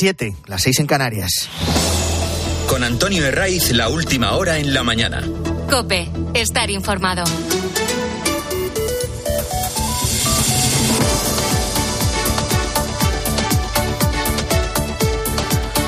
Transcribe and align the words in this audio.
7, 0.00 0.34
las 0.46 0.62
6 0.62 0.80
en 0.80 0.86
Canarias. 0.86 1.30
Con 2.70 2.82
Antonio 2.84 3.26
Herraiz, 3.26 3.70
la 3.72 3.90
última 3.90 4.32
hora 4.32 4.56
en 4.56 4.72
la 4.72 4.82
mañana. 4.82 5.22
Cope, 5.70 6.08
estar 6.32 6.70
informado. 6.70 7.22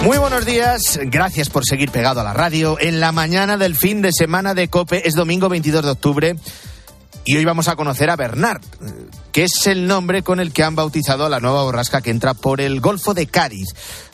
Muy 0.02 0.18
buenos 0.18 0.44
días, 0.44 1.00
gracias 1.04 1.48
por 1.48 1.64
seguir 1.64 1.90
pegado 1.90 2.20
a 2.20 2.24
la 2.24 2.34
radio. 2.34 2.78
En 2.78 3.00
la 3.00 3.12
mañana 3.12 3.56
del 3.56 3.74
fin 3.74 4.02
de 4.02 4.12
semana 4.12 4.52
de 4.52 4.68
Cope 4.68 5.08
es 5.08 5.14
domingo 5.14 5.48
22 5.48 5.82
de 5.82 5.90
octubre 5.90 6.36
y 7.24 7.36
hoy 7.38 7.46
vamos 7.46 7.68
a 7.68 7.76
conocer 7.76 8.10
a 8.10 8.16
Bernard, 8.16 8.60
que 9.32 9.44
es 9.44 9.66
el 9.66 9.86
nombre 9.86 10.22
con 10.22 10.40
el 10.40 10.52
que 10.52 10.62
han 10.62 10.76
bautizado 10.76 11.24
a 11.24 11.28
la 11.30 11.40
nueva 11.40 11.62
borrasca 11.62 12.02
que 12.02 12.10
entra 12.10 12.34
por 12.34 12.60
el 12.60 12.80
Golfo 12.80 13.14
de 13.14 13.26
Cádiz. 13.26 13.68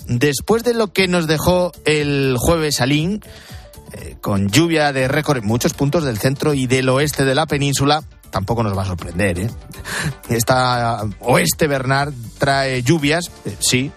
Después 0.07 0.63
de 0.63 0.75
lo 0.75 0.93
que 0.93 1.09
nos 1.09 1.27
dejó 1.27 1.73
el 1.85 2.37
jueves 2.39 2.81
Alín, 2.81 3.23
eh, 3.93 4.17
con 4.21 4.49
lluvia 4.49 4.93
de 4.93 5.09
récord 5.09 5.39
en 5.39 5.47
muchos 5.47 5.75
puntos 5.75 6.05
del 6.05 6.19
centro 6.19 6.55
y 6.55 6.67
del 6.67 6.89
oeste 6.89 7.25
de 7.25 7.35
la 7.35 7.47
península, 7.47 8.05
tampoco 8.31 8.63
nos 8.63 8.77
va 8.77 8.83
a 8.83 8.87
sorprender. 8.87 9.39
¿eh? 9.41 9.51
Esta 10.29 11.03
oeste 11.21 11.67
Bernard 11.67 12.13
trae 12.39 12.83
lluvias, 12.83 13.31
eh, 13.45 13.57
sí, 13.59 13.91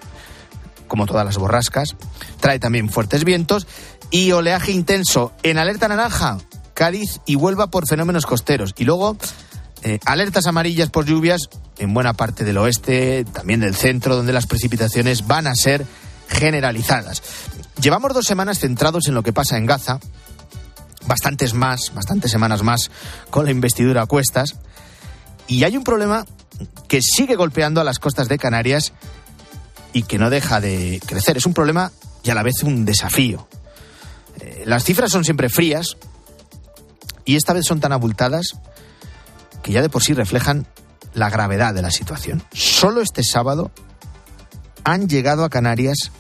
como 0.88 1.06
todas 1.06 1.26
las 1.26 1.38
borrascas, 1.38 1.96
trae 2.40 2.60
también 2.60 2.90
fuertes 2.90 3.24
vientos 3.24 3.68
y 4.10 4.32
oleaje 4.32 4.72
intenso. 4.72 5.34
En 5.44 5.58
alerta 5.58 5.88
naranja, 5.88 6.38
Cádiz 6.74 7.22
y 7.26 7.36
Huelva 7.36 7.68
por 7.68 7.88
fenómenos 7.88 8.26
costeros. 8.26 8.74
Y 8.78 8.86
luego, 8.86 9.18
eh, 9.84 10.00
alertas 10.06 10.46
amarillas 10.46 10.90
por 10.90 11.06
lluvias 11.06 11.50
en 11.78 11.94
buena 11.94 12.14
parte 12.14 12.44
del 12.44 12.58
oeste, 12.58 13.26
también 13.26 13.60
del 13.60 13.76
centro, 13.76 14.16
donde 14.16 14.34
las 14.34 14.46
precipitaciones 14.46 15.26
van 15.28 15.48
a 15.48 15.56
ser 15.56 15.86
generalizadas. 16.28 17.24
Llevamos 17.82 18.14
dos 18.14 18.26
semanas 18.26 18.60
centrados 18.60 19.08
en 19.08 19.16
lo 19.16 19.24
que 19.24 19.34
pasa 19.34 19.58
en 19.58 19.66
Gaza, 19.66 20.00
bastantes 21.08 21.54
más, 21.54 21.92
bastantes 21.96 22.30
semanas 22.30 22.62
más 22.62 22.92
con 23.30 23.46
la 23.46 23.52
investidura 23.52 24.04
a 24.04 24.06
cuestas, 24.06 24.56
y 25.48 25.64
hay 25.64 25.76
un 25.76 25.84
problema 25.84 26.26
que 26.88 27.02
sigue 27.02 27.36
golpeando 27.36 27.82
a 27.82 27.84
las 27.84 27.98
costas 27.98 28.28
de 28.28 28.38
Canarias 28.38 28.94
y 29.94 30.04
que 30.04 30.20
no 30.20 30.30
deja 30.30 30.62
de 30.62 31.02
crecer. 31.06 31.38
Es 31.38 31.46
un 31.46 31.54
problema 31.54 31.92
y 32.24 32.30
a 32.30 32.36
la 32.36 32.44
vez 32.44 32.62
un 32.64 32.86
desafío. 32.86 33.48
Eh, 34.40 34.64
las 34.66 34.84
cifras 34.84 35.12
son 35.12 35.26
siempre 35.26 35.50
frías, 35.50 35.98
y 37.26 37.36
esta 37.36 37.54
vez 37.54 37.66
son 37.66 37.80
tan 37.80 37.94
abultadas 37.94 38.56
que 39.64 39.72
ya 39.72 39.82
de 39.82 39.90
por 39.90 40.04
sí 40.04 40.14
reflejan 40.14 40.68
la 41.14 41.30
gravedad 41.30 41.74
de 41.74 41.82
la 41.82 41.92
situación. 41.92 42.44
Solo 42.54 43.02
este 43.02 43.24
sábado 43.24 43.72
han 44.84 45.08
llegado 45.08 45.44
a 45.44 45.50
Canarias 45.50 46.12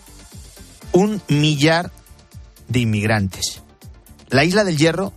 un 0.91 1.21
millar 1.27 1.91
de 2.67 2.79
inmigrantes. 2.79 3.61
La 4.29 4.43
isla 4.43 4.63
del 4.63 4.77
Hierro 4.77 5.13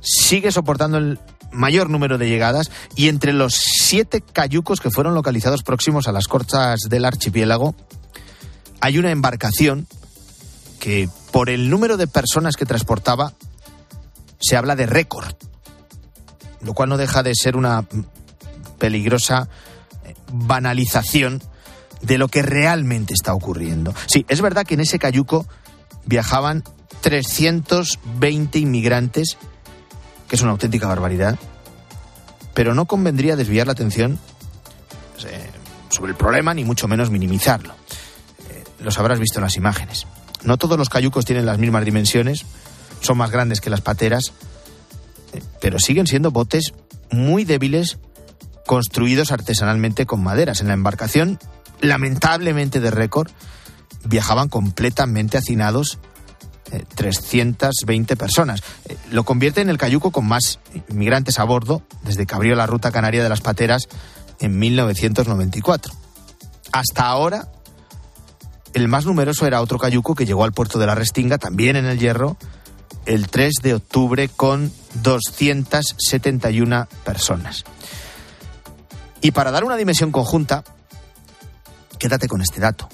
sigue 0.00 0.52
soportando 0.52 0.98
el 0.98 1.18
mayor 1.52 1.90
número 1.90 2.16
de 2.16 2.28
llegadas 2.28 2.70
y 2.96 3.08
entre 3.08 3.32
los 3.32 3.54
siete 3.54 4.20
cayucos 4.20 4.80
que 4.80 4.90
fueron 4.90 5.14
localizados 5.14 5.62
próximos 5.62 6.06
a 6.06 6.12
las 6.12 6.28
costas 6.28 6.80
del 6.88 7.04
archipiélago 7.04 7.74
hay 8.80 8.98
una 8.98 9.10
embarcación 9.10 9.86
que 10.78 11.08
por 11.32 11.50
el 11.50 11.70
número 11.70 11.96
de 11.96 12.06
personas 12.06 12.56
que 12.56 12.66
transportaba 12.66 13.34
se 14.40 14.56
habla 14.56 14.74
de 14.74 14.86
récord, 14.86 15.34
lo 16.62 16.74
cual 16.74 16.88
no 16.88 16.96
deja 16.96 17.22
de 17.22 17.34
ser 17.34 17.56
una 17.56 17.84
peligrosa 18.78 19.48
eh, 20.04 20.14
banalización 20.32 21.42
de 22.02 22.18
lo 22.18 22.28
que 22.28 22.42
realmente 22.42 23.14
está 23.14 23.34
ocurriendo. 23.34 23.94
Sí, 24.06 24.24
es 24.28 24.40
verdad 24.40 24.64
que 24.66 24.74
en 24.74 24.80
ese 24.80 24.98
cayuco 24.98 25.46
viajaban 26.06 26.64
320 27.02 28.58
inmigrantes, 28.58 29.36
que 30.28 30.36
es 30.36 30.42
una 30.42 30.52
auténtica 30.52 30.86
barbaridad, 30.86 31.38
pero 32.54 32.74
no 32.74 32.86
convendría 32.86 33.36
desviar 33.36 33.66
la 33.66 33.72
atención 33.72 34.18
eh, 35.26 35.50
sobre 35.88 36.12
el 36.12 36.16
problema, 36.16 36.54
ni 36.54 36.64
mucho 36.64 36.88
menos 36.88 37.10
minimizarlo. 37.10 37.74
Eh, 38.50 38.64
los 38.80 38.98
habrás 38.98 39.18
visto 39.18 39.38
en 39.38 39.44
las 39.44 39.56
imágenes. 39.56 40.06
No 40.42 40.56
todos 40.56 40.78
los 40.78 40.88
cayucos 40.88 41.24
tienen 41.24 41.46
las 41.46 41.58
mismas 41.58 41.84
dimensiones, 41.84 42.44
son 43.00 43.18
más 43.18 43.30
grandes 43.30 43.60
que 43.60 43.70
las 43.70 43.82
pateras, 43.82 44.32
pero 45.60 45.78
siguen 45.78 46.06
siendo 46.06 46.30
botes 46.30 46.72
muy 47.10 47.44
débiles 47.44 47.98
construidos 48.66 49.32
artesanalmente 49.32 50.06
con 50.06 50.22
maderas. 50.22 50.60
En 50.60 50.68
la 50.68 50.74
embarcación, 50.74 51.38
lamentablemente 51.80 52.80
de 52.80 52.90
récord, 52.90 53.30
viajaban 54.04 54.48
completamente 54.48 55.38
hacinados 55.38 55.98
320 56.94 58.12
eh, 58.12 58.16
personas. 58.16 58.62
Eh, 58.88 58.96
lo 59.10 59.24
convierte 59.24 59.60
en 59.60 59.70
el 59.70 59.78
cayuco 59.78 60.10
con 60.10 60.26
más 60.26 60.60
inmigrantes 60.88 61.38
a 61.38 61.44
bordo 61.44 61.82
desde 62.02 62.26
que 62.26 62.34
abrió 62.34 62.54
la 62.54 62.66
ruta 62.66 62.92
canaria 62.92 63.22
de 63.22 63.28
las 63.28 63.40
pateras 63.40 63.88
en 64.38 64.58
1994. 64.58 65.92
Hasta 66.72 67.06
ahora, 67.06 67.48
el 68.72 68.88
más 68.88 69.04
numeroso 69.04 69.46
era 69.46 69.60
otro 69.60 69.78
cayuco 69.78 70.14
que 70.14 70.26
llegó 70.26 70.44
al 70.44 70.52
puerto 70.52 70.78
de 70.78 70.86
la 70.86 70.94
Restinga, 70.94 71.38
también 71.38 71.76
en 71.76 71.86
el 71.86 71.98
Hierro, 71.98 72.36
el 73.06 73.28
3 73.28 73.54
de 73.62 73.74
octubre 73.74 74.28
con 74.28 74.72
271 75.02 76.88
personas. 77.04 77.64
Y 79.20 79.32
para 79.32 79.50
dar 79.50 79.64
una 79.64 79.76
dimensión 79.76 80.12
conjunta, 80.12 80.64
quédate 81.98 82.28
con 82.28 82.40
este 82.40 82.60
dato. 82.60 82.88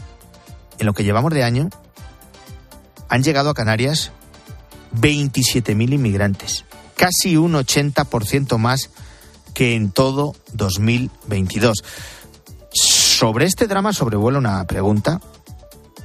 En 0.78 0.86
lo 0.86 0.92
que 0.92 1.04
llevamos 1.04 1.32
de 1.32 1.44
año, 1.44 1.68
han 3.08 3.22
llegado 3.22 3.50
a 3.50 3.54
Canarias 3.54 4.12
27.000 5.00 5.94
inmigrantes, 5.94 6.64
casi 6.96 7.36
un 7.36 7.54
80% 7.54 8.58
más 8.58 8.90
que 9.54 9.74
en 9.74 9.90
todo 9.90 10.34
2022. 10.52 11.82
Sobre 12.72 13.46
este 13.46 13.66
drama 13.66 13.92
sobrevuela 13.92 14.38
una 14.38 14.64
pregunta 14.66 15.20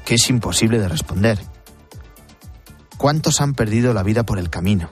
que 0.05 0.15
es 0.15 0.29
imposible 0.29 0.79
de 0.79 0.87
responder. 0.87 1.50
¿Cuántos 3.01 3.41
han 3.41 3.55
perdido 3.55 3.95
la 3.95 4.03
vida 4.03 4.21
por 4.21 4.37
el 4.37 4.51
camino? 4.51 4.87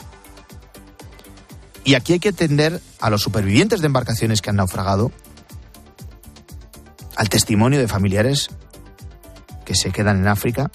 Y 1.84 1.94
aquí 1.94 2.14
hay 2.14 2.20
que 2.20 2.30
atender 2.30 2.82
a 3.00 3.12
los 3.12 3.22
supervivientes 3.22 3.82
de 3.82 3.86
embarcaciones 3.86 4.42
que 4.42 4.50
han 4.50 4.56
naufragado, 4.56 5.12
al 7.16 7.30
testimonio 7.30 7.78
de 7.78 7.88
familiares 7.88 8.50
que 9.64 9.76
se 9.76 9.92
quedan 9.92 10.18
en 10.18 10.28
África 10.28 10.72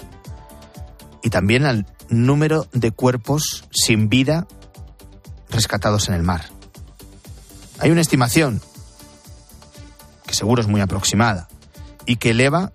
y 1.23 1.29
también 1.29 1.65
al 1.65 1.85
número 2.07 2.69
de 2.71 2.91
cuerpos 2.91 3.65
sin 3.69 4.07
vida 4.07 4.47
rescatados 5.49 6.07
en 6.07 6.13
el 6.13 6.23
mar. 6.23 6.45
Hay 7.79 7.91
una 7.91 7.99
estimación 7.99 8.61
que 10.25 10.33
seguro 10.33 10.61
es 10.61 10.69
muy 10.69 10.79
aproximada 10.79 11.49
y 12.05 12.15
que 12.15 12.29
eleva 12.29 12.71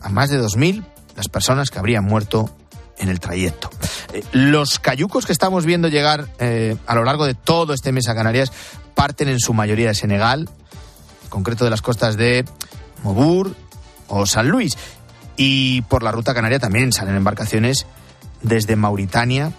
a 0.00 0.08
más 0.08 0.30
de 0.30 0.40
2.000 0.40 0.84
las 1.16 1.26
personas 1.26 1.70
que 1.70 1.80
habrían 1.80 2.04
muerto 2.04 2.56
en 3.02 3.08
el 3.08 3.20
trayecto. 3.20 3.68
Eh, 4.12 4.22
los 4.32 4.78
cayucos 4.78 5.26
que 5.26 5.32
estamos 5.32 5.66
viendo 5.66 5.88
llegar 5.88 6.28
eh, 6.38 6.76
a 6.86 6.94
lo 6.94 7.04
largo 7.04 7.26
de 7.26 7.34
todo 7.34 7.74
este 7.74 7.92
mes 7.92 8.08
a 8.08 8.14
Canarias 8.14 8.52
parten 8.94 9.28
en 9.28 9.40
su 9.40 9.52
mayoría 9.52 9.88
de 9.88 9.94
Senegal, 9.94 10.48
en 11.24 11.28
concreto 11.28 11.64
de 11.64 11.70
las 11.70 11.82
costas 11.82 12.16
de 12.16 12.44
Mobur 13.02 13.54
o 14.06 14.24
San 14.24 14.48
Luis. 14.48 14.78
Y 15.36 15.82
por 15.82 16.02
la 16.02 16.12
ruta 16.12 16.34
canaria 16.34 16.60
también 16.60 16.92
salen 16.92 17.16
embarcaciones 17.16 17.86
desde 18.42 18.76
Mauritania 18.76 19.52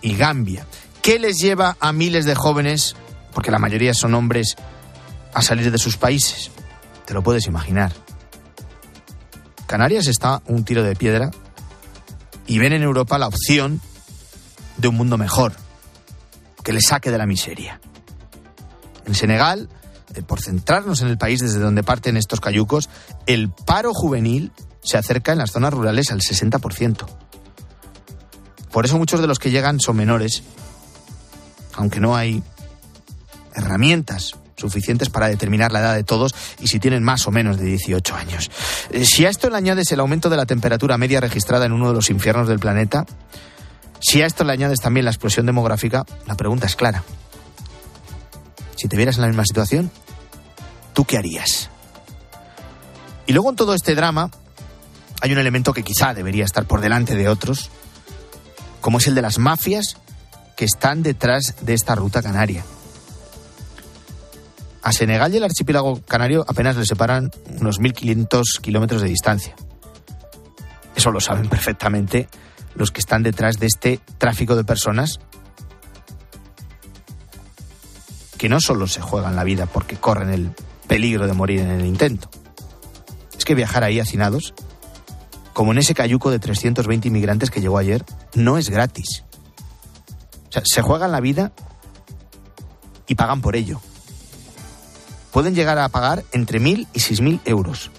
y 0.00 0.16
Gambia. 0.16 0.66
¿Qué 1.02 1.18
les 1.18 1.36
lleva 1.36 1.76
a 1.80 1.92
miles 1.92 2.24
de 2.24 2.34
jóvenes, 2.34 2.96
porque 3.34 3.50
la 3.50 3.58
mayoría 3.58 3.94
son 3.94 4.14
hombres, 4.14 4.56
a 5.34 5.42
salir 5.42 5.70
de 5.70 5.78
sus 5.78 5.96
países? 5.96 6.50
Te 7.04 7.14
lo 7.14 7.22
puedes 7.22 7.46
imaginar. 7.46 7.92
Canarias 9.66 10.06
está 10.06 10.40
un 10.46 10.64
tiro 10.64 10.82
de 10.82 10.96
piedra 10.96 11.30
y 12.48 12.58
ven 12.58 12.72
en 12.72 12.82
Europa 12.82 13.18
la 13.18 13.28
opción 13.28 13.80
de 14.78 14.88
un 14.88 14.96
mundo 14.96 15.18
mejor, 15.18 15.52
que 16.64 16.72
le 16.72 16.80
saque 16.80 17.10
de 17.10 17.18
la 17.18 17.26
miseria. 17.26 17.80
En 19.04 19.14
Senegal, 19.14 19.68
eh, 20.14 20.22
por 20.22 20.40
centrarnos 20.40 21.02
en 21.02 21.08
el 21.08 21.18
país 21.18 21.40
desde 21.40 21.60
donde 21.60 21.84
parten 21.84 22.16
estos 22.16 22.40
cayucos, 22.40 22.88
el 23.26 23.50
paro 23.50 23.92
juvenil 23.92 24.50
se 24.82 24.96
acerca 24.96 25.32
en 25.32 25.38
las 25.38 25.52
zonas 25.52 25.72
rurales 25.72 26.10
al 26.10 26.20
60%. 26.20 27.06
Por 28.72 28.84
eso 28.86 28.98
muchos 28.98 29.20
de 29.20 29.26
los 29.26 29.38
que 29.38 29.50
llegan 29.50 29.78
son 29.78 29.96
menores, 29.96 30.42
aunque 31.74 32.00
no 32.00 32.16
hay 32.16 32.42
herramientas 33.54 34.34
suficientes 34.58 35.08
para 35.08 35.28
determinar 35.28 35.72
la 35.72 35.80
edad 35.80 35.94
de 35.94 36.04
todos 36.04 36.34
y 36.60 36.66
si 36.66 36.78
tienen 36.78 37.02
más 37.02 37.26
o 37.26 37.30
menos 37.30 37.58
de 37.58 37.64
18 37.64 38.14
años. 38.14 38.50
Eh, 38.90 39.04
si 39.04 39.24
a 39.24 39.30
esto 39.30 39.48
le 39.48 39.56
añades 39.56 39.90
el 39.92 40.00
aumento 40.00 40.28
de 40.28 40.36
la 40.36 40.46
temperatura 40.46 40.98
media 40.98 41.20
registrada 41.20 41.66
en 41.66 41.72
uno 41.72 41.88
de 41.88 41.94
los 41.94 42.10
infiernos 42.10 42.48
del 42.48 42.58
planeta, 42.58 43.06
si 44.00 44.22
a 44.22 44.26
esto 44.26 44.44
le 44.44 44.52
añades 44.52 44.80
también 44.80 45.04
la 45.04 45.10
explosión 45.10 45.46
demográfica, 45.46 46.04
la 46.26 46.36
pregunta 46.36 46.66
es 46.66 46.76
clara. 46.76 47.02
Si 48.76 48.88
te 48.88 48.96
vieras 48.96 49.16
en 49.16 49.22
la 49.22 49.28
misma 49.28 49.44
situación, 49.44 49.90
¿tú 50.92 51.04
qué 51.04 51.18
harías? 51.18 51.70
Y 53.26 53.32
luego 53.32 53.50
en 53.50 53.56
todo 53.56 53.74
este 53.74 53.94
drama, 53.94 54.30
hay 55.20 55.32
un 55.32 55.38
elemento 55.38 55.72
que 55.72 55.82
quizá 55.82 56.14
debería 56.14 56.44
estar 56.44 56.64
por 56.64 56.80
delante 56.80 57.16
de 57.16 57.28
otros, 57.28 57.70
como 58.80 58.98
es 58.98 59.06
el 59.08 59.14
de 59.14 59.22
las 59.22 59.38
mafias 59.38 59.96
que 60.56 60.64
están 60.64 61.02
detrás 61.02 61.56
de 61.60 61.74
esta 61.74 61.94
ruta 61.94 62.22
canaria. 62.22 62.64
A 64.82 64.92
Senegal 64.92 65.32
y 65.34 65.38
el 65.38 65.44
archipiélago 65.44 66.00
canario 66.02 66.44
apenas 66.48 66.76
le 66.76 66.86
separan 66.86 67.30
unos 67.60 67.80
1.500 67.80 68.60
kilómetros 68.60 69.02
de 69.02 69.08
distancia. 69.08 69.54
Eso 70.94 71.10
lo 71.10 71.20
saben 71.20 71.48
perfectamente 71.48 72.28
los 72.74 72.90
que 72.90 73.00
están 73.00 73.22
detrás 73.22 73.58
de 73.58 73.66
este 73.66 74.00
tráfico 74.18 74.56
de 74.56 74.64
personas 74.64 75.20
que 78.38 78.48
no 78.48 78.60
solo 78.60 78.86
se 78.86 79.00
juegan 79.00 79.36
la 79.36 79.44
vida 79.44 79.66
porque 79.66 79.96
corren 79.96 80.30
el 80.30 80.52
peligro 80.86 81.26
de 81.26 81.32
morir 81.34 81.60
en 81.60 81.70
el 81.70 81.84
intento. 81.84 82.30
Es 83.36 83.44
que 83.44 83.54
viajar 83.54 83.84
ahí 83.84 84.00
hacinados, 84.00 84.54
como 85.52 85.72
en 85.72 85.78
ese 85.78 85.94
cayuco 85.94 86.30
de 86.30 86.38
320 86.38 87.08
inmigrantes 87.08 87.50
que 87.50 87.60
llegó 87.60 87.78
ayer, 87.78 88.04
no 88.34 88.58
es 88.58 88.70
gratis. 88.70 89.24
O 90.48 90.52
sea, 90.52 90.62
se 90.64 90.82
juegan 90.82 91.12
la 91.12 91.20
vida 91.20 91.52
y 93.06 93.16
pagan 93.16 93.40
por 93.40 93.56
ello. 93.56 93.80
Pueden 95.32 95.54
llegar 95.54 95.78
a 95.78 95.88
pagar 95.88 96.24
entre 96.32 96.60
1.000 96.60 96.86
y 96.92 96.98
6.000 96.98 97.40
euros. 97.44 97.90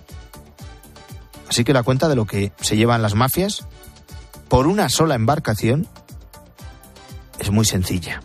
Así 1.48 1.64
que 1.64 1.74
la 1.74 1.84
cuenta 1.84 2.08
de 2.08 2.16
lo 2.16 2.26
que 2.26 2.52
se 2.62 2.78
llevan 2.78 3.02
las 3.02 3.16
mafias 3.16 3.66
por 4.48 4.68
una 4.68 4.90
sola 4.90 5.16
embarcación 5.16 5.88
es 7.40 7.52
muy 7.52 7.66
sencilla. 7.66 8.22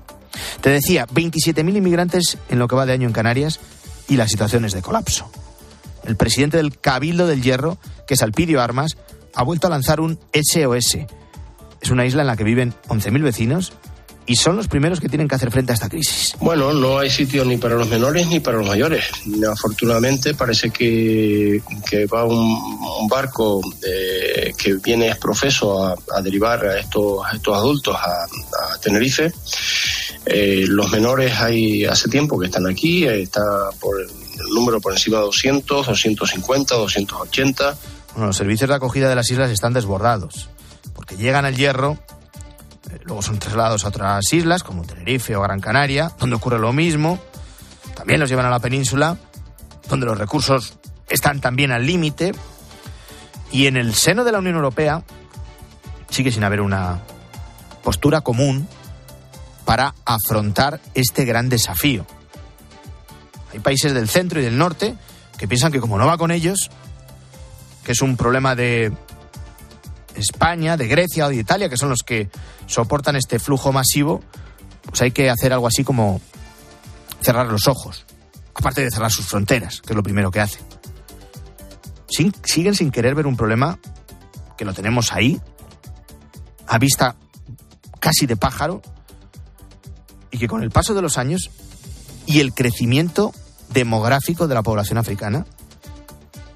Te 0.61 0.71
decía, 0.71 1.06
27.000 1.06 1.77
inmigrantes 1.77 2.39
en 2.49 2.59
lo 2.59 2.69
que 2.69 2.77
va 2.77 2.87
de 2.87 2.93
año 2.93 3.06
en 3.06 3.12
Canarias 3.12 3.61
y 4.09 4.17
la 4.17 4.29
situación 4.29 4.65
es 4.65 4.73
de 4.73 4.83
colapso. 4.83 5.31
El 6.05 6.17
presidente 6.17 6.59
del 6.59 6.79
Cabildo 6.79 7.27
del 7.27 7.43
Hierro, 7.43 7.79
que 8.07 8.15
es 8.15 8.23
Alpidio 8.23 8.61
Armas, 8.61 8.97
ha 9.35 9.43
vuelto 9.43 9.67
a 9.67 9.71
lanzar 9.71 10.00
un 10.00 10.19
SOS. 10.33 10.99
Es 11.81 11.91
una 11.91 12.07
isla 12.07 12.23
en 12.23 12.27
la 12.27 12.37
que 12.37 12.45
viven 12.45 12.75
11.000 12.89 13.23
vecinos 13.23 13.73
y 14.26 14.37
son 14.37 14.56
los 14.56 14.69
primeros 14.69 15.00
que 15.00 15.09
tienen 15.09 15.29
que 15.29 15.35
hacer 15.35 15.50
frente 15.50 15.73
a 15.73 15.75
esta 15.75 15.88
crisis. 15.88 16.35
Bueno, 16.41 16.73
no 16.73 16.99
hay 16.99 17.11
sitio 17.11 17.44
ni 17.44 17.59
para 17.59 17.75
los 17.75 17.88
menores 17.88 18.26
ni 18.26 18.41
para 18.41 18.59
los 18.59 18.67
mayores. 18.67 19.05
Afortunadamente 19.50 20.35
parece 20.35 20.71
que, 20.71 21.61
va 22.12 22.25
un, 22.25 23.09
barco 23.09 23.61
eh, 23.87 24.53
que 24.56 24.75
viene 24.75 25.15
profeso 25.17 25.85
a, 25.87 26.23
derivar 26.23 26.65
a 26.65 26.79
estos, 26.79 27.21
estos 27.35 27.56
adultos 27.56 27.97
a, 27.97 28.26
Tenerife. 28.82 29.32
Eh, 30.26 30.65
los 30.69 30.91
menores 30.91 31.35
hay 31.38 31.85
hace 31.85 32.09
tiempo 32.09 32.38
que 32.38 32.47
están 32.47 32.67
aquí, 32.67 33.06
está 33.06 33.43
por 33.81 34.00
el, 34.00 34.09
número 34.55 34.81
por 34.81 34.93
encima 34.93 35.19
de 35.19 35.25
200, 35.25 35.87
250, 35.87 36.75
280. 36.75 37.76
Bueno, 38.12 38.26
los 38.29 38.37
servicios 38.37 38.69
de 38.69 38.76
acogida 38.76 39.09
de 39.09 39.17
las 39.17 39.31
islas 39.31 39.50
están 39.50 39.73
desbordados, 39.73 40.49
porque 40.94 41.17
llegan 41.17 41.44
al 41.44 41.56
hierro 41.56 41.99
luego 43.05 43.23
son 43.23 43.39
trasladados 43.39 43.85
a 43.85 43.89
otras 43.89 44.33
islas, 44.33 44.62
como 44.62 44.85
Tenerife 44.85 45.37
o 45.37 45.43
Gran 45.43 45.61
Canaria, 45.61 46.11
donde 46.19 46.37
ocurre 46.37 46.59
lo 46.59 46.73
mismo. 46.73 47.19
También 47.95 48.21
los 48.21 48.29
llevan 48.29 48.47
a 48.47 48.51
la 48.51 48.61
península, 48.61 49.17
donde 49.89 50.06
los 50.06 50.19
recursos 50.19 50.75
están 51.09 51.41
también 51.41 51.71
al 51.71 51.87
límite. 51.87 52.35
Y 53.53 53.67
en 53.67 53.77
el 53.77 53.95
seno 53.95 54.25
de 54.25 54.33
la 54.33 54.39
Unión 54.39 54.56
Europea 54.56 55.03
sigue 56.09 56.33
sin 56.33 56.45
haber 56.45 56.61
una 56.61 57.01
postura 57.83 58.23
común 58.23 58.67
para 59.65 59.95
afrontar 60.05 60.81
este 60.95 61.25
gran 61.25 61.49
desafío. 61.49 62.07
Hay 63.53 63.61
países 63.61 63.95
del 63.95 64.09
centro 64.09 64.41
y 64.41 64.45
del 64.45 64.59
norte 64.59 64.97
que 65.39 65.47
piensan 65.47 65.73
que 65.73 65.81
como 65.81 65.99
no 65.99 66.07
va 66.07 66.19
con 66.19 66.31
ellos, 66.31 66.71
que 67.85 67.93
es 67.93 68.03
un 68.03 68.17
problema 68.17 68.55
de 68.55 68.93
España, 70.14 70.76
de 70.76 70.87
Grecia 70.87 71.26
o 71.26 71.28
de 71.28 71.37
Italia, 71.37 71.69
que 71.69 71.76
son 71.76 71.88
los 71.88 72.02
que 72.02 72.28
soportan 72.66 73.16
este 73.16 73.38
flujo 73.38 73.72
masivo, 73.72 74.22
pues 74.87 75.02
hay 75.02 75.11
que 75.11 75.31
hacer 75.31 75.52
algo 75.52 75.66
así 75.66 75.84
como 75.84 76.20
cerrar 77.20 77.46
los 77.46 77.66
ojos, 77.69 78.05
aparte 78.55 78.82
de 78.82 78.90
cerrar 78.90 79.11
sus 79.11 79.26
fronteras, 79.26 79.81
que 79.81 79.93
es 79.93 79.96
lo 79.96 80.02
primero 80.02 80.31
que 80.31 80.40
hacen. 80.40 80.62
siguen 82.44 82.75
sin 82.75 82.90
querer 82.90 83.14
ver 83.14 83.26
un 83.26 83.37
problema 83.37 83.78
que 84.56 84.64
lo 84.64 84.75
tenemos 84.75 85.12
ahí, 85.12 85.40
a 86.66 86.78
vista 86.78 87.16
casi 87.99 88.26
de 88.26 88.37
pájaro, 88.37 88.82
y 90.31 90.38
que 90.38 90.49
con 90.49 90.62
el 90.62 90.70
paso 90.70 90.94
de 90.94 91.02
los 91.02 91.16
años 91.16 91.50
y 92.26 92.40
el 92.40 92.55
crecimiento 92.55 93.32
demográfico 93.70 94.49
de 94.49 94.55
la 94.55 94.62
población 94.62 94.99
africana 94.99 95.46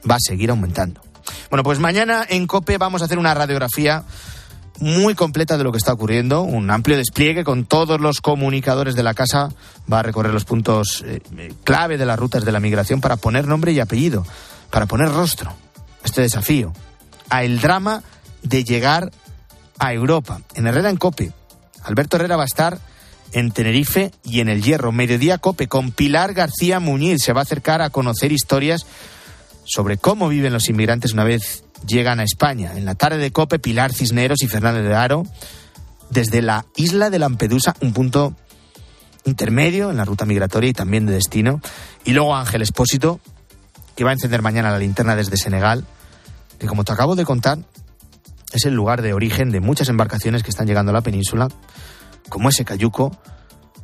va 0.08 0.16
a 0.16 0.20
seguir 0.20 0.50
aumentando. 0.50 1.07
Bueno, 1.50 1.62
pues 1.62 1.78
mañana 1.78 2.26
en 2.28 2.46
COPE 2.46 2.76
vamos 2.76 3.00
a 3.00 3.06
hacer 3.06 3.18
una 3.18 3.32
radiografía 3.32 4.04
muy 4.80 5.14
completa 5.14 5.56
de 5.56 5.64
lo 5.64 5.72
que 5.72 5.78
está 5.78 5.92
ocurriendo, 5.92 6.42
un 6.42 6.70
amplio 6.70 6.96
despliegue 6.96 7.42
con 7.42 7.64
todos 7.64 8.00
los 8.00 8.20
comunicadores 8.20 8.94
de 8.94 9.02
la 9.02 9.14
casa, 9.14 9.48
va 9.90 10.00
a 10.00 10.02
recorrer 10.02 10.32
los 10.32 10.44
puntos 10.44 11.02
eh, 11.06 11.20
clave 11.64 11.98
de 11.98 12.06
las 12.06 12.18
rutas 12.18 12.44
de 12.44 12.52
la 12.52 12.60
migración 12.60 13.00
para 13.00 13.16
poner 13.16 13.46
nombre 13.46 13.72
y 13.72 13.80
apellido, 13.80 14.26
para 14.70 14.86
poner 14.86 15.08
rostro 15.08 15.50
a 15.50 16.04
este 16.04 16.20
desafío, 16.20 16.72
a 17.30 17.42
el 17.42 17.60
drama 17.60 18.02
de 18.42 18.62
llegar 18.62 19.10
a 19.78 19.92
Europa. 19.92 20.42
En 20.54 20.66
Herrera 20.66 20.90
en 20.90 20.96
Cope, 20.96 21.32
Alberto 21.82 22.16
Herrera 22.16 22.36
va 22.36 22.42
a 22.42 22.46
estar 22.46 22.78
en 23.32 23.50
Tenerife 23.50 24.12
y 24.22 24.40
en 24.40 24.48
el 24.48 24.62
Hierro. 24.62 24.92
Mediodía 24.92 25.38
Cope 25.38 25.66
con 25.66 25.90
Pilar 25.92 26.34
García 26.34 26.78
Muñiz 26.78 27.22
se 27.22 27.32
va 27.32 27.40
a 27.40 27.42
acercar 27.42 27.82
a 27.82 27.90
conocer 27.90 28.32
historias 28.32 28.86
sobre 29.68 29.98
cómo 29.98 30.28
viven 30.28 30.52
los 30.52 30.68
inmigrantes 30.68 31.12
una 31.12 31.24
vez 31.24 31.64
llegan 31.86 32.20
a 32.20 32.24
España. 32.24 32.72
En 32.76 32.84
la 32.84 32.94
tarde 32.94 33.18
de 33.18 33.30
Cope, 33.30 33.58
Pilar 33.58 33.92
Cisneros 33.92 34.42
y 34.42 34.48
Fernández 34.48 34.84
de 34.84 34.94
Aro, 34.94 35.24
desde 36.10 36.42
la 36.42 36.66
isla 36.74 37.10
de 37.10 37.18
Lampedusa, 37.18 37.74
un 37.80 37.92
punto 37.92 38.34
intermedio 39.24 39.90
en 39.90 39.98
la 39.98 40.06
ruta 40.06 40.24
migratoria 40.24 40.70
y 40.70 40.72
también 40.72 41.04
de 41.06 41.12
destino. 41.12 41.60
Y 42.04 42.12
luego 42.12 42.34
Ángel 42.34 42.62
Espósito, 42.62 43.20
que 43.94 44.04
va 44.04 44.10
a 44.10 44.14
encender 44.14 44.40
mañana 44.42 44.70
la 44.70 44.78
linterna 44.78 45.16
desde 45.16 45.36
Senegal, 45.36 45.84
que 46.58 46.66
como 46.66 46.84
te 46.84 46.92
acabo 46.92 47.14
de 47.14 47.26
contar, 47.26 47.58
es 48.52 48.64
el 48.64 48.72
lugar 48.74 49.02
de 49.02 49.12
origen 49.12 49.50
de 49.50 49.60
muchas 49.60 49.90
embarcaciones 49.90 50.42
que 50.42 50.50
están 50.50 50.66
llegando 50.66 50.90
a 50.90 50.94
la 50.94 51.02
península, 51.02 51.48
como 52.30 52.48
ese 52.48 52.64
cayuco, 52.64 53.14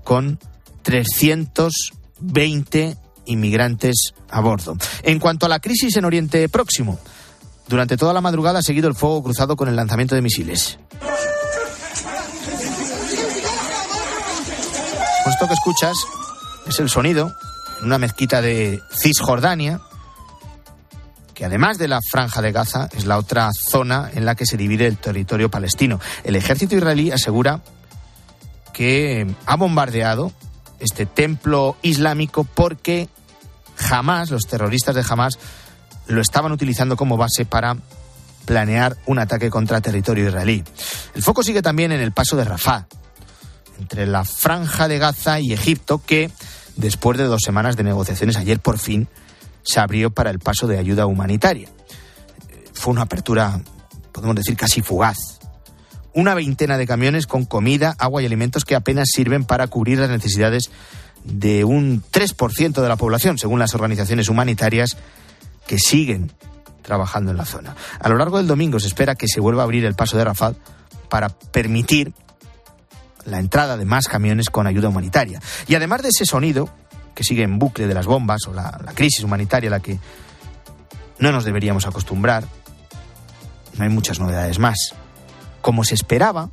con 0.02 0.38
320 0.82 2.96
inmigrantes 3.26 4.14
a 4.30 4.40
bordo. 4.40 4.76
En 5.02 5.18
cuanto 5.18 5.46
a 5.46 5.48
la 5.48 5.60
crisis 5.60 5.96
en 5.96 6.04
Oriente 6.04 6.48
Próximo, 6.48 6.98
durante 7.68 7.96
toda 7.96 8.12
la 8.12 8.20
madrugada 8.20 8.58
ha 8.58 8.62
seguido 8.62 8.88
el 8.88 8.94
fuego 8.94 9.22
cruzado 9.22 9.56
con 9.56 9.68
el 9.68 9.76
lanzamiento 9.76 10.14
de 10.14 10.22
misiles. 10.22 10.78
Esto 15.26 15.48
que 15.48 15.54
escuchas 15.54 15.96
es 16.66 16.78
el 16.78 16.90
sonido 16.90 17.32
en 17.80 17.86
una 17.86 17.98
mezquita 17.98 18.42
de 18.42 18.80
Cisjordania, 18.92 19.80
que 21.32 21.44
además 21.44 21.78
de 21.78 21.88
la 21.88 22.00
franja 22.10 22.42
de 22.42 22.52
Gaza 22.52 22.88
es 22.92 23.06
la 23.06 23.18
otra 23.18 23.50
zona 23.52 24.10
en 24.14 24.24
la 24.24 24.34
que 24.34 24.46
se 24.46 24.56
divide 24.56 24.86
el 24.86 24.98
territorio 24.98 25.50
palestino. 25.50 25.98
El 26.22 26.36
ejército 26.36 26.76
israelí 26.76 27.10
asegura 27.10 27.60
que 28.72 29.26
ha 29.46 29.56
bombardeado 29.56 30.32
este 30.80 31.06
templo 31.06 31.76
islámico 31.82 32.44
porque 32.44 33.08
jamás, 33.76 34.30
los 34.30 34.42
terroristas 34.42 34.94
de 34.94 35.04
Hamas, 35.08 35.38
lo 36.06 36.20
estaban 36.20 36.52
utilizando 36.52 36.96
como 36.96 37.16
base 37.16 37.44
para 37.44 37.76
planear 38.44 38.96
un 39.06 39.18
ataque 39.18 39.50
contra 39.50 39.80
territorio 39.80 40.28
israelí. 40.28 40.62
El 41.14 41.22
foco 41.22 41.42
sigue 41.42 41.62
también 41.62 41.92
en 41.92 42.00
el 42.00 42.12
paso 42.12 42.36
de 42.36 42.44
Rafah, 42.44 42.86
entre 43.78 44.06
la 44.06 44.24
franja 44.24 44.88
de 44.88 44.98
Gaza 44.98 45.40
y 45.40 45.52
Egipto, 45.52 46.02
que 46.04 46.30
después 46.76 47.18
de 47.18 47.24
dos 47.24 47.40
semanas 47.42 47.76
de 47.76 47.84
negociaciones 47.84 48.36
ayer 48.36 48.60
por 48.60 48.78
fin 48.78 49.08
se 49.62 49.80
abrió 49.80 50.10
para 50.10 50.30
el 50.30 50.38
paso 50.38 50.66
de 50.66 50.78
ayuda 50.78 51.06
humanitaria. 51.06 51.68
Fue 52.74 52.92
una 52.92 53.02
apertura, 53.02 53.60
podemos 54.12 54.36
decir, 54.36 54.56
casi 54.56 54.82
fugaz. 54.82 55.33
Una 56.14 56.34
veintena 56.34 56.78
de 56.78 56.86
camiones 56.86 57.26
con 57.26 57.44
comida, 57.44 57.94
agua 57.98 58.22
y 58.22 58.26
alimentos 58.26 58.64
que 58.64 58.76
apenas 58.76 59.08
sirven 59.12 59.44
para 59.44 59.66
cubrir 59.66 59.98
las 59.98 60.10
necesidades 60.10 60.70
de 61.24 61.64
un 61.64 62.02
3% 62.02 62.80
de 62.80 62.88
la 62.88 62.96
población, 62.96 63.38
según 63.38 63.58
las 63.58 63.74
organizaciones 63.74 64.28
humanitarias 64.28 64.96
que 65.66 65.78
siguen 65.78 66.30
trabajando 66.82 67.30
en 67.30 67.36
la 67.36 67.46
zona. 67.46 67.74
A 67.98 68.08
lo 68.08 68.16
largo 68.16 68.36
del 68.36 68.46
domingo 68.46 68.78
se 68.78 68.86
espera 68.86 69.14
que 69.14 69.26
se 69.26 69.40
vuelva 69.40 69.62
a 69.62 69.64
abrir 69.64 69.84
el 69.84 69.94
paso 69.94 70.16
de 70.16 70.24
Rafat 70.24 70.56
para 71.08 71.30
permitir 71.30 72.12
la 73.24 73.38
entrada 73.38 73.76
de 73.76 73.84
más 73.84 74.06
camiones 74.06 74.50
con 74.50 74.66
ayuda 74.66 74.90
humanitaria. 74.90 75.40
Y 75.66 75.74
además 75.74 76.02
de 76.02 76.10
ese 76.10 76.26
sonido, 76.26 76.68
que 77.14 77.24
sigue 77.24 77.42
en 77.42 77.58
bucle 77.58 77.86
de 77.86 77.94
las 77.94 78.06
bombas 78.06 78.46
o 78.46 78.52
la, 78.52 78.78
la 78.84 78.92
crisis 78.92 79.24
humanitaria 79.24 79.68
a 79.68 79.72
la 79.72 79.80
que 79.80 79.98
no 81.18 81.32
nos 81.32 81.44
deberíamos 81.44 81.86
acostumbrar, 81.86 82.44
no 83.76 83.84
hay 83.84 83.90
muchas 83.90 84.20
novedades 84.20 84.58
más. 84.58 84.94
Como 85.64 85.82
se 85.82 85.94
esperaba, 85.94 86.50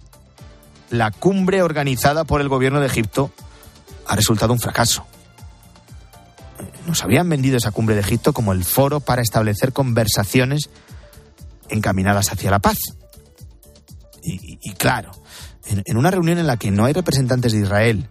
la 0.90 1.12
cumbre 1.12 1.64
organizada 1.64 2.24
por 2.24 2.40
el 2.40 2.48
gobierno 2.48 2.80
de 2.80 2.86
Egipto 2.86 3.30
ha 4.08 4.16
resultado 4.16 4.54
un 4.54 4.60
fracaso. 4.62 5.06
Nos 6.88 7.04
habían 7.04 7.28
vendido 7.28 7.58
esa 7.58 7.72
cumbre 7.72 7.96
de 7.96 8.00
Egipto 8.00 8.32
como 8.32 8.54
el 8.54 8.64
foro 8.64 9.02
para 9.02 9.22
establecer 9.22 9.74
conversaciones 9.74 10.70
encaminadas 11.68 12.32
hacia 12.32 12.52
la 12.52 12.60
paz. 12.60 12.78
Y, 14.24 14.72
claro, 14.76 15.12
en, 15.66 15.98
una 15.98 16.10
reunión 16.10 16.38
en 16.38 16.48
la 16.48 16.56
que 16.56 16.72
no 16.72 16.86
hay 16.86 16.94
representantes 16.94 17.52
de 17.52 17.60
Israel 17.60 18.08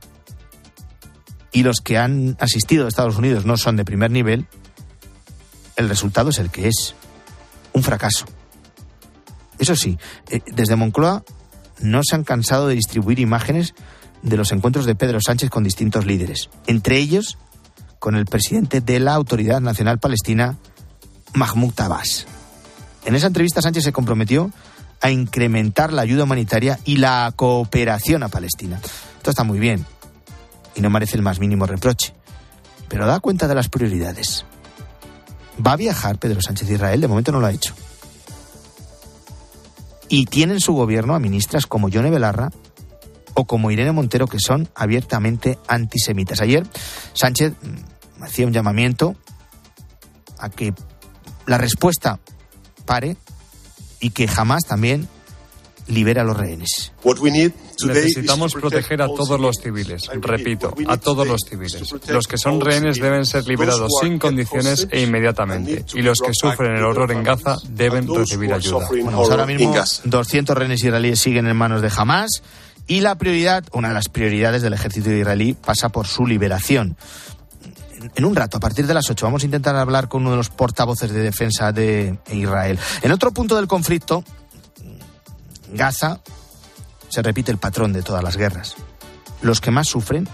y 1.51 1.63
los 1.63 1.81
que 1.81 1.97
han 1.97 2.37
asistido 2.41 2.85
a 2.85 2.89
Estados 2.89 3.17
Unidos 3.17 3.47
no 3.47 3.57
son 3.57 3.77
de 3.77 3.87
primer 3.87 4.11
nivel, 4.11 4.49
el 5.77 5.89
resultado 5.89 6.29
es 6.29 6.39
el 6.39 6.51
que 6.51 6.69
es, 6.69 6.95
un 7.73 7.83
fracaso. 7.83 8.27
Eso 9.61 9.77
sí, 9.77 9.99
eh, 10.31 10.41
desde 10.47 10.75
Moncloa 10.75 11.23
no 11.81 12.01
se 12.03 12.17
han 12.17 12.25
cansado 12.25 12.67
de 12.67 12.75
distribuir 12.75 13.21
imágenes 13.21 13.75
de 14.23 14.37
los 14.37 14.53
encuentros 14.53 14.87
de 14.87 14.95
Pedro 14.95 15.21
Sánchez 15.21 15.51
con 15.51 15.63
distintos 15.63 16.07
líderes, 16.07 16.51
entre 16.67 16.97
ellos 16.97 17.39
con 17.99 18.17
el 18.17 18.25
presidente 18.25 18.81
de 18.81 18.99
la 18.99 19.15
Autoridad 19.15 19.61
Nacional 19.61 19.99
Palestina, 19.99 20.57
Mahmoud 21.35 21.79
Abbas. 21.79 22.27
En 23.05 23.15
esa 23.15 23.27
entrevista 23.27 23.63
Sánchez 23.63 23.85
se 23.85 23.93
comprometió 23.93 24.51
a 25.03 25.11
incrementar 25.11 25.93
la 25.93 26.03
ayuda 26.03 26.25
humanitaria 26.25 26.79
y 26.85 26.97
la 26.97 27.33
cooperación 27.37 28.23
a 28.23 28.29
Palestina. 28.29 28.81
Esto 29.19 29.31
está 29.31 29.45
muy 29.45 29.59
bien 29.59 29.85
y 30.75 30.81
no 30.81 30.91
merece 30.91 31.17
el 31.17 31.23
más 31.23 31.39
mínimo 31.39 31.67
reproche, 31.67 32.15
pero 32.89 33.07
da 33.07 33.21
cuenta 33.21 33.47
de 33.47 33.55
las 33.55 33.69
prioridades. 33.69 34.47
¿Va 35.65 35.73
a 35.73 35.77
viajar 35.77 36.19
Pedro 36.19 36.41
Sánchez 36.41 36.69
de 36.69 36.75
Israel? 36.75 37.01
De 37.01 37.09
momento 37.09 37.33
no 37.33 37.41
lo 37.41 37.47
ha 37.47 37.53
hecho. 37.53 37.75
Y 40.11 40.27
tiene 40.27 40.55
en 40.55 40.61
su 40.61 40.75
gobierno 40.75 41.15
a 41.15 41.21
ministras 41.21 41.65
como 41.65 41.89
Yone 41.89 42.11
Belarra 42.11 42.51
o 43.33 43.47
como 43.47 43.71
Irene 43.71 43.93
Montero 43.93 44.27
que 44.27 44.39
son 44.39 44.69
abiertamente 44.75 45.59
antisemitas. 45.69 46.43
Ayer 46.43 46.67
Sánchez 47.15 47.55
mm, 47.63 48.25
hacía 48.25 48.47
un 48.47 48.53
llamamiento 48.53 49.17
a 50.39 50.51
que 50.51 50.75
la 51.47 51.57
respuesta 51.57 52.19
pare 52.85 53.17
y 54.01 54.11
que 54.11 54.27
jamás 54.27 54.65
también 54.67 55.09
libere 55.91 56.21
a 56.21 56.25
los 56.25 56.37
rehenes. 56.37 56.93
Necesitamos 57.85 58.55
proteger 58.55 59.03
a 59.03 59.07
todos 59.07 59.41
los 59.41 59.57
civiles, 59.57 60.09
repito, 60.21 60.75
a 60.87 60.97
todos 60.97 61.27
los 61.27 61.41
civiles. 61.49 61.95
Los 62.09 62.27
que 62.27 62.39
son 62.39 62.61
rehenes 62.61 63.01
deben 63.01 63.27
ser 63.27 63.47
liberados 63.47 63.93
sin 64.01 64.19
condiciones 64.19 64.89
e 64.91 65.03
inmediatamente. 65.03 65.85
Y 65.95 66.03
los 66.03 66.21
que 66.21 66.33
sufren 66.33 66.77
el 66.77 66.85
horror 66.85 67.13
en 67.13 67.23
Gaza 67.23 67.57
deben 67.69 68.07
recibir 68.15 68.53
ayuda. 68.53 68.89
Bueno, 68.89 69.19
pues 69.19 69.31
ahora 69.31 69.47
mismo 69.47 69.75
200 70.05 70.57
rehenes 70.57 70.83
israelíes 70.83 71.21
siguen 71.21 71.47
en 71.47 71.57
manos 71.57 71.83
de 71.83 71.91
Hamas 71.95 72.43
y 72.87 73.01
la 73.01 73.17
prioridad, 73.17 73.65
una 73.73 73.89
de 73.89 73.95
las 73.95 74.09
prioridades 74.09 74.63
del 74.63 74.73
ejército 74.73 75.11
israelí, 75.11 75.55
pasa 75.55 75.91
por 75.91 76.07
su 76.07 76.27
liberación 76.27 76.97
en 78.15 78.25
un 78.25 78.35
rato, 78.35 78.57
a 78.57 78.61
partir 78.61 78.87
de 78.87 78.95
las 78.95 79.11
8, 79.11 79.27
vamos 79.27 79.43
a 79.43 79.47
intentar 79.47 79.77
hablar 79.77 80.09
con 80.09 80.23
uno 80.23 80.31
de 80.31 80.37
los 80.39 80.49
portavoces 80.49 81.13
de 81.13 81.21
defensa 81.21 81.73
de 81.73 82.19
Israel. 82.33 82.79
En 83.03 83.13
otro 83.13 83.31
punto 83.33 83.57
del 83.57 83.67
conflicto, 83.67 84.25
Gaza, 85.73 86.21
se 87.09 87.23
repite 87.23 87.51
el 87.51 87.59
patrón 87.59 87.93
de 87.93 88.03
todas 88.03 88.23
las 88.23 88.37
guerras. 88.37 88.77
Los 89.43 89.61
que 89.61 89.71
más 89.71 89.89
sufren, 89.89 90.29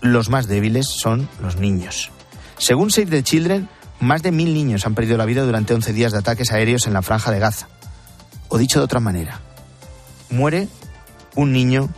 los 0.00 0.28
más 0.28 0.46
débiles, 0.46 0.86
son 0.86 1.28
los 1.40 1.56
niños. 1.56 2.10
Según 2.58 2.90
Save 2.90 3.06
the 3.06 3.22
Children, 3.22 3.68
más 4.00 4.22
de 4.22 4.32
mil 4.32 4.52
niños 4.54 4.86
han 4.86 4.94
perdido 4.94 5.16
la 5.16 5.24
vida 5.24 5.42
durante 5.42 5.74
11 5.74 5.92
días 5.92 6.12
de 6.12 6.18
ataques 6.18 6.52
aéreos 6.52 6.86
en 6.86 6.92
la 6.92 7.02
franja 7.02 7.30
de 7.30 7.38
Gaza. 7.38 7.68
O 8.48 8.58
dicho 8.58 8.78
de 8.78 8.84
otra 8.84 9.00
manera, 9.00 9.40
muere 10.30 10.68
un 11.34 11.52
niño 11.52 11.88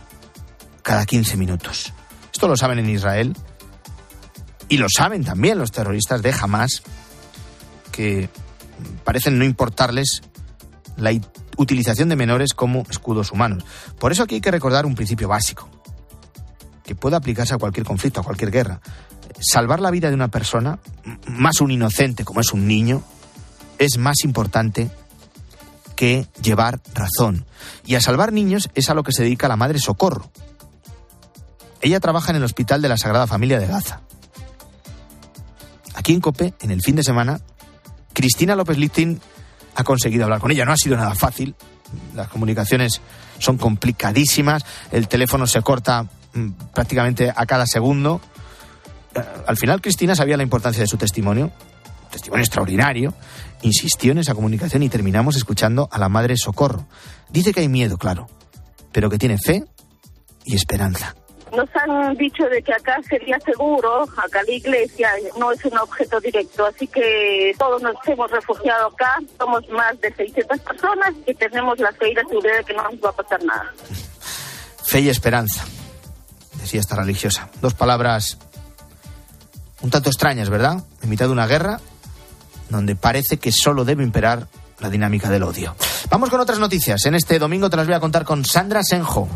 cada 0.81 1.05
15 1.05 1.37
minutos. 1.37 1.93
Esto 2.33 2.47
lo 2.47 2.57
saben 2.57 2.79
en 2.79 2.89
Israel 2.89 3.35
y 4.67 4.77
lo 4.77 4.87
saben 4.89 5.23
también 5.23 5.57
los 5.57 5.71
terroristas 5.71 6.21
de 6.21 6.33
Hamas, 6.33 6.81
que 7.91 8.29
parecen 9.03 9.37
no 9.37 9.45
importarles 9.45 10.21
la 10.95 11.11
utilización 11.59 12.07
de 12.07 12.15
menores 12.15 12.53
como 12.53 12.83
escudos 12.89 13.31
humanos. 13.31 13.65
Por 13.99 14.11
eso 14.11 14.23
aquí 14.23 14.35
hay 14.35 14.41
que 14.41 14.49
recordar 14.49 14.85
un 14.85 14.95
principio 14.95 15.27
básico, 15.27 15.67
que 16.83 16.95
puede 16.95 17.17
aplicarse 17.17 17.53
a 17.53 17.57
cualquier 17.57 17.85
conflicto, 17.85 18.21
a 18.21 18.23
cualquier 18.23 18.49
guerra. 18.49 18.79
Salvar 19.39 19.81
la 19.81 19.91
vida 19.91 20.07
de 20.07 20.15
una 20.15 20.29
persona, 20.29 20.79
más 21.27 21.59
un 21.59 21.71
inocente 21.71 22.23
como 22.23 22.39
es 22.39 22.53
un 22.53 22.65
niño, 22.65 23.03
es 23.77 23.97
más 23.97 24.23
importante 24.23 24.89
que 25.95 26.27
llevar 26.41 26.79
razón. 26.93 27.45
Y 27.85 27.95
a 27.95 28.01
salvar 28.01 28.31
niños 28.31 28.69
es 28.73 28.89
a 28.89 28.93
lo 28.93 29.03
que 29.03 29.11
se 29.11 29.23
dedica 29.23 29.49
la 29.49 29.57
Madre 29.57 29.79
Socorro. 29.79 30.31
Ella 31.81 31.99
trabaja 31.99 32.31
en 32.31 32.37
el 32.37 32.43
Hospital 32.43 32.81
de 32.81 32.89
la 32.89 32.97
Sagrada 32.97 33.27
Familia 33.27 33.59
de 33.59 33.67
Gaza. 33.67 34.01
Aquí 35.93 36.13
en 36.13 36.21
COPE, 36.21 36.53
en 36.61 36.71
el 36.71 36.81
fin 36.81 36.95
de 36.95 37.03
semana, 37.03 37.41
Cristina 38.13 38.55
López 38.55 38.77
Lichtin 38.77 39.19
ha 39.79 39.83
conseguido 39.83 40.25
hablar 40.25 40.39
con 40.39 40.51
ella. 40.51 40.65
No 40.65 40.73
ha 40.73 40.77
sido 40.77 40.97
nada 40.97 41.15
fácil. 41.15 41.55
Las 42.15 42.27
comunicaciones 42.27 43.01
son 43.39 43.57
complicadísimas. 43.57 44.65
El 44.91 45.07
teléfono 45.07 45.47
se 45.47 45.61
corta 45.61 46.03
mm, 46.33 46.49
prácticamente 46.73 47.31
a 47.33 47.45
cada 47.45 47.65
segundo. 47.65 48.21
Eh, 49.15 49.23
al 49.47 49.57
final, 49.57 49.81
Cristina 49.81 50.15
sabía 50.15 50.37
la 50.37 50.43
importancia 50.43 50.81
de 50.81 50.87
su 50.87 50.97
testimonio. 50.97 51.51
Testimonio 52.11 52.43
extraordinario. 52.43 53.13
Insistió 53.61 54.11
en 54.11 54.19
esa 54.19 54.35
comunicación 54.35 54.83
y 54.83 54.89
terminamos 54.89 55.35
escuchando 55.35 55.87
a 55.91 55.97
la 55.97 56.09
madre 56.09 56.35
Socorro. 56.37 56.85
Dice 57.29 57.53
que 57.53 57.61
hay 57.61 57.69
miedo, 57.69 57.97
claro, 57.97 58.27
pero 58.91 59.09
que 59.09 59.17
tiene 59.17 59.37
fe 59.37 59.63
y 60.45 60.55
esperanza. 60.55 61.15
Nos 61.55 61.69
han 61.75 62.15
dicho 62.15 62.43
de 62.45 62.61
que 62.61 62.73
acá 62.73 63.01
sería 63.07 63.39
seguro, 63.39 64.03
acá 64.17 64.41
la 64.45 64.51
iglesia 64.53 65.09
no 65.37 65.51
es 65.51 65.63
un 65.65 65.77
objeto 65.77 66.19
directo, 66.19 66.65
así 66.65 66.87
que 66.87 67.53
todos 67.57 67.81
nos 67.81 67.95
hemos 68.05 68.29
refugiado 68.31 68.87
acá, 68.87 69.17
somos 69.37 69.67
más 69.69 69.99
de 70.01 70.13
600 70.13 70.59
personas 70.59 71.13
y 71.25 71.33
tenemos 71.33 71.79
la 71.79 71.91
fe 71.93 72.11
y 72.11 72.13
la 72.15 72.23
seguridad 72.23 72.57
de 72.57 72.63
que 72.63 72.73
no 72.73 72.83
nos 72.83 72.93
va 72.95 73.09
a 73.09 73.13
pasar 73.13 73.43
nada. 73.43 73.73
Fe 74.83 75.01
y 75.01 75.09
esperanza, 75.09 75.65
decía 76.59 76.79
esta 76.79 76.95
religiosa. 76.95 77.49
Dos 77.61 77.73
palabras 77.73 78.37
un 79.81 79.89
tanto 79.89 80.09
extrañas, 80.09 80.49
¿verdad? 80.49 80.83
En 81.01 81.09
mitad 81.09 81.25
de 81.25 81.31
una 81.31 81.47
guerra 81.47 81.79
donde 82.69 82.95
parece 82.95 83.37
que 83.37 83.51
solo 83.51 83.85
debe 83.85 84.03
imperar 84.03 84.47
la 84.79 84.89
dinámica 84.89 85.29
del 85.29 85.43
odio. 85.43 85.75
Vamos 86.09 86.29
con 86.29 86.39
otras 86.39 86.59
noticias. 86.59 87.05
En 87.05 87.15
este 87.15 87.39
domingo 87.39 87.69
te 87.69 87.77
las 87.77 87.87
voy 87.87 87.95
a 87.95 87.99
contar 87.99 88.25
con 88.25 88.45
Sandra 88.45 88.81
Senjo. 88.83 89.27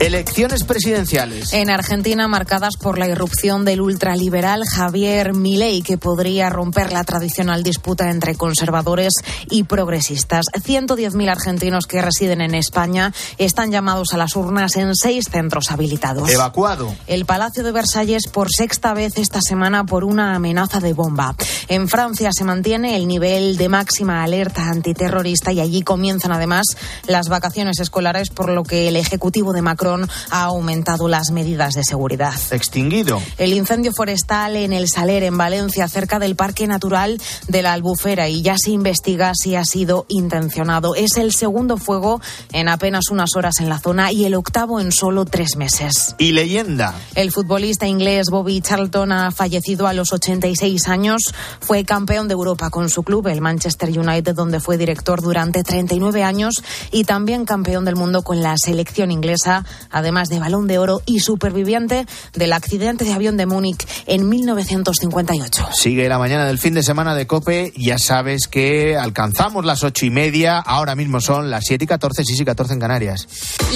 Elecciones 0.00 0.64
presidenciales. 0.64 1.52
En 1.52 1.68
Argentina, 1.68 2.26
marcadas 2.26 2.78
por 2.78 2.98
la 2.98 3.06
irrupción 3.06 3.66
del 3.66 3.82
ultraliberal 3.82 4.64
Javier 4.64 5.34
Milei, 5.34 5.82
que 5.82 5.98
podría 5.98 6.48
romper 6.48 6.90
la 6.90 7.04
tradicional 7.04 7.62
disputa 7.62 8.08
entre 8.08 8.34
conservadores 8.34 9.12
y 9.50 9.64
progresistas. 9.64 10.46
110.000 10.54 11.30
argentinos 11.30 11.84
que 11.86 12.00
residen 12.00 12.40
en 12.40 12.54
España 12.54 13.12
están 13.36 13.72
llamados 13.72 14.14
a 14.14 14.16
las 14.16 14.36
urnas 14.36 14.74
en 14.76 14.96
seis 14.96 15.26
centros 15.30 15.70
habilitados. 15.70 16.30
Evacuado. 16.30 16.94
El 17.06 17.26
Palacio 17.26 17.62
de 17.62 17.72
Versalles 17.72 18.26
por 18.26 18.48
sexta 18.50 18.94
vez 18.94 19.18
esta 19.18 19.42
semana 19.42 19.84
por 19.84 20.04
una 20.04 20.34
amenaza 20.34 20.80
de 20.80 20.94
bomba. 20.94 21.34
En 21.68 21.88
Francia 21.88 22.30
se 22.32 22.44
mantiene 22.44 22.96
el 22.96 23.06
nivel 23.06 23.58
de 23.58 23.68
máxima 23.68 24.22
alerta 24.22 24.70
antiterrorista 24.70 25.52
y 25.52 25.60
allí 25.60 25.82
comienzan 25.82 26.32
además 26.32 26.68
las 27.06 27.28
vacaciones 27.28 27.80
escolares, 27.80 28.30
por 28.30 28.48
lo 28.48 28.62
que 28.62 28.88
el 28.88 28.96
Ejecutivo 28.96 29.52
de 29.52 29.60
Macron 29.60 29.89
ha 30.30 30.42
aumentado 30.44 31.08
las 31.08 31.30
medidas 31.30 31.74
de 31.74 31.82
seguridad. 31.84 32.34
Extinguido. 32.50 33.20
El 33.38 33.52
incendio 33.52 33.92
forestal 33.92 34.56
en 34.56 34.72
el 34.72 34.88
Saler, 34.88 35.22
en 35.22 35.36
Valencia, 35.36 35.88
cerca 35.88 36.18
del 36.18 36.36
Parque 36.36 36.66
Natural 36.66 37.20
de 37.48 37.62
la 37.62 37.72
Albufera, 37.72 38.28
y 38.28 38.42
ya 38.42 38.56
se 38.58 38.70
investiga 38.70 39.32
si 39.34 39.56
ha 39.56 39.64
sido 39.64 40.06
intencionado. 40.08 40.94
Es 40.94 41.16
el 41.16 41.32
segundo 41.32 41.76
fuego 41.76 42.20
en 42.52 42.68
apenas 42.68 43.10
unas 43.10 43.30
horas 43.36 43.60
en 43.60 43.68
la 43.68 43.78
zona 43.78 44.12
y 44.12 44.24
el 44.24 44.34
octavo 44.34 44.80
en 44.80 44.92
solo 44.92 45.24
tres 45.24 45.56
meses. 45.56 46.14
Y 46.18 46.32
leyenda. 46.32 46.94
El 47.14 47.32
futbolista 47.32 47.86
inglés 47.86 48.28
Bobby 48.30 48.60
Charlton 48.60 49.12
ha 49.12 49.30
fallecido 49.30 49.86
a 49.86 49.92
los 49.92 50.12
86 50.12 50.88
años. 50.88 51.34
Fue 51.60 51.84
campeón 51.84 52.28
de 52.28 52.34
Europa 52.34 52.70
con 52.70 52.88
su 52.88 53.02
club, 53.02 53.28
el 53.28 53.40
Manchester 53.40 53.90
United, 53.98 54.34
donde 54.34 54.60
fue 54.60 54.76
director 54.76 55.20
durante 55.22 55.62
39 55.62 56.22
años 56.22 56.62
y 56.90 57.04
también 57.04 57.44
campeón 57.44 57.84
del 57.84 57.96
mundo 57.96 58.22
con 58.22 58.42
la 58.42 58.54
selección 58.56 59.10
inglesa 59.10 59.64
además 59.90 60.28
de 60.28 60.38
balón 60.38 60.66
de 60.66 60.78
oro 60.78 61.02
y 61.06 61.20
superviviente 61.20 62.06
del 62.34 62.52
accidente 62.52 63.04
de 63.04 63.12
avión 63.12 63.36
de 63.36 63.46
Múnich 63.46 63.86
en 64.06 64.28
1958. 64.28 65.68
Sigue 65.72 66.08
la 66.08 66.18
mañana 66.18 66.46
del 66.46 66.58
fin 66.58 66.74
de 66.74 66.82
semana 66.82 67.14
de 67.14 67.26
Cope. 67.26 67.72
Ya 67.76 67.98
sabes 67.98 68.48
que 68.48 68.96
alcanzamos 68.96 69.64
las 69.64 69.84
ocho 69.84 70.06
y 70.06 70.10
media. 70.10 70.58
Ahora 70.58 70.94
mismo 70.94 71.20
son 71.20 71.50
las 71.50 71.64
siete 71.66 71.84
y 71.84 71.88
catorce, 71.88 72.24
sí, 72.24 72.34
y 72.38 72.44
catorce 72.44 72.74
en 72.74 72.80
Canarias. 72.80 73.28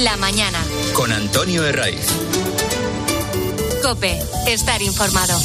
La 0.02 0.16
mañana. 0.16 0.58
Con 0.94 1.12
Antonio 1.12 1.64
Herraiz. 1.64 2.06
Cope, 3.82 4.18
estar 4.46 4.80
informado. 4.80 5.38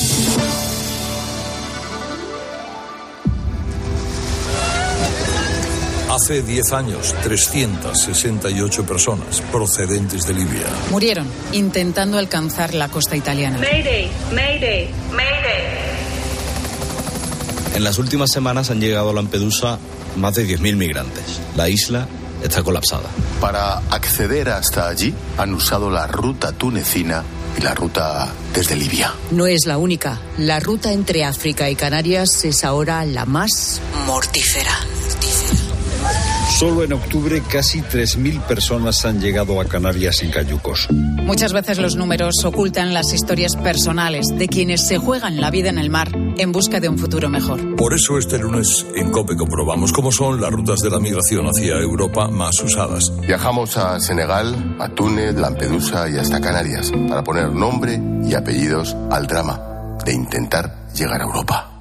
Hace 6.10 6.42
10 6.42 6.74
años, 6.74 7.14
368 7.22 8.84
personas 8.84 9.42
procedentes 9.52 10.26
de 10.26 10.34
Libia. 10.34 10.66
Murieron 10.90 11.28
intentando 11.52 12.18
alcanzar 12.18 12.74
la 12.74 12.90
costa 12.90 13.16
italiana. 13.16 13.60
Mayday, 13.60 14.10
Mayday, 14.34 14.90
Mayday. 15.12 15.80
En 17.76 17.84
las 17.84 18.00
últimas 18.00 18.32
semanas 18.32 18.72
han 18.72 18.82
llegado 18.82 19.12
a 19.12 19.14
Lampedusa 19.14 19.78
más 20.16 20.34
de 20.34 20.48
10.000 20.48 20.76
migrantes. 20.78 21.42
La 21.56 21.70
isla 21.70 22.08
está 22.44 22.64
colapsada. 22.64 23.10
Para 23.40 23.78
acceder 23.92 24.50
hasta 24.50 24.90
allí 24.90 25.14
han 25.38 25.54
usado 25.54 25.92
la 25.92 26.08
ruta 26.08 26.52
tunecina 26.54 27.24
y 27.56 27.62
la 27.62 27.76
ruta 27.76 28.34
desde 28.56 28.76
Libia. 28.76 29.14
No 29.30 29.46
es 29.46 29.68
la 29.68 29.78
única. 29.78 30.20
La 30.40 30.60
ruta 30.60 30.92
entre 30.92 31.24
África 31.24 31.70
y 31.70 31.76
Canarias 31.76 32.46
es 32.46 32.64
ahora 32.64 33.06
la 33.06 33.26
más 33.26 33.80
mortífera. 34.08 34.74
Solo 36.60 36.84
en 36.84 36.92
octubre 36.92 37.42
casi 37.50 37.80
3.000 37.80 38.42
personas 38.42 39.06
han 39.06 39.22
llegado 39.22 39.62
a 39.62 39.66
Canarias 39.66 40.22
en 40.24 40.30
cayucos. 40.30 40.90
Muchas 40.92 41.54
veces 41.54 41.78
los 41.78 41.96
números 41.96 42.44
ocultan 42.44 42.94
las 42.94 43.14
historias 43.14 43.56
personales 43.56 44.26
de 44.38 44.50
quienes 44.50 44.86
se 44.86 44.98
juegan 44.98 45.40
la 45.40 45.52
vida 45.52 45.70
en 45.70 45.78
el 45.78 45.90
mar 45.90 46.10
en 46.38 46.52
busca 46.52 46.82
de 46.82 46.90
un 46.90 46.98
futuro 46.98 47.30
mejor. 47.30 47.78
Por 47.78 47.94
eso 47.94 48.18
este 48.18 48.38
lunes 48.38 48.86
en 48.94 49.10
COPE 49.10 49.38
comprobamos 49.38 49.94
cómo 49.94 50.12
son 50.12 50.42
las 50.42 50.52
rutas 50.52 50.82
de 50.82 50.90
la 50.90 51.00
migración 51.00 51.46
hacia 51.46 51.76
Europa 51.76 52.28
más 52.28 52.60
usadas. 52.62 53.10
Viajamos 53.22 53.78
a 53.78 53.98
Senegal, 54.02 54.76
a 54.80 54.90
Túnez, 54.90 55.36
Lampedusa 55.36 56.10
y 56.10 56.18
hasta 56.18 56.42
Canarias 56.42 56.92
para 57.08 57.24
poner 57.24 57.54
nombre 57.54 57.98
y 58.28 58.34
apellidos 58.34 58.98
al 59.10 59.28
drama 59.28 59.96
de 60.04 60.12
intentar 60.12 60.90
llegar 60.94 61.22
a 61.22 61.24
Europa. 61.24 61.72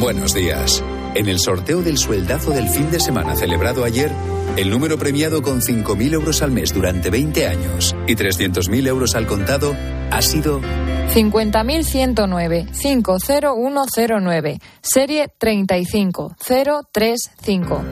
Buenos 0.00 0.32
días. 0.32 0.82
En 1.14 1.28
el 1.28 1.38
sorteo 1.40 1.82
del 1.82 1.98
sueldazo 1.98 2.52
del 2.52 2.68
fin 2.68 2.88
de 2.90 3.00
semana 3.00 3.34
celebrado 3.34 3.84
ayer, 3.84 4.12
el 4.56 4.70
número 4.70 4.96
premiado 4.96 5.42
con 5.42 5.60
5.000 5.60 6.14
euros 6.14 6.40
al 6.42 6.52
mes 6.52 6.72
durante 6.72 7.10
20 7.10 7.48
años 7.48 7.96
y 8.06 8.14
300.000 8.14 8.86
euros 8.86 9.16
al 9.16 9.26
contado 9.26 9.74
ha 10.10 10.22
sido 10.22 10.60
50.109 10.60 12.70
50109, 12.72 14.60
serie 14.82 15.26
35035. 15.36 17.84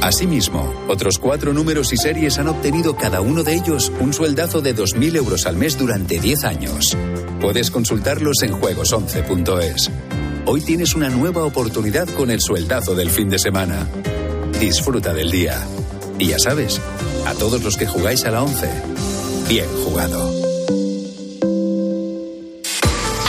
Asimismo, 0.00 0.72
otros 0.88 1.18
cuatro 1.18 1.52
números 1.52 1.92
y 1.92 1.98
series 1.98 2.38
han 2.38 2.48
obtenido 2.48 2.96
cada 2.96 3.20
uno 3.20 3.42
de 3.42 3.54
ellos 3.54 3.92
un 4.00 4.14
sueldazo 4.14 4.62
de 4.62 4.74
2.000 4.74 5.16
euros 5.16 5.44
al 5.44 5.56
mes 5.56 5.76
durante 5.76 6.18
10 6.18 6.44
años. 6.44 6.96
Puedes 7.38 7.70
consultarlos 7.70 8.42
en 8.42 8.54
juegos11.es. 8.54 9.90
Hoy 10.46 10.62
tienes 10.62 10.94
una 10.94 11.08
nueva 11.08 11.44
oportunidad 11.44 12.08
con 12.08 12.30
el 12.30 12.40
sueldazo 12.40 12.94
del 12.94 13.10
fin 13.10 13.28
de 13.28 13.38
semana. 13.38 13.86
Disfruta 14.58 15.12
del 15.12 15.30
día. 15.30 15.58
Y 16.18 16.28
ya 16.28 16.38
sabes, 16.38 16.80
a 17.26 17.34
todos 17.34 17.62
los 17.62 17.76
que 17.76 17.86
jugáis 17.86 18.24
a 18.24 18.30
la 18.30 18.42
11, 18.42 18.68
bien 19.48 19.68
jugado. 19.84 20.32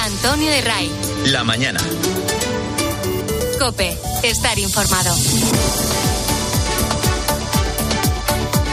Antonio 0.03 0.49
de 0.49 0.61
Ray. 0.61 0.91
La 1.27 1.43
mañana. 1.43 1.79
Cope, 3.59 3.95
estar 4.23 4.57
informado. 4.57 5.15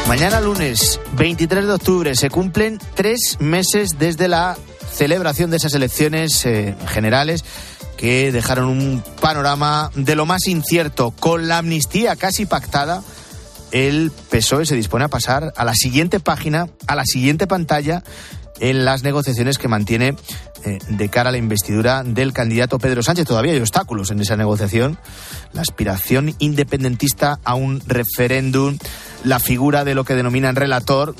Mañana 0.06 0.40
lunes 0.40 1.00
23 1.18 1.66
de 1.66 1.72
octubre 1.72 2.14
se 2.14 2.30
cumplen 2.30 2.78
tres 2.94 3.36
meses 3.40 3.98
desde 3.98 4.26
la 4.26 4.56
celebración 4.90 5.50
de 5.50 5.58
esas 5.58 5.74
elecciones 5.74 6.46
eh, 6.46 6.74
generales 6.88 7.44
que 7.98 8.30
dejaron 8.30 8.68
un 8.68 9.02
panorama 9.20 9.90
de 9.94 10.14
lo 10.14 10.24
más 10.24 10.46
incierto. 10.46 11.10
Con 11.10 11.48
la 11.48 11.58
amnistía 11.58 12.14
casi 12.16 12.46
pactada, 12.46 13.02
el 13.72 14.12
PSOE 14.30 14.64
se 14.64 14.76
dispone 14.76 15.04
a 15.04 15.08
pasar 15.08 15.52
a 15.56 15.64
la 15.64 15.74
siguiente 15.74 16.20
página, 16.20 16.68
a 16.86 16.94
la 16.94 17.04
siguiente 17.04 17.48
pantalla, 17.48 18.04
en 18.60 18.84
las 18.84 19.02
negociaciones 19.02 19.58
que 19.58 19.68
mantiene 19.68 20.16
eh, 20.64 20.78
de 20.88 21.08
cara 21.08 21.30
a 21.30 21.32
la 21.32 21.38
investidura 21.38 22.04
del 22.04 22.32
candidato 22.32 22.78
Pedro 22.78 23.02
Sánchez. 23.02 23.26
Todavía 23.26 23.52
hay 23.52 23.60
obstáculos 23.60 24.12
en 24.12 24.20
esa 24.20 24.36
negociación. 24.36 24.96
La 25.52 25.62
aspiración 25.62 26.34
independentista 26.38 27.40
a 27.42 27.54
un 27.54 27.82
referéndum, 27.84 28.78
la 29.24 29.40
figura 29.40 29.84
de 29.84 29.96
lo 29.96 30.04
que 30.04 30.14
denominan 30.14 30.54
relator, 30.54 31.16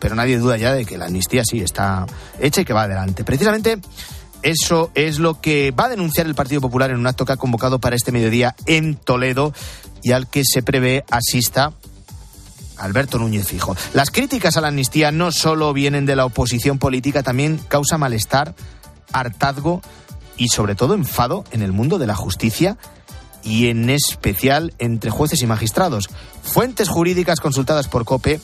pero 0.00 0.16
nadie 0.16 0.38
duda 0.38 0.56
ya 0.56 0.72
de 0.72 0.84
que 0.84 0.98
la 0.98 1.06
amnistía 1.06 1.42
sí 1.44 1.60
está 1.60 2.06
hecha 2.40 2.62
y 2.62 2.64
que 2.64 2.72
va 2.72 2.82
adelante. 2.82 3.22
Precisamente 3.22 3.78
eso 4.42 4.90
es 4.94 5.18
lo 5.18 5.40
que 5.40 5.70
va 5.70 5.86
a 5.86 5.88
denunciar 5.88 6.26
el 6.26 6.34
Partido 6.34 6.60
Popular 6.60 6.90
en 6.90 6.98
un 6.98 7.06
acto 7.06 7.24
que 7.24 7.32
ha 7.32 7.36
convocado 7.36 7.78
para 7.78 7.96
este 7.96 8.12
mediodía 8.12 8.54
en 8.66 8.96
Toledo 8.96 9.52
y 10.02 10.12
al 10.12 10.28
que 10.28 10.42
se 10.44 10.62
prevé 10.62 11.04
asista 11.10 11.72
Alberto 12.76 13.18
Núñez 13.18 13.46
Fijo. 13.46 13.76
Las 13.94 14.10
críticas 14.10 14.56
a 14.56 14.60
la 14.60 14.68
amnistía 14.68 15.10
no 15.10 15.32
solo 15.32 15.72
vienen 15.72 16.06
de 16.06 16.16
la 16.16 16.24
oposición 16.24 16.78
política, 16.78 17.22
también 17.22 17.58
causa 17.68 17.98
malestar, 17.98 18.54
hartazgo 19.12 19.82
y 20.36 20.48
sobre 20.48 20.74
todo 20.74 20.94
enfado 20.94 21.44
en 21.50 21.62
el 21.62 21.72
mundo 21.72 21.98
de 21.98 22.06
la 22.06 22.14
justicia 22.14 22.76
y 23.42 23.68
en 23.68 23.88
especial 23.90 24.74
entre 24.78 25.10
jueces 25.10 25.40
y 25.42 25.46
magistrados. 25.46 26.08
Fuentes 26.42 26.88
jurídicas 26.88 27.40
consultadas 27.40 27.88
por 27.88 28.04
COPE 28.04 28.40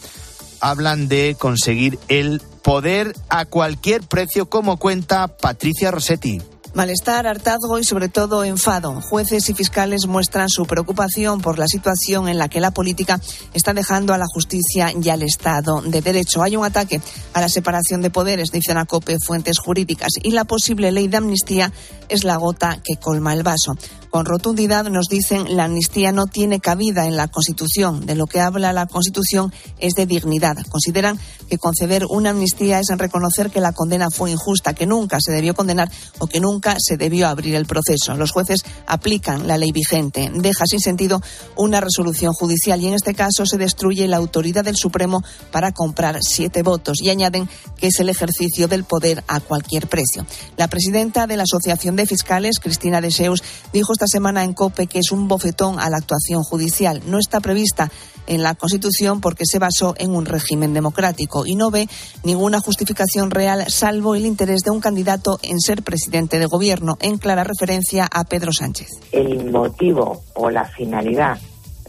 hablan 0.62 1.08
de 1.08 1.36
conseguir 1.38 1.98
el 2.08 2.40
poder 2.62 3.14
a 3.28 3.44
cualquier 3.44 4.02
precio, 4.02 4.48
como 4.48 4.78
cuenta 4.78 5.28
Patricia 5.28 5.90
Rossetti. 5.90 6.40
Malestar, 6.74 7.26
hartazgo 7.26 7.78
y 7.78 7.84
sobre 7.84 8.08
todo 8.08 8.44
enfado. 8.44 9.02
Jueces 9.02 9.50
y 9.50 9.54
fiscales 9.54 10.06
muestran 10.06 10.48
su 10.48 10.64
preocupación 10.64 11.42
por 11.42 11.58
la 11.58 11.66
situación 11.66 12.28
en 12.28 12.38
la 12.38 12.48
que 12.48 12.60
la 12.60 12.70
política 12.70 13.20
está 13.52 13.74
dejando 13.74 14.14
a 14.14 14.18
la 14.18 14.24
justicia 14.26 14.90
y 14.90 15.08
al 15.10 15.22
Estado 15.22 15.82
de 15.82 16.00
Derecho. 16.00 16.42
Hay 16.42 16.56
un 16.56 16.64
ataque 16.64 17.02
a 17.34 17.42
la 17.42 17.50
separación 17.50 18.00
de 18.00 18.08
poderes, 18.08 18.52
dicen 18.52 18.78
a 18.78 18.86
COPE 18.86 19.18
fuentes 19.22 19.58
jurídicas, 19.58 20.12
y 20.22 20.30
la 20.30 20.44
posible 20.44 20.92
ley 20.92 21.08
de 21.08 21.18
amnistía 21.18 21.70
es 22.08 22.24
la 22.24 22.36
gota 22.36 22.78
que 22.82 22.96
colma 22.96 23.34
el 23.34 23.42
vaso. 23.42 23.76
Con 24.12 24.26
rotundidad 24.26 24.84
nos 24.90 25.08
dicen 25.08 25.56
la 25.56 25.64
amnistía 25.64 26.12
no 26.12 26.26
tiene 26.26 26.60
cabida 26.60 27.06
en 27.06 27.16
la 27.16 27.28
Constitución. 27.28 28.04
De 28.04 28.14
lo 28.14 28.26
que 28.26 28.40
habla 28.40 28.74
la 28.74 28.84
Constitución 28.84 29.50
es 29.78 29.94
de 29.94 30.04
dignidad. 30.04 30.58
Consideran 30.68 31.18
que 31.48 31.56
conceder 31.56 32.04
una 32.10 32.28
amnistía 32.28 32.78
es 32.78 32.88
reconocer 32.98 33.48
que 33.48 33.62
la 33.62 33.72
condena 33.72 34.10
fue 34.10 34.30
injusta, 34.30 34.74
que 34.74 34.84
nunca 34.84 35.16
se 35.18 35.32
debió 35.32 35.54
condenar 35.54 35.90
o 36.18 36.26
que 36.26 36.40
nunca 36.40 36.76
se 36.78 36.98
debió 36.98 37.26
abrir 37.26 37.54
el 37.54 37.64
proceso. 37.64 38.14
Los 38.14 38.32
jueces 38.32 38.66
aplican 38.86 39.48
la 39.48 39.56
ley 39.56 39.72
vigente. 39.72 40.30
Deja 40.34 40.66
sin 40.66 40.80
sentido 40.80 41.22
una 41.56 41.80
resolución 41.80 42.34
judicial 42.34 42.82
y 42.82 42.88
en 42.88 42.94
este 42.94 43.14
caso 43.14 43.46
se 43.46 43.56
destruye 43.56 44.06
la 44.08 44.18
autoridad 44.18 44.62
del 44.62 44.76
Supremo 44.76 45.24
para 45.50 45.72
comprar 45.72 46.18
siete 46.20 46.62
votos 46.62 46.98
y 47.00 47.08
añaden 47.08 47.48
que 47.78 47.86
es 47.86 47.98
el 47.98 48.10
ejercicio 48.10 48.68
del 48.68 48.84
poder 48.84 49.24
a 49.26 49.40
cualquier 49.40 49.88
precio. 49.88 50.26
La 50.58 50.68
presidenta 50.68 51.26
de 51.26 51.38
la 51.38 51.44
Asociación 51.44 51.96
de 51.96 52.04
Fiscales, 52.04 52.58
Cristina 52.60 53.00
Deseus, 53.00 53.42
dijo 53.72 53.94
esta 54.02 54.18
semana 54.18 54.42
en 54.42 54.52
COPE 54.52 54.88
que 54.88 54.98
es 54.98 55.12
un 55.12 55.28
bofetón 55.28 55.78
a 55.78 55.88
la 55.88 55.98
actuación 55.98 56.42
judicial. 56.42 57.02
No 57.06 57.20
está 57.20 57.38
prevista 57.38 57.88
en 58.26 58.42
la 58.42 58.56
Constitución 58.56 59.20
porque 59.20 59.44
se 59.46 59.60
basó 59.60 59.94
en 59.96 60.10
un 60.10 60.26
régimen 60.26 60.74
democrático 60.74 61.46
y 61.46 61.54
no 61.54 61.70
ve 61.70 61.86
ninguna 62.24 62.58
justificación 62.58 63.30
real 63.30 63.64
salvo 63.68 64.16
el 64.16 64.26
interés 64.26 64.62
de 64.62 64.72
un 64.72 64.80
candidato 64.80 65.38
en 65.44 65.60
ser 65.60 65.84
presidente 65.84 66.40
de 66.40 66.46
gobierno, 66.46 66.96
en 67.00 67.16
clara 67.16 67.44
referencia 67.44 68.08
a 68.10 68.24
Pedro 68.24 68.52
Sánchez. 68.52 68.88
El 69.12 69.52
motivo 69.52 70.24
o 70.34 70.50
la 70.50 70.64
finalidad 70.64 71.38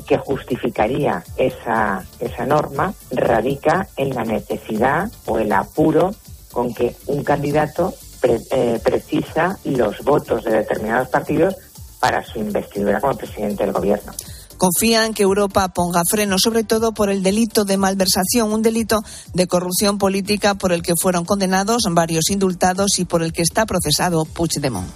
que 0.06 0.20
justificaría 0.20 1.24
esa, 1.38 2.06
esa 2.20 2.46
norma 2.46 2.94
radica 3.10 3.88
en 3.98 4.14
la 4.14 4.24
necesidad 4.24 5.12
o 5.26 5.40
el 5.40 5.52
apuro 5.52 6.14
con 6.52 6.76
que 6.76 6.96
un 7.08 7.24
candidato 7.24 7.96
eh, 8.22 8.80
precisa 8.84 9.58
los 9.66 10.02
votos 10.04 10.44
de 10.46 10.52
determinados 10.52 11.10
partidos 11.10 11.56
para 12.04 12.22
su 12.22 12.38
investidura 12.38 13.00
como 13.00 13.16
presidente 13.16 13.64
del 13.64 13.72
gobierno. 13.72 14.12
Confían 14.58 15.14
que 15.14 15.24
Europa 15.24 15.70
ponga 15.70 16.02
freno, 16.04 16.36
sobre 16.38 16.66
todo 16.66 16.94
por 16.94 17.10
el 17.10 17.24
delito 17.24 17.64
de 17.64 17.78
malversación, 17.78 18.52
un 18.52 18.62
delito 18.62 19.02
de 19.34 19.48
corrupción 19.48 19.98
política 19.98 20.54
por 20.56 20.74
el 20.74 20.82
que 20.82 20.96
fueron 21.02 21.24
condenados 21.24 21.84
varios 21.92 22.30
indultados 22.30 23.00
y 23.00 23.06
por 23.06 23.24
el 23.24 23.32
que 23.32 23.42
está 23.42 23.66
procesado 23.66 24.26
Puigdemont. 24.26 24.90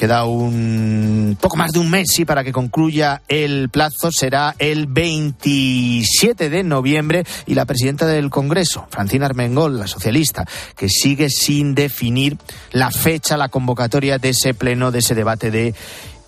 Queda 0.00 0.24
un 0.24 1.36
poco 1.38 1.58
más 1.58 1.72
de 1.72 1.78
un 1.78 1.90
mes 1.90 2.06
sí, 2.10 2.24
para 2.24 2.42
que 2.42 2.52
concluya 2.52 3.20
el 3.28 3.68
plazo. 3.68 4.10
Será 4.10 4.54
el 4.58 4.86
27 4.86 6.48
de 6.48 6.62
noviembre 6.62 7.24
y 7.44 7.52
la 7.52 7.66
presidenta 7.66 8.06
del 8.06 8.30
Congreso, 8.30 8.86
Francina 8.88 9.26
Armengol, 9.26 9.78
la 9.78 9.86
socialista, 9.86 10.46
que 10.74 10.88
sigue 10.88 11.28
sin 11.28 11.74
definir 11.74 12.38
la 12.72 12.90
fecha, 12.90 13.36
la 13.36 13.50
convocatoria 13.50 14.16
de 14.16 14.30
ese 14.30 14.54
pleno, 14.54 14.90
de 14.90 15.00
ese 15.00 15.14
debate 15.14 15.50
de 15.50 15.74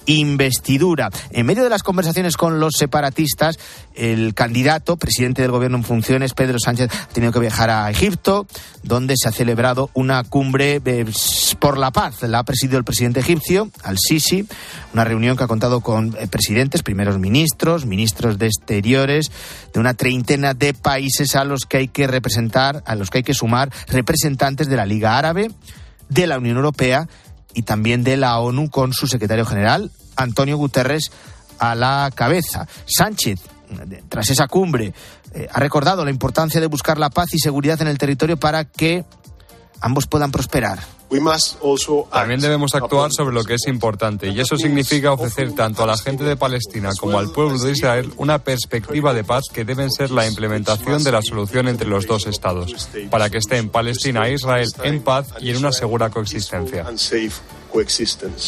investidura. 0.07 1.11
En 1.31 1.47
medio 1.47 1.65
de 1.65 1.71
las 1.71 1.83
conversaciones 1.83 2.37
con 2.37 2.61
los 2.61 2.75
separatistas, 2.79 3.59
el 3.95 4.35
candidato, 4.35 4.97
presidente 4.97 5.43
del 5.43 5.51
gobierno 5.51 5.79
en 5.79 5.85
funciones, 5.85 6.35
Pedro 6.35 6.59
Sánchez, 6.59 6.91
ha 6.93 7.09
tenido 7.09 7.33
que 7.33 7.41
viajar 7.41 7.71
a 7.71 7.91
Egipto, 7.91 8.47
donde 8.83 9.15
se 9.17 9.29
ha 9.29 9.33
celebrado 9.33 9.91
una 9.95 10.25
cumbre 10.25 10.81
eh, 10.85 11.05
por 11.59 11.79
la 11.79 11.91
paz. 11.91 12.23
La 12.23 12.41
ha 12.41 12.45
presidido 12.45 12.79
el 12.79 12.85
presidente 12.85 13.21
egipcio, 13.21 13.71
al-Sisi, 13.83 14.47
una 14.93 15.05
reunión 15.05 15.37
que 15.37 15.45
ha 15.45 15.49
contado 15.49 15.81
con 15.81 16.17
eh, 16.19 16.27
presidentes, 16.29 16.83
primeros 16.83 17.19
ministros, 17.19 17.87
ministros 17.87 18.39
de 18.39 18.47
exteriores, 18.47 19.31
de 19.73 19.81
una 19.81 19.95
treintena 19.95 20.55
de 20.55 20.75
países 20.75 21.37
a 21.37 21.45
los 21.45 21.67
que 21.67 21.79
hay 21.79 21.89
que 21.89 22.07
representar, 22.07 22.83
a 22.87 22.95
los 22.95 23.11
que 23.11 23.19
hay 23.19 23.25
que 23.25 23.35
sumar 23.35 23.71
representantes 23.89 24.69
de 24.69 24.77
la 24.77 24.87
Liga 24.87 25.19
Árabe, 25.19 25.51
de 26.09 26.27
la 26.27 26.39
Unión 26.39 26.57
Europea 26.57 27.09
y 27.55 27.63
también 27.63 28.05
de 28.05 28.17
la 28.17 28.39
ONU 28.39 28.71
con 28.71 28.93
su 28.93 29.07
secretario 29.07 29.47
general, 29.47 29.91
Antonio 30.17 30.57
Guterres, 30.57 31.11
a 31.59 31.75
la 31.75 32.11
cabeza. 32.15 32.67
Sánchez, 32.87 33.41
tras 34.09 34.31
esa 34.31 34.49
cumbre, 34.49 34.93
eh, 35.35 35.49
ha 35.53 35.61
recordado 35.61 36.05
la 36.05 36.11
importancia 36.11 36.61
de 36.61 36.67
buscar 36.67 36.99
la 36.99 37.11
paz 37.11 37.33
y 37.35 37.39
seguridad 37.39 37.81
en 37.81 37.89
el 37.89 37.99
territorio 37.99 38.37
para 38.37 38.65
que 38.65 39.05
ambos 39.81 40.07
puedan 40.07 40.31
prosperar. 40.31 40.81
También 42.11 42.41
debemos 42.41 42.75
actuar 42.75 43.13
sobre 43.13 43.35
lo 43.35 43.45
que 43.45 43.55
es 43.55 43.67
importante 43.67 44.29
y 44.29 44.41
eso 44.41 44.57
significa 44.57 45.13
ofrecer 45.13 45.53
tanto 45.53 45.83
a 45.83 45.87
la 45.87 45.97
gente 45.97 46.25
de 46.25 46.37
Palestina 46.37 46.91
como 46.99 47.19
al 47.19 47.31
pueblo 47.31 47.59
de 47.59 47.73
Israel 47.73 48.13
una 48.17 48.39
perspectiva 48.39 49.13
de 49.13 49.25
paz 49.25 49.45
que 49.53 49.65
deben 49.65 49.91
ser 49.91 50.11
la 50.11 50.27
implementación 50.27 51.05
de 51.05 51.13
la 51.13 51.21
solución 51.23 51.69
entre 51.69 51.89
los 51.89 52.07
dos 52.07 52.27
estados, 52.27 52.89
para 53.11 53.29
que 53.31 53.39
estén 53.39 53.69
Palestina 53.69 54.27
e 54.29 54.35
Israel 54.35 54.69
en 54.83 55.03
paz 55.03 55.29
y 55.41 55.51
en 55.51 55.59
una 55.59 55.73
segura 55.73 56.11
coexistencia. 56.11 56.87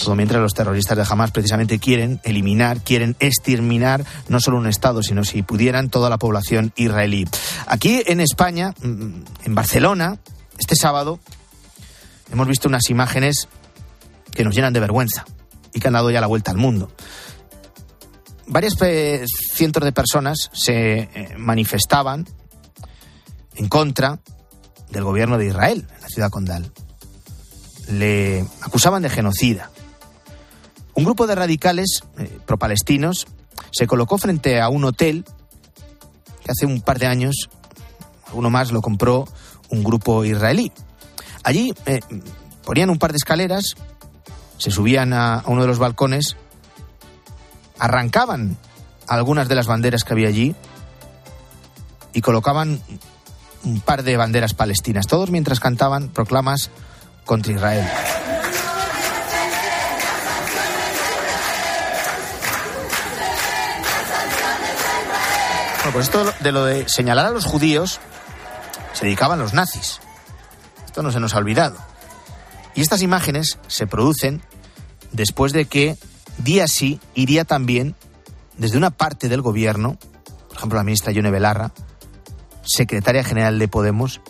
Todo 0.05 0.14
mientras 0.14 0.42
los 0.42 0.53
terroristas 0.55 0.96
de 0.96 1.05
Hamas 1.09 1.31
precisamente 1.31 1.79
quieren 1.79 2.20
eliminar, 2.24 2.83
quieren 2.83 3.16
exterminar 3.20 4.05
no 4.29 4.38
solo 4.40 4.59
un 4.59 4.66
Estado, 4.66 5.03
sino 5.03 5.24
si 5.24 5.42
pudieran 5.42 5.88
toda 5.88 6.11
la 6.11 6.18
población 6.18 6.72
israelí. 6.77 7.27
Aquí 7.66 8.03
en 8.07 8.20
España, 8.20 8.74
mm, 8.83 9.22
en 9.44 9.55
Barcelona, 9.55 10.18
este 10.59 10.77
sábado, 10.77 11.20
hemos 12.31 12.49
visto 12.49 12.69
unas 12.69 12.89
imágenes 12.91 13.49
que 14.33 14.45
nos 14.45 14.55
llenan 14.55 14.73
de 14.73 14.81
vergüenza 14.81 15.25
y 15.73 15.81
que 15.81 15.89
han 15.89 15.95
dado 15.95 16.11
ya 16.11 16.21
la 16.21 16.27
vuelta 16.27 16.51
al 16.51 16.57
mundo. 16.57 16.91
Varios 18.47 18.75
cientos 19.53 19.83
de 19.83 19.93
personas 19.93 20.51
se 20.53 20.99
eh, 20.99 21.35
manifestaban 21.39 22.27
en 23.55 23.69
contra 23.69 24.21
del 24.91 25.05
gobierno 25.05 25.39
de 25.39 25.47
Israel 25.47 25.87
en 25.95 26.01
la 26.01 26.09
ciudad 26.09 26.31
condal. 26.31 26.73
Le 27.89 28.47
acusaban 28.63 29.03
de 29.03 29.11
genocida. 29.11 29.71
Un 30.95 31.05
grupo 31.05 31.27
de 31.27 31.35
radicales 31.35 32.03
eh, 32.19 32.39
pro-palestinos 32.47 33.27
se 33.73 33.87
colocó 33.87 34.19
frente 34.19 34.61
a 34.61 34.69
un 34.69 34.85
hotel 34.85 35.25
que 36.45 36.53
hace 36.53 36.67
un 36.67 36.83
par 36.83 36.99
de 36.99 37.07
años, 37.07 37.49
uno 38.33 38.51
más 38.51 38.71
lo 38.71 38.83
compró 38.83 39.27
un 39.71 39.83
grupo 39.83 40.25
israelí. 40.25 40.71
Allí 41.45 41.75
eh, 41.85 42.01
ponían 42.65 42.89
un 42.89 42.99
par 42.99 43.13
de 43.13 43.19
escaleras, 43.19 43.77
se 44.57 44.71
subían 44.71 45.13
a, 45.13 45.45
uno 45.47 45.61
de 45.61 45.69
los 45.69 45.79
balcones, 45.79 46.37
arrancaban 47.79 48.57
algunas 49.07 49.47
de 49.47 49.55
las 49.55 49.67
banderas 49.67 50.05
que 50.05 50.15
había 50.15 50.29
allí 50.29 50.55
y 52.15 52.23
colocaban 52.23 52.81
un 53.63 53.81
par 53.81 54.03
de 54.03 54.17
banderas 54.17 54.55
palestinas, 54.55 55.07
todos 55.07 55.31
mientras 55.31 55.61
cantaban 55.61 56.09
proclamas 56.09 56.71
contra 57.27 57.53
Israel. 57.53 57.87
Bueno, 65.77 65.93
pues 65.93 66.07
esto 66.07 66.33
de 66.41 66.53
lo 66.53 66.65
de 66.65 66.89
señalar 66.89 67.27
a 67.27 67.31
los 67.31 67.45
judíos 67.45 68.01
se 68.95 69.05
dedicaban 69.05 69.39
los 69.39 69.53
nazis. 69.53 70.01
Esto 70.95 71.03
no 71.03 71.11
se 71.11 71.19
nos 71.19 71.35
ha 71.35 71.39
olvidado. 71.39 71.77
Y 72.77 72.81
estas 72.81 73.03
imágenes 73.03 73.59
se 73.67 73.89
producen 73.89 74.43
después 75.11 75.53
de 75.53 75.65
que 75.65 75.97
día 76.39 76.69
sí 76.69 77.01
y 77.17 77.27
día 77.27 77.45
también, 77.45 77.97
desde 78.59 78.79
una 78.79 78.91
parte 78.91 79.29
del 79.29 79.43
gobierno, 79.43 79.99
por 80.47 80.57
ejemplo 80.57 80.79
la 80.79 80.85
ministra 80.85 81.11
Yone 81.11 81.33
Belarra, 81.33 81.73
secretaria 82.63 83.25
general 83.25 83.59
de 83.59 83.67
Podemos, 83.67 84.21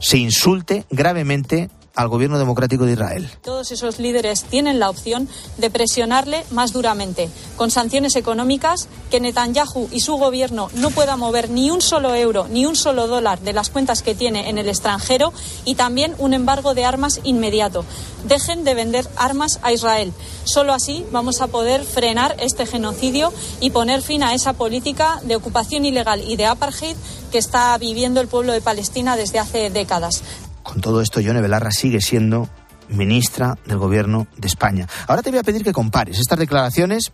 se 0.00 0.18
insulte 0.18 0.84
gravemente 0.90 1.70
al 1.94 2.08
gobierno 2.08 2.38
democrático 2.38 2.84
de 2.84 2.92
Israel. 2.92 3.30
Todos 3.42 3.70
esos 3.72 3.98
líderes 3.98 4.44
tienen 4.44 4.78
la 4.78 4.90
opción 4.90 5.28
de 5.58 5.70
presionarle 5.70 6.44
más 6.50 6.72
duramente, 6.72 7.28
con 7.56 7.70
sanciones 7.70 8.16
económicas, 8.16 8.88
que 9.10 9.20
Netanyahu 9.20 9.88
y 9.90 10.00
su 10.00 10.16
gobierno 10.16 10.70
no 10.74 10.90
puedan 10.90 11.18
mover 11.18 11.50
ni 11.50 11.70
un 11.70 11.80
solo 11.80 12.14
euro 12.14 12.46
ni 12.48 12.66
un 12.66 12.76
solo 12.76 13.06
dólar 13.06 13.40
de 13.40 13.52
las 13.52 13.70
cuentas 13.70 14.02
que 14.02 14.14
tiene 14.14 14.48
en 14.48 14.58
el 14.58 14.68
extranjero 14.68 15.32
y 15.64 15.74
también 15.74 16.14
un 16.18 16.34
embargo 16.34 16.74
de 16.74 16.84
armas 16.84 17.20
inmediato. 17.24 17.84
Dejen 18.24 18.64
de 18.64 18.74
vender 18.74 19.08
armas 19.16 19.58
a 19.62 19.72
Israel. 19.72 20.12
Solo 20.44 20.72
así 20.72 21.04
vamos 21.10 21.40
a 21.40 21.48
poder 21.48 21.84
frenar 21.84 22.36
este 22.38 22.66
genocidio 22.66 23.32
y 23.60 23.70
poner 23.70 24.02
fin 24.02 24.22
a 24.22 24.34
esa 24.34 24.52
política 24.52 25.20
de 25.24 25.36
ocupación 25.36 25.84
ilegal 25.84 26.22
y 26.26 26.36
de 26.36 26.46
apartheid 26.46 26.96
que 27.30 27.38
está 27.38 27.76
viviendo 27.78 28.20
el 28.20 28.28
pueblo 28.28 28.52
de 28.52 28.60
Palestina 28.60 29.16
desde 29.16 29.38
hace 29.38 29.70
décadas. 29.70 30.22
Con 30.62 30.80
todo 30.80 31.00
esto, 31.00 31.20
Yone 31.20 31.40
Belarra 31.40 31.70
sigue 31.70 32.00
siendo 32.00 32.48
ministra 32.88 33.56
del 33.66 33.78
Gobierno 33.78 34.26
de 34.36 34.48
España. 34.48 34.86
Ahora 35.06 35.22
te 35.22 35.30
voy 35.30 35.38
a 35.38 35.42
pedir 35.42 35.64
que 35.64 35.72
compares 35.72 36.18
estas 36.18 36.38
declaraciones, 36.38 37.12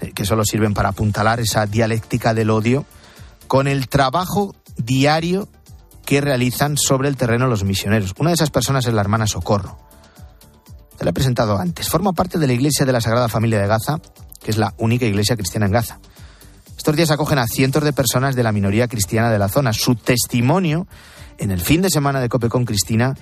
eh, 0.00 0.12
que 0.12 0.24
solo 0.24 0.44
sirven 0.44 0.74
para 0.74 0.90
apuntalar 0.90 1.40
esa 1.40 1.66
dialéctica 1.66 2.34
del 2.34 2.50
odio, 2.50 2.84
con 3.46 3.68
el 3.68 3.88
trabajo 3.88 4.54
diario 4.76 5.48
que 6.04 6.20
realizan 6.20 6.76
sobre 6.76 7.08
el 7.08 7.16
terreno 7.16 7.46
los 7.46 7.64
misioneros. 7.64 8.14
Una 8.18 8.30
de 8.30 8.34
esas 8.34 8.50
personas 8.50 8.86
es 8.86 8.94
la 8.94 9.00
hermana 9.00 9.26
Socorro. 9.26 9.78
Te 10.98 11.04
la 11.04 11.10
he 11.10 11.14
presentado 11.14 11.58
antes. 11.58 11.88
Forma 11.88 12.12
parte 12.12 12.38
de 12.38 12.46
la 12.46 12.52
Iglesia 12.52 12.86
de 12.86 12.92
la 12.92 13.00
Sagrada 13.00 13.28
Familia 13.28 13.60
de 13.60 13.66
Gaza, 13.66 14.00
que 14.42 14.50
es 14.50 14.58
la 14.58 14.74
única 14.76 15.06
iglesia 15.06 15.36
cristiana 15.36 15.66
en 15.66 15.72
Gaza. 15.72 15.98
Estos 16.76 16.96
días 16.96 17.10
acogen 17.10 17.38
a 17.38 17.46
cientos 17.46 17.82
de 17.82 17.92
personas 17.92 18.36
de 18.36 18.42
la 18.42 18.52
minoría 18.52 18.88
cristiana 18.88 19.30
de 19.30 19.38
la 19.38 19.48
zona. 19.48 19.72
Su 19.72 19.94
testimonio 19.94 20.86
en 21.38 21.50
el 21.50 21.60
fin 21.60 21.82
de 21.82 21.90
semana 21.90 22.20
de 22.20 22.28
Cope 22.28 22.48
con 22.48 22.64
Cristina 22.64 23.14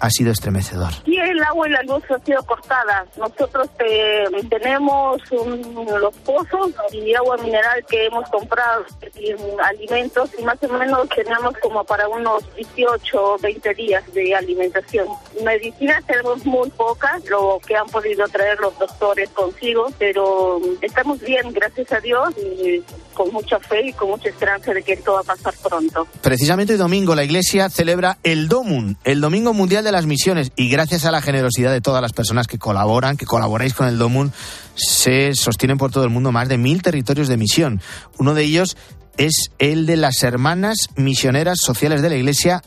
ha 0.00 0.10
sido 0.10 0.32
estremecedor. 0.32 0.92
Y 1.04 1.18
el 1.18 1.42
agua 1.42 1.68
y 1.68 1.72
la 1.72 1.82
luz 1.82 2.02
han 2.10 2.24
sido 2.24 2.42
cortadas. 2.44 3.06
Nosotros 3.16 3.68
eh, 3.78 4.24
tenemos 4.48 5.22
los 5.30 6.14
pozos 6.18 6.72
y 6.92 7.14
agua 7.14 7.36
mineral 7.38 7.84
que 7.88 8.06
hemos 8.06 8.28
comprado 8.30 8.84
y 9.18 9.34
alimentos 9.62 10.30
y 10.38 10.42
más 10.44 10.62
o 10.62 10.68
menos 10.68 11.08
tenemos 11.08 11.54
como 11.62 11.84
para 11.84 12.08
unos 12.08 12.44
18 12.56 13.24
o 13.24 13.38
20 13.38 13.74
días 13.74 14.12
de 14.12 14.34
alimentación. 14.34 15.06
Medicinas 15.44 16.04
tenemos 16.06 16.44
muy 16.44 16.70
pocas, 16.70 17.24
lo 17.28 17.60
que 17.66 17.76
han 17.76 17.86
podido 17.86 18.26
traer 18.28 18.58
los 18.60 18.78
doctores 18.78 19.30
consigo, 19.30 19.88
pero 19.98 20.60
estamos 20.80 21.20
bien, 21.20 21.52
gracias 21.52 21.92
a 21.92 22.00
Dios, 22.00 22.34
y 22.38 22.82
con 23.14 23.32
mucha 23.32 23.58
fe 23.58 23.86
y 23.88 23.92
con 23.92 24.10
mucha 24.10 24.28
esperanza 24.28 24.72
de 24.72 24.82
que 24.82 24.92
esto 24.92 25.14
va 25.14 25.20
a 25.20 25.24
pasar 25.24 25.54
pronto. 25.62 26.06
Precisamente 26.20 26.74
hoy 26.74 26.78
domingo 26.78 27.14
la 27.14 27.24
Iglesia 27.24 27.70
celebra 27.70 28.18
el 28.22 28.48
DOMUN, 28.48 28.98
el 29.04 29.20
Domingo 29.20 29.54
Mundial 29.54 29.84
de 29.86 29.92
las 29.92 30.04
Misiones, 30.04 30.52
y 30.56 30.68
gracias 30.68 31.04
a 31.04 31.10
la 31.10 31.22
generosidad 31.22 31.72
de 31.72 31.80
todas 31.80 32.02
las 32.02 32.12
personas 32.12 32.46
que 32.46 32.58
colaboran, 32.58 33.16
que 33.16 33.24
colaboráis 33.24 33.72
con 33.72 33.86
el 33.86 33.96
DOMUN, 33.96 34.32
se 34.74 35.34
sostienen 35.34 35.78
por 35.78 35.92
todo 35.92 36.04
el 36.04 36.10
mundo 36.10 36.32
más 36.32 36.48
de 36.48 36.58
mil 36.58 36.82
territorios 36.82 37.28
de 37.28 37.36
misión. 37.36 37.80
Uno 38.18 38.34
de 38.34 38.42
ellos 38.42 38.76
es 39.16 39.50
el 39.58 39.86
de 39.86 39.96
las 39.96 40.22
Hermanas 40.22 40.76
Misioneras 40.96 41.58
Sociales 41.64 42.02
de 42.02 42.10
la 42.10 42.16
Iglesia 42.16 42.62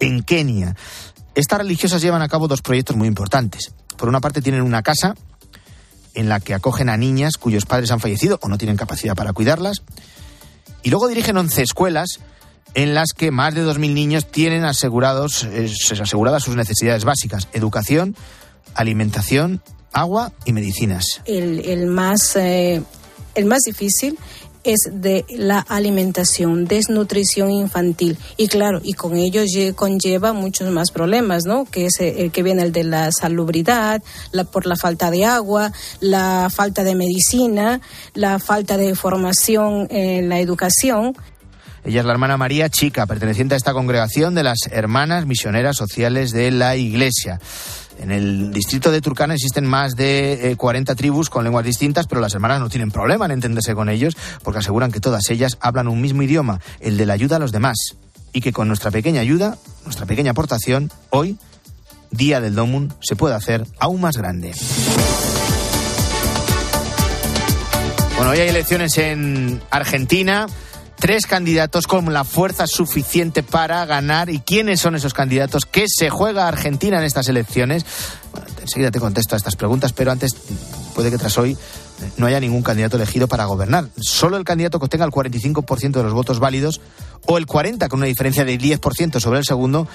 en 0.00 0.22
Kenia. 0.22 0.74
Estas 1.34 1.58
religiosas 1.58 2.02
llevan 2.02 2.22
a 2.22 2.28
cabo 2.28 2.48
dos 2.48 2.62
proyectos 2.62 2.96
muy 2.96 3.08
importantes. 3.08 3.74
Por 3.96 4.08
una 4.08 4.20
parte 4.20 4.40
tienen 4.40 4.62
una 4.62 4.82
casa 4.82 5.14
en 6.14 6.28
la 6.28 6.40
que 6.40 6.54
acogen 6.54 6.88
a 6.88 6.96
niñas 6.96 7.36
cuyos 7.36 7.66
padres 7.66 7.90
han 7.90 8.00
fallecido 8.00 8.38
o 8.42 8.48
no 8.48 8.58
tienen 8.58 8.76
capacidad 8.76 9.14
para 9.14 9.32
cuidarlas. 9.32 9.82
Y 10.82 10.90
luego 10.90 11.08
dirigen 11.08 11.36
11 11.36 11.62
escuelas 11.62 12.20
en 12.74 12.94
las 12.94 13.12
que 13.12 13.30
más 13.30 13.54
de 13.54 13.64
2.000 13.64 13.92
niños 13.92 14.30
tienen 14.30 14.64
asegurados, 14.64 15.44
eh, 15.44 15.70
aseguradas 16.00 16.42
sus 16.42 16.56
necesidades 16.56 17.04
básicas, 17.04 17.48
educación, 17.52 18.16
alimentación, 18.74 19.62
agua 19.92 20.32
y 20.44 20.52
medicinas. 20.52 21.22
El, 21.24 21.86
más, 21.86 22.36
eh, 22.36 22.82
el 23.34 23.44
más 23.46 23.60
difícil 23.64 24.18
es 24.64 24.88
de 24.90 25.24
la 25.28 25.60
alimentación, 25.60 26.64
desnutrición 26.64 27.50
infantil. 27.50 28.18
Y 28.36 28.48
claro, 28.48 28.80
y 28.82 28.94
con 28.94 29.16
ello 29.16 29.42
conlleva 29.76 30.32
muchos 30.32 30.70
más 30.70 30.90
problemas, 30.90 31.44
¿no? 31.44 31.66
Que 31.66 31.86
es 31.86 32.00
el 32.00 32.32
que 32.32 32.42
viene 32.42 32.62
el 32.62 32.72
de 32.72 32.84
la 32.84 33.10
salubridad, 33.12 34.02
la, 34.32 34.44
por 34.44 34.66
la 34.66 34.76
falta 34.76 35.10
de 35.10 35.26
agua, 35.26 35.70
la 36.00 36.50
falta 36.52 36.82
de 36.82 36.94
medicina, 36.94 37.80
la 38.14 38.38
falta 38.38 38.78
de 38.78 38.94
formación 38.94 39.86
en 39.90 40.30
la 40.30 40.40
educación. 40.40 41.14
Ella 41.84 42.00
es 42.00 42.06
la 42.06 42.12
hermana 42.12 42.38
María 42.38 42.70
Chica, 42.70 43.04
perteneciente 43.04 43.54
a 43.54 43.58
esta 43.58 43.74
congregación 43.74 44.34
de 44.34 44.42
las 44.42 44.58
Hermanas 44.70 45.26
Misioneras 45.26 45.76
Sociales 45.76 46.30
de 46.30 46.50
la 46.50 46.76
Iglesia. 46.76 47.38
En 47.98 48.10
el 48.10 48.54
distrito 48.54 48.90
de 48.90 49.02
Turcana 49.02 49.34
existen 49.34 49.66
más 49.66 49.94
de 49.94 50.54
40 50.56 50.92
eh, 50.92 50.96
tribus 50.96 51.28
con 51.28 51.44
lenguas 51.44 51.66
distintas, 51.66 52.06
pero 52.06 52.22
las 52.22 52.32
hermanas 52.34 52.60
no 52.60 52.70
tienen 52.70 52.90
problema 52.90 53.26
en 53.26 53.32
entenderse 53.32 53.74
con 53.74 53.90
ellos 53.90 54.16
porque 54.42 54.60
aseguran 54.60 54.92
que 54.92 55.00
todas 55.00 55.28
ellas 55.28 55.58
hablan 55.60 55.88
un 55.88 56.00
mismo 56.00 56.22
idioma, 56.22 56.58
el 56.80 56.96
de 56.96 57.04
la 57.04 57.12
ayuda 57.12 57.36
a 57.36 57.38
los 57.38 57.52
demás, 57.52 57.76
y 58.32 58.40
que 58.40 58.52
con 58.52 58.66
nuestra 58.66 58.90
pequeña 58.90 59.20
ayuda, 59.20 59.58
nuestra 59.84 60.06
pequeña 60.06 60.30
aportación, 60.30 60.90
hoy, 61.10 61.36
Día 62.10 62.40
del 62.40 62.54
Domun, 62.54 62.94
se 63.00 63.14
puede 63.14 63.34
hacer 63.34 63.66
aún 63.78 64.00
más 64.00 64.16
grande. 64.16 64.52
Bueno, 68.16 68.30
hoy 68.30 68.38
hay 68.38 68.48
elecciones 68.48 68.96
en 68.96 69.60
Argentina. 69.70 70.46
Tres 71.04 71.26
candidatos 71.26 71.86
con 71.86 72.10
la 72.14 72.24
fuerza 72.24 72.66
suficiente 72.66 73.42
para 73.42 73.84
ganar. 73.84 74.30
¿Y 74.30 74.40
quiénes 74.40 74.80
son 74.80 74.94
esos 74.94 75.12
candidatos? 75.12 75.66
¿Qué 75.66 75.84
se 75.86 76.08
juega 76.08 76.48
Argentina 76.48 76.96
en 76.96 77.04
estas 77.04 77.28
elecciones? 77.28 77.84
Bueno, 78.32 78.46
enseguida 78.62 78.90
te 78.90 79.00
contesto 79.00 79.34
a 79.34 79.36
estas 79.36 79.54
preguntas, 79.54 79.92
pero 79.92 80.12
antes 80.12 80.34
puede 80.94 81.10
que 81.10 81.18
tras 81.18 81.36
hoy 81.36 81.58
no 82.16 82.24
haya 82.24 82.40
ningún 82.40 82.62
candidato 82.62 82.96
elegido 82.96 83.28
para 83.28 83.44
gobernar. 83.44 83.88
Solo 84.00 84.38
el 84.38 84.44
candidato 84.44 84.78
que 84.78 84.86
obtenga 84.86 85.04
el 85.04 85.10
45% 85.10 85.90
de 85.90 86.02
los 86.02 86.14
votos 86.14 86.38
válidos 86.38 86.80
o 87.26 87.36
el 87.36 87.46
40% 87.46 87.88
con 87.88 87.98
una 87.98 88.06
diferencia 88.06 88.46
de 88.46 88.58
10% 88.58 89.20
sobre 89.20 89.40
el 89.40 89.44
segundo 89.44 89.86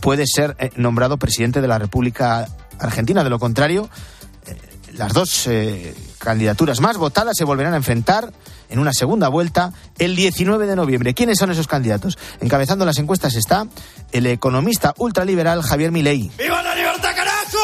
puede 0.00 0.26
ser 0.26 0.54
eh, 0.58 0.68
nombrado 0.76 1.16
presidente 1.16 1.62
de 1.62 1.68
la 1.68 1.78
República 1.78 2.46
Argentina. 2.78 3.24
De 3.24 3.30
lo 3.30 3.38
contrario, 3.38 3.88
eh, 4.46 4.54
las 4.92 5.14
dos 5.14 5.46
eh, 5.46 5.94
candidaturas 6.22 6.80
más 6.80 6.96
votadas 6.96 7.36
se 7.36 7.44
volverán 7.44 7.74
a 7.74 7.76
enfrentar 7.76 8.32
en 8.70 8.78
una 8.78 8.92
segunda 8.92 9.28
vuelta 9.28 9.72
el 9.98 10.16
19 10.16 10.66
de 10.66 10.76
noviembre. 10.76 11.14
¿Quiénes 11.14 11.38
son 11.38 11.50
esos 11.50 11.66
candidatos? 11.66 12.18
Encabezando 12.40 12.84
las 12.84 12.98
encuestas 12.98 13.34
está 13.34 13.66
el 14.12 14.26
economista 14.26 14.94
ultraliberal 14.98 15.62
Javier 15.62 15.92
Milei. 15.92 16.30
¡Viva 16.38 16.62
la 16.62 16.74
libertad, 16.74 17.10
carajo! 17.14 17.58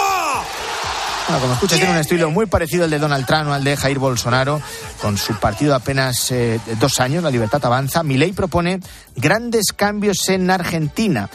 Bueno, 1.29 1.42
como 1.42 1.55
escuchas, 1.55 1.79
tiene 1.79 1.92
un 1.92 2.01
estilo 2.01 2.31
muy 2.31 2.47
parecido 2.47 2.85
al 2.85 2.90
de 2.90 2.99
Donald 2.99 3.27
Trump 3.27 3.49
o 3.49 3.53
al 3.53 3.62
de 3.62 3.77
Jair 3.77 3.99
Bolsonaro, 3.99 4.62
con 5.03 5.18
su 5.18 5.35
partido 5.35 5.75
apenas 5.75 6.31
eh, 6.31 6.59
dos 6.81 7.01
años, 7.01 7.23
La 7.23 7.31
Libertad 7.31 7.64
Avanza. 7.66 8.03
Milei 8.03 8.33
propone 8.33 8.81
grandes 9.14 9.75
cambios 9.77 10.27
en 10.31 10.51
Argentina. 10.51 11.29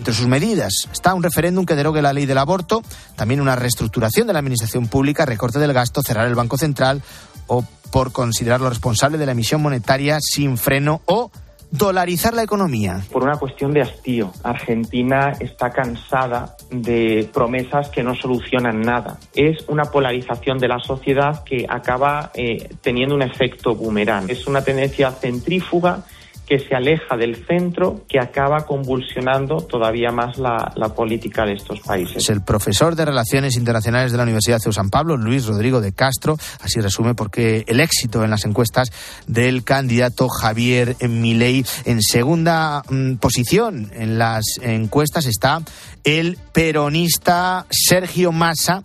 Entre 0.00 0.14
sus 0.14 0.28
medidas 0.28 0.88
está 0.90 1.12
un 1.12 1.22
referéndum 1.22 1.66
que 1.66 1.74
derogue 1.74 2.00
la 2.00 2.14
ley 2.14 2.24
del 2.24 2.38
aborto, 2.38 2.82
también 3.16 3.38
una 3.38 3.54
reestructuración 3.54 4.26
de 4.26 4.32
la 4.32 4.38
administración 4.38 4.88
pública, 4.88 5.26
recorte 5.26 5.58
del 5.58 5.74
gasto, 5.74 6.00
cerrar 6.00 6.26
el 6.26 6.34
Banco 6.34 6.56
Central 6.56 7.02
o 7.48 7.62
por 7.92 8.10
considerarlo 8.10 8.70
responsable 8.70 9.18
de 9.18 9.26
la 9.26 9.32
emisión 9.32 9.60
monetaria 9.60 10.16
sin 10.22 10.56
freno 10.56 11.02
o 11.04 11.30
dolarizar 11.70 12.32
la 12.32 12.42
economía. 12.42 13.02
Por 13.12 13.24
una 13.24 13.36
cuestión 13.36 13.74
de 13.74 13.82
hastío. 13.82 14.32
Argentina 14.42 15.34
está 15.38 15.68
cansada 15.68 16.56
de 16.70 17.28
promesas 17.30 17.90
que 17.90 18.02
no 18.02 18.14
solucionan 18.14 18.80
nada. 18.80 19.18
Es 19.34 19.68
una 19.68 19.84
polarización 19.84 20.56
de 20.56 20.68
la 20.68 20.78
sociedad 20.78 21.44
que 21.44 21.66
acaba 21.68 22.30
eh, 22.32 22.70
teniendo 22.80 23.14
un 23.14 23.20
efecto 23.20 23.74
boomerang. 23.74 24.30
Es 24.30 24.46
una 24.46 24.64
tendencia 24.64 25.10
centrífuga 25.10 26.04
que 26.50 26.58
se 26.58 26.74
aleja 26.74 27.16
del 27.16 27.46
centro, 27.46 28.04
que 28.08 28.18
acaba 28.18 28.66
convulsionando 28.66 29.58
todavía 29.58 30.10
más 30.10 30.36
la, 30.36 30.72
política 30.96 31.44
de 31.46 31.52
estos 31.52 31.78
países. 31.78 32.16
Es 32.16 32.28
el 32.28 32.42
profesor 32.42 32.96
de 32.96 33.04
Relaciones 33.04 33.56
Internacionales 33.56 34.10
de 34.10 34.16
la 34.16 34.24
Universidad 34.24 34.58
de 34.58 34.72
San 34.72 34.90
Pablo, 34.90 35.16
Luis 35.16 35.46
Rodrigo 35.46 35.80
de 35.80 35.92
Castro. 35.92 36.36
Así 36.60 36.80
resume 36.80 37.14
porque 37.14 37.64
el 37.68 37.78
éxito 37.78 38.24
en 38.24 38.30
las 38.30 38.44
encuestas 38.46 38.90
del 39.28 39.62
candidato 39.62 40.28
Javier 40.28 40.96
Milei 41.08 41.64
en 41.84 42.02
segunda 42.02 42.82
mmm, 42.90 43.14
posición 43.14 43.88
en 43.94 44.18
las 44.18 44.42
encuestas 44.60 45.26
está 45.26 45.62
el 46.02 46.36
peronista 46.52 47.64
Sergio 47.70 48.32
Massa 48.32 48.82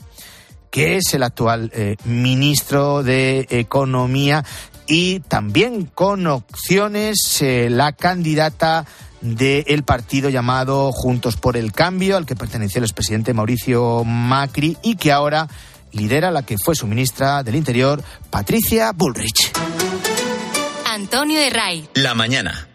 que 0.69 0.97
es 0.97 1.13
el 1.13 1.23
actual 1.23 1.71
eh, 1.73 1.95
ministro 2.03 3.01
de 3.01 3.47
Economía 3.49 4.43
y 4.87 5.19
también 5.21 5.85
con 5.85 6.27
opciones 6.27 7.41
eh, 7.41 7.69
la 7.69 7.93
candidata 7.93 8.85
del 9.21 9.83
partido 9.83 10.29
llamado 10.29 10.91
Juntos 10.91 11.37
por 11.37 11.57
el 11.57 11.71
Cambio, 11.71 12.17
al 12.17 12.25
que 12.25 12.35
perteneció 12.35 12.79
el 12.79 12.85
expresidente 12.85 13.33
Mauricio 13.33 14.03
Macri 14.03 14.77
y 14.83 14.95
que 14.95 15.11
ahora 15.11 15.47
lidera 15.91 16.31
la 16.31 16.43
que 16.43 16.57
fue 16.57 16.75
su 16.75 16.87
ministra 16.87 17.41
del 17.43 17.55
Interior, 17.55 18.03
Patricia 18.29 18.91
Bullrich. 18.91 19.51
Antonio 20.85 21.39
de 21.39 21.49
Ray. 21.49 21.89
La 21.95 22.13
mañana. 22.13 22.74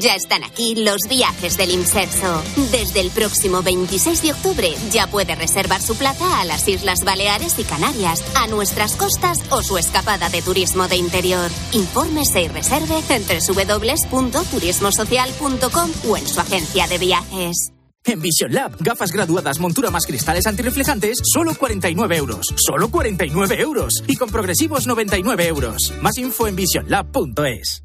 Ya 0.00 0.14
están 0.14 0.44
aquí 0.44 0.76
los 0.76 1.00
viajes 1.08 1.56
del 1.56 1.70
Inserso. 1.70 2.42
Desde 2.70 3.00
el 3.00 3.10
próximo 3.10 3.62
26 3.62 4.22
de 4.22 4.32
octubre 4.32 4.74
ya 4.90 5.06
puede 5.06 5.34
reservar 5.34 5.80
su 5.82 5.96
plaza 5.96 6.40
a 6.40 6.44
las 6.44 6.68
Islas 6.68 7.00
Baleares 7.04 7.58
y 7.58 7.64
Canarias, 7.64 8.22
a 8.36 8.46
nuestras 8.46 8.94
costas 8.96 9.38
o 9.50 9.62
su 9.62 9.76
escapada 9.78 10.28
de 10.30 10.42
turismo 10.42 10.86
de 10.88 10.96
interior. 10.96 11.50
Infórmese 11.72 12.42
y 12.42 12.48
reserve 12.48 13.02
en 13.08 13.24
www.turismosocial.com 13.26 15.90
o 16.08 16.16
en 16.16 16.26
su 16.26 16.40
agencia 16.40 16.86
de 16.86 16.98
viajes. 16.98 17.56
En 18.04 18.20
Vision 18.20 18.52
Lab, 18.52 18.78
gafas 18.80 19.12
graduadas, 19.12 19.60
montura 19.60 19.88
más 19.90 20.06
cristales 20.06 20.44
antirreflejantes, 20.46 21.20
solo 21.22 21.54
49 21.54 22.16
euros. 22.16 22.52
Solo 22.56 22.88
49 22.88 23.60
euros. 23.60 24.02
Y 24.08 24.16
con 24.16 24.28
progresivos 24.28 24.88
99 24.88 25.46
euros. 25.46 25.92
Más 26.00 26.18
info 26.18 26.48
en 26.48 26.56
visionlab.es. 26.56 27.84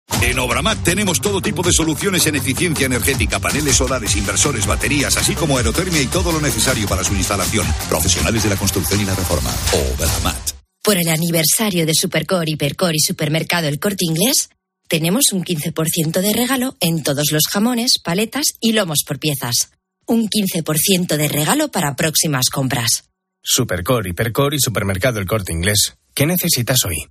En 0.21 0.37
Obramat 0.37 0.83
tenemos 0.83 1.19
todo 1.19 1.41
tipo 1.41 1.63
de 1.63 1.73
soluciones 1.73 2.25
en 2.27 2.35
eficiencia 2.35 2.85
energética, 2.85 3.39
paneles 3.39 3.75
solares, 3.75 4.15
inversores, 4.15 4.67
baterías, 4.67 5.17
así 5.17 5.33
como 5.33 5.57
aerotermia 5.57 6.01
y 6.01 6.07
todo 6.07 6.31
lo 6.31 6.39
necesario 6.39 6.87
para 6.87 7.03
su 7.03 7.15
instalación. 7.15 7.65
Profesionales 7.89 8.43
de 8.43 8.49
la 8.49 8.55
construcción 8.55 9.01
y 9.01 9.05
la 9.05 9.15
reforma. 9.15 9.49
Obramat. 9.73 10.51
Por 10.83 10.97
el 10.97 11.09
aniversario 11.09 11.85
de 11.85 11.93
Supercore, 11.93 12.51
Hipercore 12.51 12.95
y 12.97 12.99
Supermercado 12.99 13.67
El 13.67 13.79
Corte 13.79 14.05
Inglés, 14.05 14.49
tenemos 14.87 15.31
un 15.31 15.43
15% 15.43 16.21
de 16.21 16.33
regalo 16.33 16.75
en 16.79 17.01
todos 17.01 17.31
los 17.31 17.43
jamones, 17.49 17.93
paletas 18.03 18.53
y 18.59 18.73
lomos 18.73 19.03
por 19.07 19.19
piezas. 19.19 19.71
Un 20.05 20.27
15% 20.27 21.17
de 21.17 21.27
regalo 21.29 21.69
para 21.69 21.95
próximas 21.95 22.49
compras. 22.49 23.05
Supercore, 23.41 24.09
Hipercore 24.09 24.57
y 24.57 24.59
Supermercado 24.59 25.19
El 25.19 25.25
Corte 25.25 25.51
Inglés. 25.51 25.95
¿Qué 26.13 26.25
necesitas 26.25 26.83
hoy? 26.85 27.07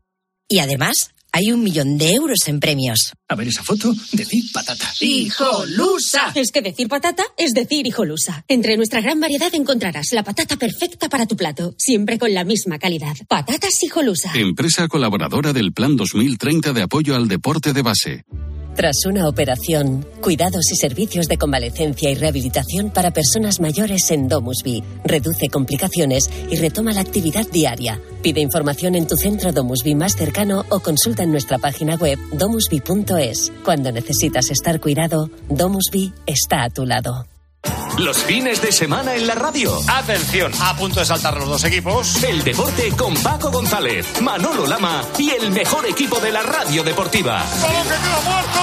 Y 0.49 0.59
además, 0.59 1.11
hay 1.33 1.53
un 1.53 1.63
millón 1.63 1.99
de 1.99 2.13
euros 2.13 2.47
en 2.47 2.61
premios. 2.61 3.13
A 3.29 3.35
ver 3.35 3.49
esa 3.49 3.63
foto, 3.63 3.93
decir 4.13 4.45
patata. 4.53 4.93
¡Hijolusa! 5.01 6.33
Es 6.35 6.51
que 6.51 6.63
decir 6.63 6.89
patata 6.89 7.25
es 7.37 7.53
decir 7.53 7.87
hijolusa. 7.87 8.45
Entre 8.49 8.77
nuestra 8.77 9.01
gran 9.01 9.21
variedad 9.21 9.55
encontrarás 9.55 10.13
la 10.13 10.25
patata 10.25 10.57
perfecta 10.57 11.09
para 11.09 11.27
tu 11.27 11.37
plato, 11.37 11.75
siempre 11.79 12.19
con 12.19 12.35
la 12.35 12.45
misma 12.45 12.79
calidad. 12.79 13.17
Patatas 13.29 13.83
hijolusa. 13.83 14.33
Empresa 14.35 14.89
colaboradora 14.89 15.53
del 15.53 15.73
Plan 15.73 15.97
2030 15.97 16.73
de 16.73 16.83
apoyo 16.83 17.15
al 17.17 17.29
deporte 17.29 17.73
de 17.73 17.83
base. 17.83 18.25
Tras 18.81 19.05
una 19.05 19.29
operación, 19.29 20.07
cuidados 20.23 20.71
y 20.73 20.77
servicios 20.77 21.27
de 21.27 21.37
convalecencia 21.37 22.11
y 22.11 22.15
rehabilitación 22.15 22.91
para 22.91 23.11
personas 23.11 23.61
mayores 23.61 24.11
en 24.11 24.29
Domusby. 24.29 24.83
Reduce 25.05 25.49
complicaciones 25.49 26.31
y 26.51 26.57
retoma 26.57 26.93
la 26.93 27.01
actividad 27.01 27.47
diaria. 27.51 28.01
Pide 28.23 28.41
información 28.41 28.95
en 28.95 29.07
tu 29.07 29.17
centro 29.17 29.53
Domusby 29.53 29.95
más 29.95 30.15
cercano 30.15 30.65
o 30.71 30.81
consulta 30.81 31.20
en 31.23 31.33
nuestra 31.33 31.59
página 31.59 31.95
web 31.97 32.19
domusby.es. 32.33 33.53
Cuando 33.65 33.93
necesitas 33.93 34.51
estar 34.51 34.81
cuidado, 34.81 35.31
Domusby 35.49 36.13
está 36.27 36.65
a 36.65 36.71
tu 36.71 36.85
lado. 36.85 37.27
Los 37.99 38.19
fines 38.25 38.63
de 38.63 38.73
semana 38.73 39.15
en 39.15 39.27
la 39.27 39.35
radio. 39.35 39.79
Atención, 39.89 40.53
a 40.61 40.75
punto 40.77 41.01
de 41.01 41.07
saltar 41.07 41.37
los 41.37 41.47
dos 41.47 41.65
equipos. 41.65 42.23
El 42.23 42.43
deporte 42.43 42.91
con 42.97 43.15
Paco 43.15 43.51
González, 43.51 44.21
Manolo 44.23 44.67
Lama 44.67 45.03
y 45.19 45.31
el 45.31 45.51
mejor 45.51 45.87
equipo 45.87 46.19
de 46.21 46.33
la 46.33 46.43
radio 46.43 46.83
deportiva. 46.83 47.45
¡Balón 47.61 47.83
que 47.83 47.89
queda 47.89 48.21
muerto! 48.25 48.61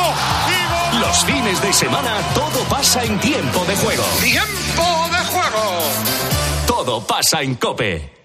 Los 1.00 1.26
fines 1.26 1.62
de 1.62 1.74
semana 1.74 2.20
todo 2.34 2.64
pasa 2.70 3.04
en 3.04 3.20
tiempo 3.20 3.64
de 3.66 3.76
juego. 3.76 4.04
¡Tiempo 4.24 4.84
de 5.12 5.26
juego! 5.26 5.80
Todo 6.66 7.06
pasa 7.06 7.44
en 7.44 7.56
Cope. 7.56 8.17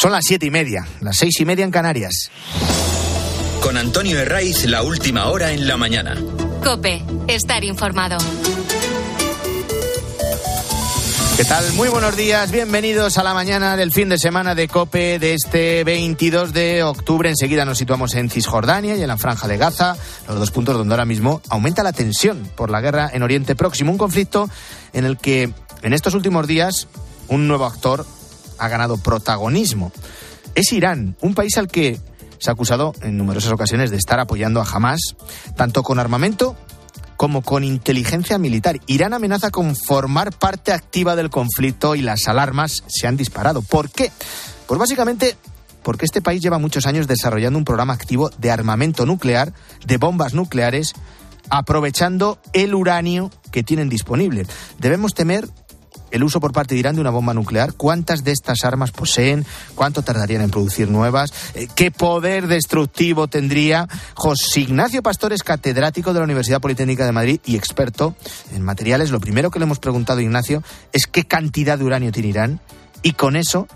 Son 0.00 0.12
las 0.12 0.24
siete 0.24 0.46
y 0.46 0.50
media, 0.52 0.86
las 1.00 1.16
seis 1.16 1.40
y 1.40 1.44
media 1.44 1.64
en 1.64 1.72
Canarias. 1.72 2.30
Con 3.60 3.76
Antonio 3.76 4.20
Herraiz, 4.20 4.64
la 4.66 4.84
última 4.84 5.26
hora 5.26 5.50
en 5.50 5.66
la 5.66 5.76
mañana. 5.76 6.16
Cope, 6.62 7.02
estar 7.26 7.64
informado. 7.64 8.16
¿Qué 11.36 11.44
tal? 11.44 11.72
Muy 11.72 11.88
buenos 11.88 12.16
días, 12.16 12.52
bienvenidos 12.52 13.18
a 13.18 13.24
la 13.24 13.34
mañana 13.34 13.76
del 13.76 13.90
fin 13.90 14.08
de 14.08 14.18
semana 14.18 14.54
de 14.54 14.68
COPE 14.68 15.18
de 15.18 15.34
este 15.34 15.82
22 15.82 16.52
de 16.52 16.84
octubre. 16.84 17.28
Enseguida 17.28 17.64
nos 17.64 17.78
situamos 17.78 18.14
en 18.14 18.30
Cisjordania 18.30 18.94
y 18.94 19.02
en 19.02 19.08
la 19.08 19.16
Franja 19.16 19.48
de 19.48 19.56
Gaza, 19.56 19.96
los 20.28 20.38
dos 20.38 20.52
puntos 20.52 20.76
donde 20.76 20.94
ahora 20.94 21.06
mismo 21.06 21.42
aumenta 21.48 21.82
la 21.82 21.92
tensión 21.92 22.48
por 22.54 22.70
la 22.70 22.80
guerra 22.80 23.10
en 23.12 23.24
Oriente 23.24 23.56
Próximo, 23.56 23.90
un 23.90 23.98
conflicto 23.98 24.48
en 24.92 25.04
el 25.04 25.18
que 25.18 25.52
en 25.82 25.92
estos 25.92 26.14
últimos 26.14 26.46
días 26.46 26.86
un 27.26 27.48
nuevo 27.48 27.66
actor 27.66 28.06
ha 28.58 28.68
ganado 28.68 28.98
protagonismo. 28.98 29.92
Es 30.54 30.72
Irán, 30.72 31.16
un 31.20 31.34
país 31.34 31.56
al 31.56 31.68
que 31.68 32.00
se 32.38 32.50
ha 32.50 32.52
acusado 32.52 32.92
en 33.02 33.16
numerosas 33.16 33.52
ocasiones 33.52 33.90
de 33.90 33.96
estar 33.96 34.20
apoyando 34.20 34.60
a 34.60 34.64
Hamas, 34.64 35.00
tanto 35.56 35.82
con 35.82 35.98
armamento 35.98 36.56
como 37.16 37.42
con 37.42 37.64
inteligencia 37.64 38.38
militar. 38.38 38.78
Irán 38.86 39.12
amenaza 39.12 39.50
con 39.50 39.74
formar 39.74 40.32
parte 40.32 40.72
activa 40.72 41.16
del 41.16 41.30
conflicto 41.30 41.96
y 41.96 42.00
las 42.00 42.28
alarmas 42.28 42.84
se 42.86 43.08
han 43.08 43.16
disparado. 43.16 43.62
¿Por 43.62 43.90
qué? 43.90 44.12
Pues 44.66 44.78
básicamente 44.78 45.36
porque 45.82 46.04
este 46.04 46.22
país 46.22 46.42
lleva 46.42 46.58
muchos 46.58 46.86
años 46.86 47.06
desarrollando 47.06 47.58
un 47.58 47.64
programa 47.64 47.94
activo 47.94 48.30
de 48.38 48.50
armamento 48.50 49.06
nuclear, 49.06 49.52
de 49.86 49.96
bombas 49.96 50.34
nucleares, 50.34 50.92
aprovechando 51.50 52.38
el 52.52 52.74
uranio 52.74 53.30
que 53.50 53.62
tienen 53.62 53.88
disponible. 53.88 54.46
Debemos 54.78 55.14
temer 55.14 55.48
el 56.10 56.22
uso 56.24 56.40
por 56.40 56.52
parte 56.52 56.74
de 56.74 56.80
Irán 56.80 56.94
de 56.94 57.00
una 57.00 57.10
bomba 57.10 57.34
nuclear, 57.34 57.74
cuántas 57.74 58.24
de 58.24 58.32
estas 58.32 58.64
armas 58.64 58.90
poseen, 58.90 59.44
cuánto 59.74 60.02
tardarían 60.02 60.42
en 60.42 60.50
producir 60.50 60.88
nuevas, 60.90 61.32
eh, 61.54 61.68
qué 61.74 61.90
poder 61.90 62.46
destructivo 62.46 63.28
tendría. 63.28 63.88
José 64.14 64.60
Ignacio 64.60 65.02
Pastor 65.02 65.32
es 65.32 65.42
catedrático 65.42 66.12
de 66.12 66.20
la 66.20 66.24
Universidad 66.24 66.60
Politécnica 66.60 67.06
de 67.06 67.12
Madrid 67.12 67.40
y 67.44 67.56
experto 67.56 68.14
en 68.54 68.62
materiales. 68.62 69.10
Lo 69.10 69.20
primero 69.20 69.50
que 69.50 69.58
le 69.58 69.64
hemos 69.64 69.78
preguntado 69.78 70.20
Ignacio 70.20 70.62
es 70.92 71.06
qué 71.06 71.24
cantidad 71.24 71.78
de 71.78 71.84
uranio 71.84 72.12
tiene 72.12 72.28
Irán 72.28 72.60
y 73.02 73.12
con 73.12 73.36
eso 73.36 73.68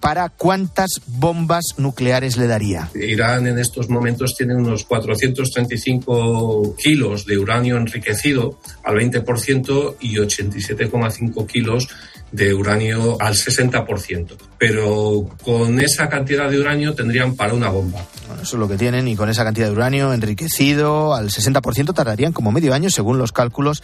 para 0.00 0.28
cuántas 0.28 0.90
bombas 1.06 1.64
nucleares 1.76 2.36
le 2.36 2.46
daría. 2.46 2.88
Irán 2.94 3.46
en 3.46 3.58
estos 3.58 3.88
momentos 3.88 4.34
tiene 4.36 4.54
unos 4.54 4.84
435 4.84 6.76
kilos 6.76 7.26
de 7.26 7.38
uranio 7.38 7.76
enriquecido 7.76 8.58
al 8.84 8.96
20% 8.96 9.96
y 10.00 10.16
87,5 10.16 11.46
kilos 11.46 11.88
de 12.32 12.52
uranio 12.52 13.16
al 13.20 13.34
60%. 13.34 14.36
Pero 14.58 15.28
con 15.42 15.80
esa 15.80 16.08
cantidad 16.08 16.50
de 16.50 16.60
uranio 16.60 16.94
tendrían 16.94 17.36
para 17.36 17.54
una 17.54 17.70
bomba. 17.70 18.04
Bueno, 18.26 18.42
eso 18.42 18.56
es 18.56 18.60
lo 18.60 18.68
que 18.68 18.76
tienen 18.76 19.08
y 19.08 19.16
con 19.16 19.28
esa 19.28 19.44
cantidad 19.44 19.66
de 19.66 19.72
uranio 19.72 20.12
enriquecido 20.12 21.14
al 21.14 21.30
60% 21.30 21.94
tardarían 21.94 22.32
como 22.32 22.52
medio 22.52 22.74
año 22.74 22.90
según 22.90 23.18
los 23.18 23.32
cálculos 23.32 23.82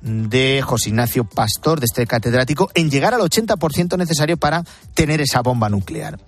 de 0.00 0.62
José 0.62 0.90
Ignacio 0.90 1.24
Pastor, 1.24 1.80
de 1.80 1.86
este 1.86 2.06
catedrático, 2.06 2.70
en 2.74 2.90
llegar 2.90 3.14
al 3.14 3.20
80% 3.20 3.96
necesario 3.96 4.36
para 4.36 4.64
tener 4.94 5.20
esa 5.20 5.42
bomba 5.42 5.68
nuclear. 5.68 6.18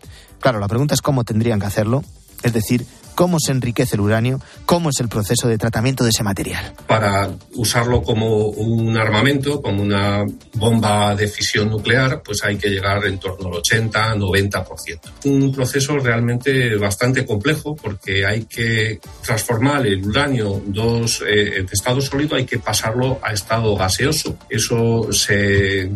Claro, 0.41 0.61
la 0.61 0.69
pregunta 0.69 0.95
es 0.95 1.03
cómo 1.03 1.25
tendrían 1.25 1.61
que 1.61 1.67
hacerlo, 1.67 2.05
es 2.43 2.53
decir, 2.53 2.87
cómo 3.19 3.39
se 3.41 3.51
enriquece 3.51 3.97
el 3.97 4.03
uranio, 4.03 4.41
cómo 4.65 4.91
es 4.91 5.01
el 5.01 5.09
proceso 5.09 5.49
de 5.49 5.59
tratamiento 5.59 6.05
de 6.05 6.11
ese 6.11 6.23
material. 6.23 6.73
Para 6.87 7.29
usarlo 7.57 8.01
como 8.01 8.47
un 8.47 8.97
armamento, 8.97 9.61
como 9.61 9.83
una 9.83 10.25
bomba 10.55 11.17
de 11.17 11.27
fisión 11.27 11.69
nuclear, 11.69 12.23
pues 12.23 12.45
hay 12.45 12.59
que 12.59 12.69
llegar 12.69 13.05
en 13.07 13.19
torno 13.19 13.49
al 13.49 13.55
80-90%. 13.55 15.01
Un 15.25 15.51
proceso 15.51 15.99
realmente 15.99 16.77
bastante 16.77 17.27
complejo 17.27 17.75
porque 17.75 18.25
hay 18.25 18.45
que 18.45 19.01
transformar 19.25 19.85
el 19.85 20.07
uranio 20.07 20.63
dos, 20.67 21.21
eh, 21.27 21.65
de 21.65 21.73
estado 21.73 22.01
sólido, 22.01 22.37
hay 22.37 22.47
que 22.47 22.61
pasarlo 22.61 23.19
a 23.21 23.33
estado 23.33 23.75
gaseoso. 23.75 24.39
Eso 24.49 25.13
se... 25.13 25.91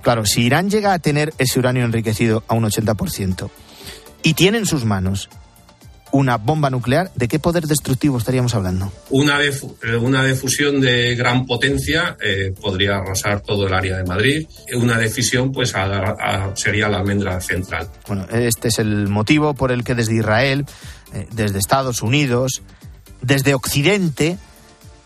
Claro, 0.00 0.24
si 0.24 0.42
Irán 0.42 0.70
llega 0.70 0.92
a 0.92 1.00
tener 1.00 1.34
ese 1.38 1.58
uranio 1.58 1.84
enriquecido 1.84 2.44
a 2.46 2.54
un 2.54 2.62
80% 2.62 3.50
y 4.22 4.34
tiene 4.34 4.58
en 4.58 4.66
sus 4.66 4.84
manos 4.84 5.28
una 6.12 6.36
bomba 6.36 6.70
nuclear, 6.70 7.10
¿de 7.14 7.28
qué 7.28 7.38
poder 7.38 7.66
destructivo 7.66 8.18
estaríamos 8.18 8.54
hablando? 8.54 8.92
Una, 9.10 9.38
de, 9.38 9.50
una 10.00 10.22
fusión 10.34 10.80
de 10.80 11.14
gran 11.14 11.46
potencia 11.46 12.16
eh, 12.22 12.52
podría 12.60 12.96
arrasar 12.96 13.40
todo 13.40 13.66
el 13.66 13.74
área 13.74 13.96
de 13.96 14.04
Madrid. 14.04 14.46
Una 14.74 14.98
de 14.98 15.08
fisión 15.08 15.52
pues 15.52 15.74
sería 16.54 16.88
la 16.88 16.98
almendra 16.98 17.40
central. 17.40 17.88
Bueno, 18.06 18.26
este 18.30 18.68
es 18.68 18.78
el 18.78 19.08
motivo 19.08 19.54
por 19.54 19.72
el 19.72 19.84
que 19.84 19.94
desde 19.94 20.16
Israel, 20.16 20.64
eh, 21.12 21.26
desde 21.32 21.58
Estados 21.58 22.02
Unidos, 22.02 22.62
desde 23.20 23.54
Occidente, 23.54 24.38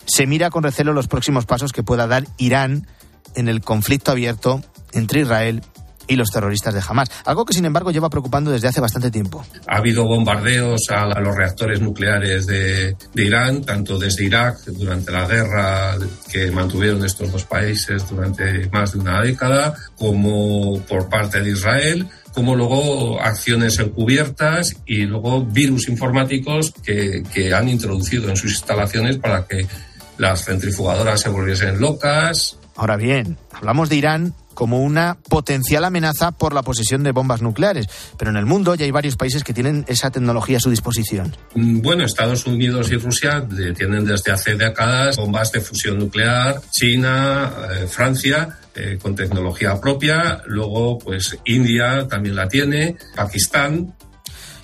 se 0.07 0.27
mira 0.27 0.51
con 0.51 0.63
recelo 0.63 0.93
los 0.93 1.09
próximos 1.09 1.47
pasos 1.47 1.73
que 1.73 1.83
pueda 1.83 2.07
dar 2.07 2.27
Irán 2.37 2.87
en 3.35 3.49
el 3.49 3.61
conflicto 3.61 4.11
abierto 4.11 4.63
entre 4.93 5.21
Israel 5.21 5.63
y 6.11 6.17
los 6.17 6.31
terroristas 6.31 6.75
de 6.75 6.83
Hamas. 6.87 7.09
Algo 7.25 7.45
que, 7.45 7.55
sin 7.55 7.65
embargo, 7.65 7.93
lleva 7.93 8.11
preocupando 8.11 8.51
desde 8.51 8.69
hace 8.69 8.81
bastante 8.81 9.11
tiempo. 9.11 9.45
Ha 9.67 9.77
habido 9.77 10.05
bombardeos 10.05 10.91
a, 10.91 11.21
los 11.21 11.37
reactores 11.37 11.81
nucleares 11.81 12.47
de, 12.47 12.97
Irán, 13.15 13.63
tanto 13.63 13.97
desde 13.99 14.25
Irak 14.25 14.59
durante 14.67 15.13
la 15.13 15.27
guerra 15.27 15.97
que 16.31 16.51
mantuvieron 16.51 17.05
estos 17.05 17.31
dos 17.31 17.45
países 17.45 18.09
durante 18.09 18.69
más 18.71 18.93
de 18.93 18.99
una 18.99 19.23
década, 19.23 19.75
como 19.97 20.81
por 20.83 21.09
parte 21.09 21.41
de 21.41 21.51
Israel 21.51 22.09
como 22.33 22.55
luego 22.55 23.21
acciones 23.21 23.81
encubiertas 23.81 24.77
y 24.87 25.03
luego 25.03 25.45
virus 25.45 25.89
informáticos 25.89 26.73
que, 26.81 27.25
que, 27.35 27.53
han 27.53 27.69
introducido 27.69 28.29
en 28.31 28.37
sus 28.37 28.53
instalaciones 28.53 29.19
para 29.19 29.45
que 29.49 29.67
las 30.17 30.45
centrifugadoras 30.45 31.21
se 31.21 31.29
volviesen 31.29 31.81
locas. 31.81 32.57
Ahora 32.77 32.97
bien, 32.97 33.37
hablamos 33.53 33.89
de 33.89 33.97
Irán 33.97 34.35
como 34.55 34.83
una 34.83 35.17
potencial 35.29 35.85
amenaza 35.85 36.33
por 36.33 36.55
la 36.55 36.63
posesión 36.63 37.03
de 37.03 37.13
bombas 37.13 37.43
nucleares. 37.43 37.89
Pero 38.17 38.31
en 38.31 38.37
el 38.37 38.47
mundo 38.47 38.75
ya 38.75 38.85
hay 38.85 38.91
varios 38.91 39.17
países 39.17 39.45
que 39.45 39.55
tienen 39.55 39.85
esa 39.89 40.11
tecnología 40.11 40.59
a 40.59 40.61
su 40.61 40.71
disposición. 40.71 41.35
Mm, 41.55 41.81
bueno, 41.81 42.05
Estados 42.05 42.47
Unidos 42.47 42.91
y 42.91 42.97
Rusia 42.97 43.47
tienen 43.77 44.05
desde 44.05 44.33
hace 44.33 44.55
décadas 44.55 45.17
bombas 45.17 45.53
de 45.53 45.61
fusión 45.61 45.99
nuclear, 45.99 46.61
China, 46.71 47.53
eh, 47.73 47.87
Francia. 47.87 48.57
Eh, 48.73 48.99
con 49.03 49.17
tecnología 49.17 49.81
propia, 49.81 50.43
luego 50.47 50.97
pues 51.01 51.37
India 51.45 52.07
también 52.09 52.37
la 52.37 52.47
tiene, 52.47 52.97
Pakistán, 53.17 53.93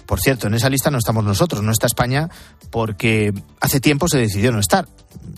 por 0.06 0.20
cierto, 0.20 0.46
en 0.46 0.54
esa 0.54 0.70
lista 0.70 0.90
no 0.90 0.98
estamos 0.98 1.24
nosotros, 1.24 1.62
no 1.62 1.72
está 1.72 1.86
España, 1.86 2.28
porque 2.70 3.34
hace 3.60 3.80
tiempo 3.80 4.08
se 4.08 4.18
decidió 4.18 4.52
no 4.52 4.60
estar. 4.60 4.86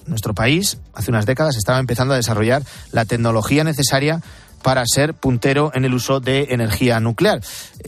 Nuestro 0.06 0.34
país, 0.34 0.78
hace 0.94 1.10
unas 1.10 1.26
décadas, 1.26 1.56
estaba 1.56 1.78
empezando 1.78 2.14
a 2.14 2.16
desarrollar 2.16 2.62
la 2.92 3.04
tecnología 3.04 3.64
necesaria 3.64 4.22
para 4.62 4.84
ser 4.86 5.14
puntero 5.14 5.70
en 5.74 5.84
el 5.84 5.94
uso 5.94 6.20
de 6.20 6.48
energía 6.50 7.00
nuclear. 7.00 7.40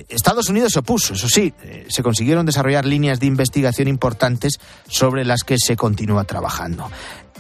Estados 0.09 0.49
Unidos 0.49 0.73
se 0.73 0.81
opuso, 0.81 1.15
eso 1.15 1.29
sí, 1.29 1.53
eh, 1.63 1.87
se 1.89 2.03
consiguieron 2.03 2.47
desarrollar 2.47 2.85
líneas 2.85 3.21
de 3.21 3.27
investigación 3.27 3.89
importantes 3.89 4.61
sobre 4.89 5.25
las 5.25 5.43
que 5.43 5.57
se 5.59 5.77
continúa 5.77 6.25
trabajando. 6.25 6.91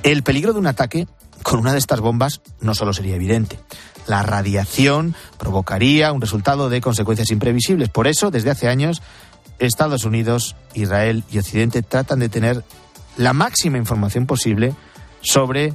El 0.02 0.22
peligro 0.22 0.52
de 0.52 0.58
un 0.58 0.66
ataque 0.66 1.06
con 1.42 1.60
una 1.60 1.72
de 1.72 1.78
estas 1.78 2.00
bombas 2.00 2.40
no 2.60 2.74
solo 2.74 2.92
sería 2.92 3.16
evidente. 3.16 3.58
La 4.06 4.22
radiación 4.22 5.14
provocaría 5.38 6.12
un 6.12 6.20
resultado 6.20 6.68
de 6.68 6.80
consecuencias 6.80 7.30
imprevisibles. 7.30 7.88
Por 7.90 8.06
eso, 8.06 8.30
desde 8.30 8.50
hace 8.50 8.68
años, 8.68 9.02
Estados 9.60 10.04
Unidos, 10.04 10.56
Israel 10.74 11.22
y 11.30 11.38
Occidente 11.38 11.82
tratan 11.82 12.18
de 12.18 12.28
tener 12.28 12.64
la 13.16 13.32
máxima 13.32 13.78
información 13.78 14.26
posible 14.26 14.74
sobre 15.20 15.74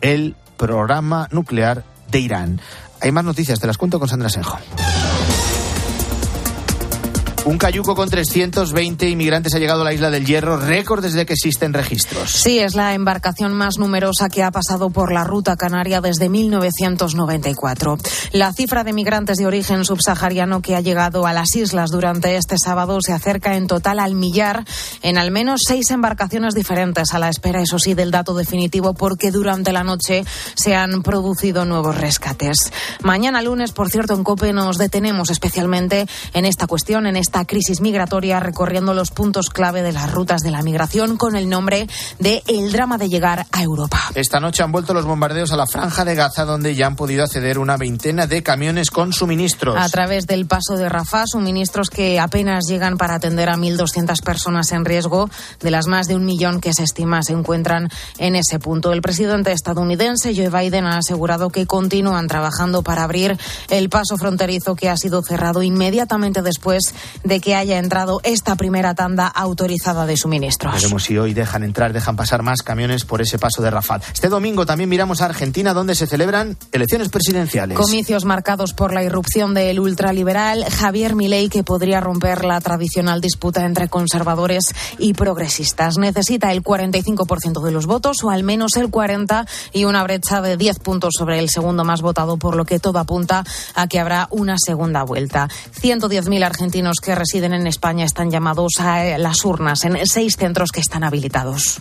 el 0.00 0.34
programa 0.56 1.28
nuclear 1.30 1.84
de 2.10 2.18
Irán. 2.18 2.60
Hay 3.00 3.12
más 3.12 3.24
noticias, 3.24 3.60
te 3.60 3.66
las 3.66 3.78
cuento 3.78 3.98
con 3.98 4.08
Sandra 4.08 4.28
Senjo. 4.30 4.58
Un 7.46 7.58
cayuco 7.58 7.94
con 7.94 8.10
320 8.10 9.08
inmigrantes 9.08 9.54
ha 9.54 9.60
llegado 9.60 9.82
a 9.82 9.84
la 9.84 9.92
isla 9.92 10.10
del 10.10 10.26
Hierro, 10.26 10.56
récord 10.56 11.00
desde 11.00 11.24
que 11.26 11.34
existen 11.34 11.72
registros. 11.72 12.32
Sí, 12.32 12.58
es 12.58 12.74
la 12.74 12.92
embarcación 12.92 13.52
más 13.52 13.78
numerosa 13.78 14.28
que 14.28 14.42
ha 14.42 14.50
pasado 14.50 14.90
por 14.90 15.12
la 15.12 15.22
ruta 15.22 15.56
canaria 15.56 16.00
desde 16.00 16.28
1994. 16.28 17.98
La 18.32 18.52
cifra 18.52 18.82
de 18.82 18.92
migrantes 18.92 19.36
de 19.36 19.46
origen 19.46 19.84
subsahariano 19.84 20.60
que 20.60 20.74
ha 20.74 20.80
llegado 20.80 21.24
a 21.24 21.32
las 21.32 21.54
islas 21.54 21.92
durante 21.92 22.36
este 22.36 22.58
sábado 22.58 22.98
se 23.00 23.12
acerca 23.12 23.54
en 23.54 23.68
total 23.68 24.00
al 24.00 24.16
millar 24.16 24.64
en 25.02 25.16
al 25.16 25.30
menos 25.30 25.60
seis 25.68 25.92
embarcaciones 25.92 26.52
diferentes, 26.52 27.14
a 27.14 27.20
la 27.20 27.28
espera, 27.28 27.62
eso 27.62 27.78
sí, 27.78 27.94
del 27.94 28.10
dato 28.10 28.34
definitivo, 28.34 28.92
porque 28.94 29.30
durante 29.30 29.72
la 29.72 29.84
noche 29.84 30.24
se 30.56 30.74
han 30.74 31.00
producido 31.04 31.64
nuevos 31.64 31.96
rescates. 31.96 32.72
Mañana 33.04 33.40
lunes, 33.40 33.70
por 33.70 33.88
cierto, 33.88 34.14
en 34.14 34.24
COPE 34.24 34.52
nos 34.52 34.78
detenemos 34.78 35.30
especialmente 35.30 36.08
en 36.34 36.44
esta 36.44 36.66
cuestión, 36.66 37.06
en 37.06 37.14
esta 37.14 37.35
esta 37.36 37.44
crisis 37.44 37.82
migratoria 37.82 38.40
recorriendo 38.40 38.94
los 38.94 39.10
puntos 39.10 39.50
clave 39.50 39.82
de 39.82 39.92
las 39.92 40.10
rutas 40.10 40.40
de 40.40 40.50
la 40.50 40.62
migración 40.62 41.18
con 41.18 41.36
el 41.36 41.50
nombre 41.50 41.86
de 42.18 42.42
El 42.46 42.72
drama 42.72 42.96
de 42.96 43.10
llegar 43.10 43.44
a 43.52 43.62
Europa. 43.62 44.00
Esta 44.14 44.40
noche 44.40 44.62
han 44.62 44.72
vuelto 44.72 44.94
los 44.94 45.04
bombardeos 45.04 45.52
a 45.52 45.56
la 45.56 45.66
franja 45.66 46.06
de 46.06 46.14
Gaza 46.14 46.46
donde 46.46 46.74
ya 46.74 46.86
han 46.86 46.96
podido 46.96 47.24
acceder 47.24 47.58
una 47.58 47.76
veintena 47.76 48.26
de 48.26 48.42
camiones 48.42 48.90
con 48.90 49.12
suministros. 49.12 49.76
A 49.78 49.86
través 49.90 50.26
del 50.26 50.46
paso 50.46 50.78
de 50.78 50.88
Rafah, 50.88 51.26
suministros 51.26 51.90
que 51.90 52.18
apenas 52.18 52.64
llegan 52.68 52.96
para 52.96 53.16
atender 53.16 53.50
a 53.50 53.56
1.200 53.56 54.22
personas 54.22 54.72
en 54.72 54.86
riesgo 54.86 55.28
de 55.60 55.70
las 55.70 55.88
más 55.88 56.06
de 56.06 56.14
un 56.14 56.24
millón 56.24 56.62
que 56.62 56.72
se 56.72 56.84
estima 56.84 57.22
se 57.22 57.34
encuentran 57.34 57.90
en 58.16 58.34
ese 58.34 58.58
punto. 58.58 58.94
El 58.94 59.02
presidente 59.02 59.52
estadounidense 59.52 60.34
Joe 60.34 60.48
Biden 60.48 60.86
ha 60.86 60.96
asegurado 60.96 61.50
que 61.50 61.66
continúan 61.66 62.28
trabajando 62.28 62.82
para 62.82 63.04
abrir 63.04 63.36
el 63.68 63.90
paso 63.90 64.16
fronterizo 64.16 64.74
que 64.74 64.88
ha 64.88 64.96
sido 64.96 65.20
cerrado 65.20 65.62
inmediatamente 65.62 66.40
después 66.40 66.94
de 67.26 67.40
que 67.40 67.54
haya 67.54 67.78
entrado 67.78 68.20
esta 68.22 68.54
primera 68.54 68.94
tanda 68.94 69.26
autorizada 69.26 70.06
de 70.06 70.16
suministros. 70.16 70.74
Veremos 70.74 71.04
si 71.04 71.18
hoy 71.18 71.34
dejan 71.34 71.64
entrar, 71.64 71.92
dejan 71.92 72.16
pasar 72.16 72.42
más 72.42 72.62
camiones 72.62 73.04
por 73.04 73.20
ese 73.20 73.38
paso 73.38 73.62
de 73.62 73.70
Rafal. 73.70 74.00
Este 74.12 74.28
domingo 74.28 74.64
también 74.64 74.88
miramos 74.88 75.20
a 75.20 75.26
Argentina, 75.26 75.74
donde 75.74 75.94
se 75.94 76.06
celebran 76.06 76.56
elecciones 76.72 77.08
presidenciales. 77.08 77.76
Comicios 77.76 78.24
marcados 78.24 78.72
por 78.74 78.94
la 78.94 79.02
irrupción 79.02 79.54
del 79.54 79.80
ultraliberal 79.80 80.64
Javier 80.64 81.16
Milei, 81.16 81.48
que 81.48 81.64
podría 81.64 82.00
romper 82.00 82.44
la 82.44 82.60
tradicional 82.60 83.20
disputa 83.20 83.64
entre 83.64 83.88
conservadores 83.88 84.72
y 84.98 85.14
progresistas. 85.14 85.98
Necesita 85.98 86.52
el 86.52 86.62
45% 86.62 87.62
de 87.62 87.72
los 87.72 87.86
votos 87.86 88.22
o 88.22 88.30
al 88.30 88.44
menos 88.44 88.76
el 88.76 88.90
40% 88.90 89.46
y 89.72 89.84
una 89.84 90.04
brecha 90.04 90.40
de 90.40 90.56
10 90.56 90.78
puntos 90.78 91.14
sobre 91.18 91.40
el 91.40 91.50
segundo 91.50 91.84
más 91.84 92.02
votado, 92.02 92.36
por 92.36 92.54
lo 92.54 92.64
que 92.64 92.78
todo 92.78 92.98
apunta 92.98 93.44
a 93.74 93.88
que 93.88 93.98
habrá 93.98 94.28
una 94.30 94.56
segunda 94.58 95.02
vuelta. 95.02 95.48
110.000 95.80 96.44
argentinos 96.44 96.98
que 97.02 97.15
residen 97.16 97.54
en 97.54 97.66
España 97.66 98.04
están 98.04 98.30
llamados 98.30 98.74
a 98.78 99.18
las 99.18 99.44
urnas 99.44 99.84
en 99.84 99.98
seis 100.06 100.36
centros 100.38 100.70
que 100.70 100.80
están 100.80 101.02
habilitados. 101.02 101.80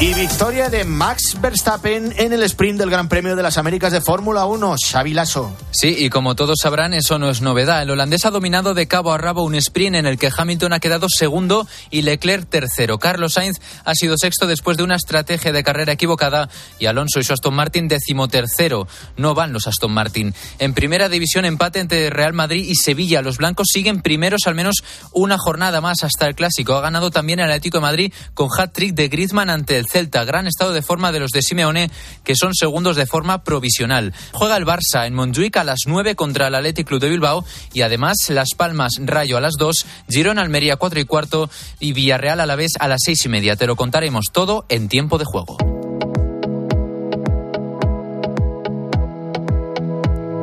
Y 0.00 0.14
victoria 0.14 0.70
de 0.70 0.84
Max 0.84 1.36
Verstappen 1.40 2.14
en 2.18 2.32
el 2.32 2.44
sprint 2.44 2.78
del 2.78 2.88
Gran 2.88 3.08
Premio 3.08 3.34
de 3.34 3.42
las 3.42 3.58
Américas 3.58 3.90
de 3.90 4.00
Fórmula 4.00 4.46
1, 4.46 4.76
Xavi 4.92 5.12
Lasso. 5.12 5.52
Sí, 5.72 5.92
y 5.98 6.08
como 6.08 6.36
todos 6.36 6.60
sabrán, 6.62 6.94
eso 6.94 7.18
no 7.18 7.30
es 7.30 7.40
novedad. 7.40 7.82
El 7.82 7.90
holandés 7.90 8.24
ha 8.24 8.30
dominado 8.30 8.74
de 8.74 8.86
cabo 8.86 9.12
a 9.12 9.18
rabo 9.18 9.42
un 9.42 9.56
sprint 9.56 9.96
en 9.96 10.06
el 10.06 10.16
que 10.16 10.30
Hamilton 10.34 10.72
ha 10.72 10.78
quedado 10.78 11.08
segundo 11.10 11.66
y 11.90 12.02
Leclerc 12.02 12.48
tercero. 12.48 13.00
Carlos 13.00 13.32
Sainz 13.32 13.58
ha 13.84 13.92
sido 13.96 14.16
sexto 14.16 14.46
después 14.46 14.76
de 14.76 14.84
una 14.84 14.94
estrategia 14.94 15.50
de 15.50 15.64
carrera 15.64 15.94
equivocada 15.94 16.48
y 16.78 16.86
Alonso 16.86 17.18
y 17.18 17.24
su 17.24 17.32
Aston 17.32 17.54
Martin 17.54 17.88
decimotercero. 17.88 18.86
No 19.16 19.34
van 19.34 19.52
los 19.52 19.66
Aston 19.66 19.90
Martin. 19.90 20.32
En 20.60 20.74
primera 20.74 21.08
división, 21.08 21.44
empate 21.44 21.80
entre 21.80 22.08
Real 22.10 22.34
Madrid 22.34 22.64
y 22.68 22.76
Sevilla. 22.76 23.20
Los 23.20 23.38
blancos 23.38 23.66
siguen 23.72 24.00
primeros 24.00 24.42
al 24.46 24.54
menos 24.54 24.76
una 25.12 25.38
jornada 25.38 25.80
más 25.80 26.04
hasta 26.04 26.28
el 26.28 26.36
clásico. 26.36 26.76
Ha 26.76 26.82
ganado 26.82 27.10
también 27.10 27.40
el 27.40 27.46
Atlético 27.46 27.78
de 27.78 27.82
Madrid 27.82 28.12
con 28.34 28.48
hat-trick 28.56 28.94
de 28.94 29.08
Griezmann 29.08 29.50
ante 29.50 29.76
el 29.76 29.87
Celta. 29.88 30.24
Gran 30.24 30.46
estado 30.46 30.72
de 30.72 30.82
forma 30.82 31.12
de 31.12 31.20
los 31.20 31.30
de 31.30 31.42
Simeone, 31.42 31.90
que 32.24 32.34
son 32.34 32.54
segundos 32.54 32.96
de 32.96 33.06
forma 33.06 33.42
provisional. 33.44 34.14
Juega 34.32 34.56
el 34.56 34.66
Barça 34.66 35.06
en 35.06 35.14
Montjuic 35.14 35.56
a 35.56 35.64
las 35.64 35.80
9 35.86 36.14
contra 36.14 36.48
el 36.48 36.54
Athletic 36.54 36.86
Club 36.86 37.00
de 37.00 37.08
Bilbao 37.08 37.44
y 37.72 37.82
además 37.82 38.16
Las 38.28 38.54
Palmas 38.56 38.92
Rayo 39.00 39.36
a 39.36 39.40
las 39.40 39.54
2, 39.58 39.86
Girón 40.08 40.38
Almería 40.38 40.76
4 40.76 41.00
y 41.00 41.04
cuarto 41.04 41.50
y 41.80 41.92
Villarreal 41.92 42.40
a 42.40 42.46
la 42.46 42.56
vez 42.56 42.72
a 42.78 42.88
las 42.88 43.00
6 43.04 43.26
y 43.26 43.28
media. 43.28 43.56
Te 43.56 43.66
lo 43.66 43.76
contaremos 43.76 44.26
todo 44.32 44.66
en 44.68 44.88
tiempo 44.88 45.18
de 45.18 45.24
juego. 45.24 45.77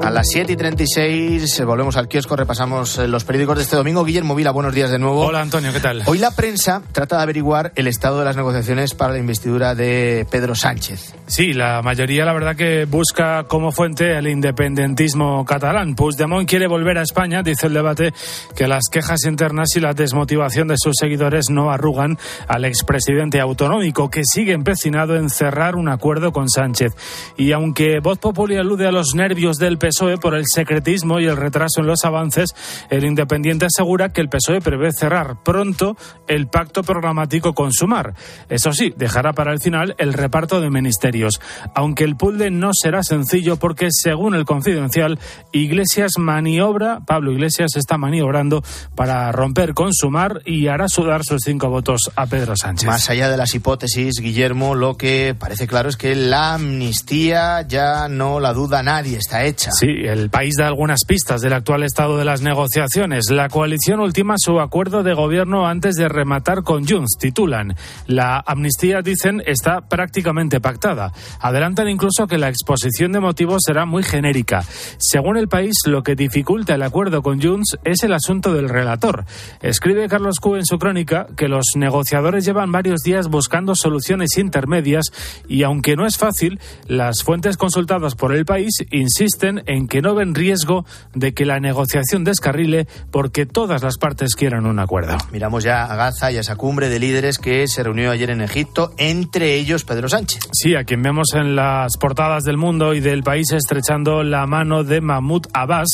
A 0.05 0.11
las 0.11 0.27
7 0.29 0.53
y 0.53 0.55
36 0.55 1.59
eh, 1.59 1.65
volvemos 1.65 1.97
al 1.97 2.07
kiosco, 2.07 2.35
repasamos 2.35 2.99
eh, 2.99 3.07
los 3.07 3.23
periódicos 3.23 3.57
de 3.57 3.63
este 3.63 3.75
domingo. 3.75 4.05
Guillermo 4.05 4.35
Vila, 4.35 4.51
buenos 4.51 4.71
días 4.71 4.91
de 4.91 4.99
nuevo. 4.99 5.21
Hola 5.21 5.41
Antonio, 5.41 5.73
¿qué 5.73 5.79
tal? 5.79 6.03
Hoy 6.05 6.19
la 6.19 6.29
prensa 6.29 6.83
trata 6.91 7.17
de 7.17 7.23
averiguar 7.23 7.71
el 7.75 7.87
estado 7.87 8.19
de 8.19 8.25
las 8.25 8.35
negociaciones 8.35 8.93
para 8.93 9.13
la 9.13 9.17
investidura 9.17 9.73
de 9.73 10.27
Pedro 10.29 10.53
Sánchez. 10.53 11.15
Sí, 11.25 11.53
la 11.53 11.81
mayoría 11.81 12.23
la 12.23 12.33
verdad 12.33 12.55
que 12.55 12.85
busca 12.85 13.45
como 13.45 13.71
fuente 13.71 14.15
el 14.15 14.27
independentismo 14.27 15.43
catalán. 15.43 15.95
Puigdemont 15.95 16.47
quiere 16.47 16.67
volver 16.67 16.99
a 16.99 17.01
España, 17.01 17.41
dice 17.41 17.65
el 17.65 17.73
debate, 17.73 18.13
que 18.55 18.67
las 18.67 18.83
quejas 18.91 19.25
internas 19.25 19.69
y 19.75 19.79
la 19.79 19.93
desmotivación 19.93 20.67
de 20.67 20.75
sus 20.77 20.93
seguidores 20.99 21.49
no 21.49 21.71
arrugan 21.71 22.19
al 22.47 22.65
expresidente 22.65 23.39
autonómico, 23.39 24.11
que 24.11 24.21
sigue 24.23 24.53
empecinado 24.53 25.15
en 25.15 25.31
cerrar 25.31 25.75
un 25.75 25.89
acuerdo 25.89 26.31
con 26.31 26.47
Sánchez. 26.47 26.93
Y 27.37 27.53
aunque 27.53 28.01
Voz 28.01 28.19
Populi 28.19 28.57
alude 28.57 28.85
a 28.85 28.91
los 28.91 29.15
nervios 29.15 29.57
del 29.57 29.79
PSOE, 29.79 29.94
PSOE 29.95 30.17
por 30.17 30.35
el 30.35 30.43
secretismo 30.45 31.19
y 31.19 31.25
el 31.25 31.37
retraso 31.37 31.79
en 31.79 31.87
los 31.87 32.03
avances, 32.03 32.49
el 32.89 33.05
Independiente 33.05 33.65
asegura 33.65 34.11
que 34.11 34.19
el 34.19 34.29
PSOE 34.29 34.59
prevé 34.59 34.91
cerrar 34.91 35.41
pronto 35.41 35.95
el 36.27 36.47
pacto 36.47 36.83
programático 36.83 37.53
con 37.53 37.71
Sumar. 37.71 38.13
Eso 38.49 38.73
sí, 38.73 38.93
dejará 38.97 39.33
para 39.33 39.53
el 39.53 39.59
final 39.59 39.95
el 39.97 40.13
reparto 40.13 40.59
de 40.59 40.69
ministerios, 40.69 41.39
aunque 41.73 42.03
el 42.03 42.17
puzzle 42.17 42.51
no 42.51 42.71
será 42.73 43.03
sencillo 43.03 43.57
porque, 43.57 43.87
según 43.91 44.35
el 44.35 44.45
confidencial, 44.45 45.17
Iglesias 45.53 46.17
maniobra, 46.17 46.99
Pablo 47.05 47.31
Iglesias 47.31 47.71
está 47.75 47.97
maniobrando 47.97 48.63
para 48.95 49.31
romper 49.31 49.73
con 49.73 49.93
Sumar 49.93 50.41
y 50.45 50.67
hará 50.67 50.89
sudar 50.89 51.23
sus 51.23 51.41
cinco 51.43 51.69
votos 51.69 52.11
a 52.15 52.25
Pedro 52.25 52.55
Sánchez. 52.57 52.87
Más 52.87 53.09
allá 53.09 53.29
de 53.29 53.37
las 53.37 53.55
hipótesis, 53.55 54.15
Guillermo, 54.19 54.75
lo 54.75 54.97
que 54.97 55.35
parece 55.37 55.67
claro 55.67 55.87
es 55.87 55.95
que 55.95 56.15
la 56.15 56.55
amnistía 56.55 57.61
ya 57.61 58.09
no 58.09 58.39
la 58.39 58.53
duda 58.53 58.83
nadie, 58.83 59.17
está 59.17 59.45
hecha. 59.45 59.71
El 59.87 60.31
país 60.31 60.55
da 60.57 60.65
algunas 60.65 61.05
pistas 61.05 61.41
del 61.41 61.53
actual 61.53 61.83
estado 61.83 62.17
de 62.17 62.25
las 62.25 62.41
negociaciones. 62.41 63.25
La 63.29 63.49
coalición 63.49 63.99
ultima 63.99 64.33
su 64.37 64.59
acuerdo 64.59 65.03
de 65.03 65.13
gobierno 65.13 65.67
antes 65.67 65.93
de 65.93 66.09
rematar 66.09 66.63
con 66.63 66.87
Junts. 66.87 67.17
Titulan, 67.19 67.75
la 68.07 68.43
amnistía, 68.47 69.03
dicen, 69.03 69.43
está 69.45 69.81
prácticamente 69.81 70.59
pactada. 70.59 71.11
Adelantan 71.39 71.87
incluso 71.87 72.25
que 72.25 72.39
la 72.39 72.49
exposición 72.49 73.11
de 73.11 73.19
motivos 73.19 73.61
será 73.63 73.85
muy 73.85 74.01
genérica. 74.01 74.63
Según 74.97 75.37
el 75.37 75.47
país, 75.47 75.75
lo 75.85 76.01
que 76.01 76.15
dificulta 76.15 76.73
el 76.73 76.81
acuerdo 76.81 77.21
con 77.21 77.39
Junts 77.39 77.77
es 77.83 78.01
el 78.01 78.13
asunto 78.13 78.53
del 78.53 78.69
relator. 78.69 79.25
Escribe 79.61 80.09
Carlos 80.09 80.39
Q 80.39 80.55
en 80.55 80.65
su 80.65 80.79
crónica 80.79 81.27
que 81.37 81.47
los 81.47 81.65
negociadores 81.75 82.43
llevan 82.43 82.71
varios 82.71 83.01
días 83.01 83.27
buscando 83.27 83.75
soluciones 83.75 84.39
intermedias 84.39 85.05
y 85.47 85.61
aunque 85.61 85.95
no 85.95 86.07
es 86.07 86.17
fácil, 86.17 86.59
las 86.87 87.21
fuentes 87.21 87.55
consultadas 87.55 88.15
por 88.15 88.33
el 88.33 88.45
país 88.45 88.73
insisten 88.89 89.61
en 89.67 89.74
en 89.75 89.87
que 89.87 90.01
no 90.01 90.15
ven 90.15 90.35
riesgo 90.35 90.85
de 91.13 91.33
que 91.33 91.45
la 91.45 91.59
negociación 91.59 92.23
descarrile 92.23 92.87
porque 93.11 93.45
todas 93.45 93.83
las 93.83 93.97
partes 93.97 94.35
quieran 94.35 94.65
un 94.65 94.79
acuerdo. 94.79 95.17
Miramos 95.31 95.63
ya 95.63 95.85
a 95.85 95.95
Gaza 95.95 96.31
y 96.31 96.37
a 96.37 96.41
esa 96.41 96.55
cumbre 96.55 96.89
de 96.89 96.99
líderes 96.99 97.39
que 97.39 97.67
se 97.67 97.83
reunió 97.83 98.11
ayer 98.11 98.29
en 98.29 98.41
Egipto, 98.41 98.91
entre 98.97 99.55
ellos 99.55 99.83
Pedro 99.83 100.09
Sánchez. 100.09 100.39
Sí, 100.51 100.75
a 100.75 100.83
quien 100.83 101.01
vemos 101.01 101.33
en 101.33 101.55
las 101.55 101.97
portadas 101.97 102.43
del 102.43 102.57
mundo 102.57 102.93
y 102.93 102.99
del 102.99 103.23
país 103.23 103.51
estrechando 103.51 104.23
la 104.23 104.45
mano 104.47 104.83
de 104.83 105.01
Mahmoud 105.01 105.47
Abbas, 105.53 105.87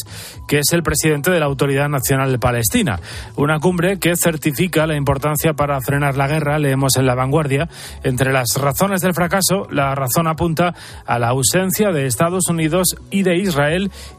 que 0.47 0.59
es 0.59 0.71
el 0.71 0.83
presidente 0.83 1.31
de 1.31 1.39
la 1.39 1.45
Autoridad 1.45 1.89
Nacional 1.89 2.31
de 2.31 2.39
Palestina. 2.39 2.99
Una 3.35 3.59
cumbre 3.59 3.99
que 3.99 4.15
certifica 4.15 4.87
la 4.87 4.95
importancia 4.95 5.53
para 5.53 5.79
frenar 5.81 6.17
la 6.17 6.27
guerra, 6.27 6.59
leemos 6.59 6.95
en 6.97 7.05
La 7.05 7.15
Vanguardia. 7.15 7.69
Entre 8.03 8.31
las 8.31 8.55
razones 8.55 9.01
del 9.01 9.13
fracaso, 9.13 9.67
la 9.71 9.95
razón 9.95 10.27
apunta 10.27 10.73
a 11.05 11.19
la 11.19 11.29
ausencia 11.29 11.91
de 11.91 12.05
Estados 12.05 12.47
Unidos 12.49 12.95
y 13.09 13.23
de 13.23 13.37
Israel 13.37 13.70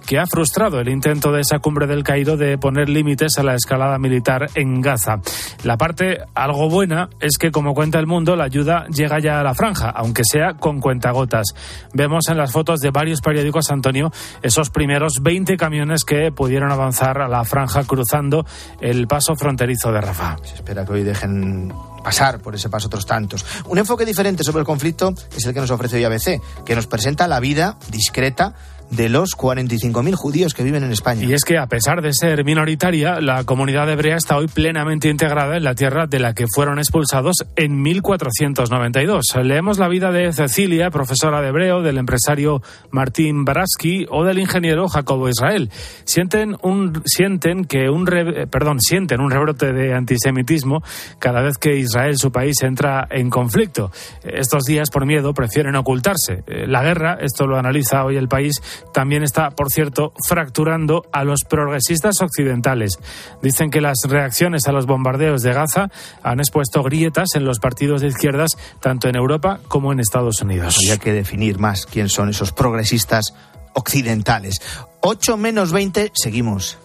que 0.07 0.19
ha 0.19 0.27
frustrado 0.27 0.81
el 0.81 0.89
intento 0.89 1.33
de 1.33 1.43
esa 1.43 1.59
cumbre 1.59 1.87
del 1.87 2.05
Cairo 2.05 2.37
de 2.37 2.59
poner 2.59 2.89
límites 2.89 3.39
a 3.39 3.43
la 3.43 3.55
escalada 3.55 3.99
militar 3.99 4.49
en 4.55 4.81
Gaza. 4.81 5.21
La 5.65 5.77
parte 5.77 6.19
algo 6.35 6.69
buena 6.69 7.11
es 7.21 7.39
que, 7.39 7.51
como 7.51 7.75
cuenta 7.75 7.99
el 7.99 8.07
mundo, 8.07 8.37
la 8.37 8.45
ayuda 8.45 8.87
llega 8.89 9.19
ya 9.21 9.41
a 9.41 9.45
la 9.45 9.55
franja, 9.55 9.91
aunque 9.91 10.25
sea 10.25 10.55
con 10.55 10.81
cuentagotas. 10.81 11.55
Vemos 11.93 12.29
en 12.29 12.39
las 12.39 12.53
fotos 12.53 12.81
de 12.81 12.91
varios 12.91 13.21
periódicos, 13.21 13.71
Antonio, 13.71 14.13
esos 14.43 14.71
primeros 14.71 15.23
20 15.23 15.57
camiones 15.57 16.05
que 16.05 16.33
pudieron 16.33 16.73
avanzar 16.73 17.21
a 17.21 17.29
la 17.29 17.45
franja 17.45 17.85
cruzando 17.85 18.47
el 18.81 19.07
paso 19.07 19.37
fronterizo 19.37 19.93
de 19.93 20.01
Rafa. 20.01 20.37
Se 20.43 20.55
espera 20.57 20.85
que 20.85 20.93
hoy 20.93 21.03
dejen 21.03 21.73
pasar 22.03 22.41
por 22.41 22.55
ese 22.55 22.69
paso 22.69 22.89
otros 22.89 23.07
tantos. 23.07 23.45
Un 23.67 23.79
enfoque 23.79 24.05
diferente 24.05 24.45
sobre 24.45 24.61
el 24.61 24.67
conflicto 24.67 25.15
es 25.37 25.47
el 25.47 25.55
que 25.55 25.61
nos 25.61 25.71
ofrece 25.71 25.97
hoy 25.97 26.05
ABC, 26.05 26.41
que 26.65 26.75
nos 26.75 26.87
presenta 26.87 27.29
la 27.29 27.41
vida 27.41 27.77
discreta 27.91 28.55
de 28.93 29.09
los 29.09 29.36
45.000 29.36 30.14
judíos 30.14 30.55
que 30.55 30.62
viven 30.62 30.84
en 30.84 30.93
España. 30.93 31.24
Y 31.24 31.32
es 31.32 31.45
que, 31.45 31.59
a 31.59 31.66
pesar 31.66 32.03
de 32.03 32.12
ser 32.12 32.45
minoritaria, 32.45 33.20
la 33.20 33.45
comunidad 33.45 33.90
hebrea 33.90 34.16
está 34.16 34.36
hoy 34.36 34.47
plenamente 34.47 35.09
integrada 35.09 35.57
en 35.57 35.64
la 35.64 35.74
tierra 35.74 36.07
de 36.07 36.20
la 36.20 36.34
que 36.34 36.47
fueron 36.55 36.78
expulsados 36.78 37.36
en 37.57 37.80
1492. 37.80 39.24
Leemos 39.43 39.78
la 39.78 39.88
vida 39.88 40.12
de 40.12 40.32
Cecilia, 40.32 40.90
profesora 40.90 41.40
de 41.40 41.49
hebreo, 41.49 41.82
del 41.82 41.99
empresario 41.99 42.62
Martín 42.90 43.45
Baraski 43.45 44.07
o 44.11 44.24
del 44.24 44.38
ingeniero 44.38 44.88
Jacobo 44.88 45.28
Israel. 45.28 45.70
Sienten 46.05 46.57
un 46.62 47.03
sienten 47.07 47.64
que 47.64 47.88
un 47.88 48.05
perdón, 48.05 48.80
sienten 48.80 49.20
un 49.20 49.30
rebrote 49.30 49.72
de 49.72 49.95
antisemitismo 49.95 50.82
cada 51.18 51.40
vez 51.40 51.57
que 51.59 51.76
Israel, 51.76 52.18
su 52.18 52.30
país, 52.30 52.62
entra 52.62 53.07
en 53.11 53.30
conflicto. 53.30 53.90
Estos 54.22 54.64
días, 54.64 54.90
por 54.90 55.07
miedo, 55.07 55.32
prefieren 55.32 55.76
ocultarse. 55.76 56.45
La 56.66 56.82
guerra, 56.82 57.18
esto 57.20 57.47
lo 57.47 57.57
analiza 57.57 58.05
hoy 58.05 58.16
el 58.16 58.28
país, 58.28 58.61
también 58.93 59.22
está, 59.22 59.51
por 59.51 59.70
cierto, 59.70 60.12
fracturando 60.28 61.07
a 61.12 61.24
los 61.24 61.41
progresistas 61.49 62.20
occidentales. 62.20 62.99
Dicen 63.43 63.70
que 63.70 63.80
las 63.80 63.99
reacciones 64.09 64.66
a 64.66 64.72
los 64.72 64.87
bombardeos 64.87 65.43
de 65.43 65.53
Gaza 65.53 65.91
han 66.22 66.41
expuesto 66.41 66.83
grietas 66.83 67.30
en 67.35 67.45
los 67.45 67.59
partidos 67.59 68.01
de 68.01 68.09
izquierdas, 68.09 68.57
tanto 68.80 69.09
en 69.09 69.16
Europa 69.16 69.61
como 69.68 69.93
en 69.93 70.01
Estados 70.01 70.41
Unidos. 70.43 70.76
Habría 70.76 70.99
que 70.99 71.12
definir 71.12 71.59
más 71.59 71.87
quién 71.87 72.09
son 72.09 72.30
esos 72.30 72.53
progresistas 72.53 73.35
occidentales. 73.74 74.61
8 75.01 75.37
menos 75.37 75.72
20, 75.72 76.12
seguimos. 76.14 76.78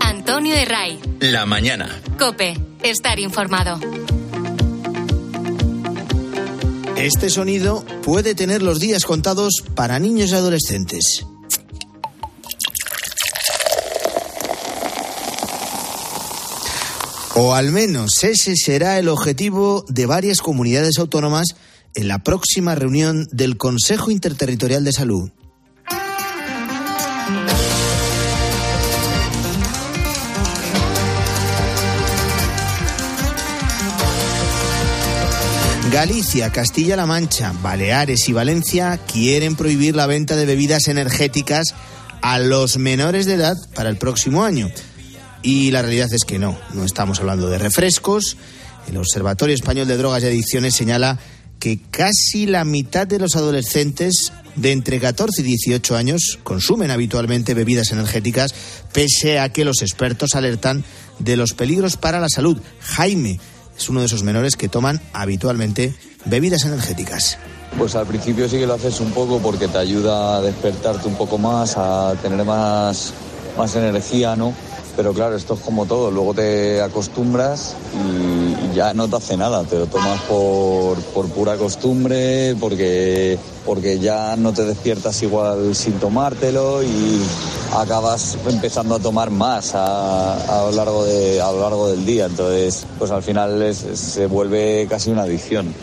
Antonio 0.00 0.54
de 0.54 0.64
Ray. 0.64 1.00
La 1.20 1.46
mañana. 1.46 1.88
Cope, 2.18 2.54
estar 2.82 3.18
informado. 3.18 3.80
Este 6.98 7.30
sonido 7.30 7.84
puede 8.02 8.34
tener 8.34 8.60
los 8.60 8.80
días 8.80 9.04
contados 9.04 9.62
para 9.76 10.00
niños 10.00 10.32
y 10.32 10.34
adolescentes. 10.34 11.24
O 17.36 17.54
al 17.54 17.70
menos 17.70 18.24
ese 18.24 18.56
será 18.56 18.98
el 18.98 19.08
objetivo 19.08 19.84
de 19.86 20.06
varias 20.06 20.40
comunidades 20.40 20.98
autónomas 20.98 21.46
en 21.94 22.08
la 22.08 22.24
próxima 22.24 22.74
reunión 22.74 23.28
del 23.30 23.56
Consejo 23.56 24.10
Interterritorial 24.10 24.82
de 24.82 24.92
Salud. 24.92 25.30
Galicia, 35.90 36.52
Castilla-La 36.52 37.06
Mancha, 37.06 37.54
Baleares 37.62 38.28
y 38.28 38.32
Valencia 38.32 39.00
quieren 39.10 39.56
prohibir 39.56 39.96
la 39.96 40.06
venta 40.06 40.36
de 40.36 40.44
bebidas 40.44 40.86
energéticas 40.88 41.74
a 42.20 42.38
los 42.38 42.76
menores 42.76 43.24
de 43.24 43.34
edad 43.34 43.56
para 43.74 43.88
el 43.88 43.96
próximo 43.96 44.44
año. 44.44 44.70
Y 45.42 45.70
la 45.70 45.80
realidad 45.80 46.12
es 46.12 46.24
que 46.24 46.38
no, 46.38 46.58
no 46.74 46.84
estamos 46.84 47.20
hablando 47.20 47.48
de 47.48 47.58
refrescos. 47.58 48.36
El 48.86 48.98
Observatorio 48.98 49.54
Español 49.54 49.88
de 49.88 49.96
Drogas 49.96 50.22
y 50.22 50.26
Adicciones 50.26 50.74
señala 50.74 51.18
que 51.58 51.80
casi 51.90 52.46
la 52.46 52.64
mitad 52.64 53.06
de 53.06 53.18
los 53.18 53.34
adolescentes 53.34 54.32
de 54.56 54.72
entre 54.72 55.00
14 55.00 55.40
y 55.40 55.44
18 55.44 55.96
años 55.96 56.38
consumen 56.42 56.90
habitualmente 56.90 57.54
bebidas 57.54 57.92
energéticas, 57.92 58.54
pese 58.92 59.38
a 59.38 59.48
que 59.50 59.64
los 59.64 59.80
expertos 59.80 60.34
alertan 60.34 60.84
de 61.18 61.36
los 61.36 61.54
peligros 61.54 61.96
para 61.96 62.20
la 62.20 62.28
salud. 62.28 62.60
Jaime 62.80 63.40
es 63.78 63.88
uno 63.88 64.00
de 64.00 64.06
esos 64.06 64.22
menores 64.22 64.56
que 64.56 64.68
toman 64.68 65.00
habitualmente 65.12 65.94
bebidas 66.24 66.64
energéticas. 66.64 67.38
Pues 67.78 67.94
al 67.94 68.06
principio 68.06 68.48
sí 68.48 68.58
que 68.58 68.66
lo 68.66 68.74
haces 68.74 69.00
un 69.00 69.12
poco 69.12 69.38
porque 69.38 69.68
te 69.68 69.78
ayuda 69.78 70.36
a 70.36 70.40
despertarte 70.42 71.06
un 71.06 71.14
poco 71.14 71.38
más, 71.38 71.76
a 71.76 72.14
tener 72.20 72.44
más, 72.44 73.12
más 73.56 73.76
energía, 73.76 74.34
¿no? 74.36 74.52
Pero 74.96 75.14
claro, 75.14 75.36
esto 75.36 75.54
es 75.54 75.60
como 75.60 75.86
todo, 75.86 76.10
luego 76.10 76.34
te 76.34 76.82
acostumbras 76.82 77.76
y 77.94 78.74
ya 78.74 78.94
no 78.94 79.06
te 79.06 79.14
hace 79.14 79.36
nada, 79.36 79.62
te 79.62 79.78
lo 79.78 79.86
tomas 79.86 80.20
por, 80.22 80.98
por 81.14 81.28
pura 81.28 81.56
costumbre, 81.56 82.56
porque, 82.58 83.38
porque 83.64 84.00
ya 84.00 84.34
no 84.34 84.52
te 84.52 84.64
despiertas 84.64 85.22
igual 85.22 85.76
sin 85.76 85.92
tomártelo 86.00 86.82
y 86.82 87.22
acabas 87.76 88.36
empezando 88.48 88.94
a 88.94 88.98
tomar 88.98 89.30
más 89.30 89.74
a, 89.74 90.34
a 90.60 90.64
lo, 90.70 90.72
largo 90.72 91.04
de, 91.04 91.40
a 91.40 91.50
lo 91.52 91.60
largo 91.60 91.88
del 91.90 92.04
día. 92.06 92.26
Entonces, 92.26 92.84
pues 92.98 93.10
al 93.10 93.22
final 93.22 93.60
es- 93.62 93.78
se 93.94 94.26
vuelve 94.26 94.86
casi 94.88 95.10
una 95.10 95.22
adicción. 95.22 95.74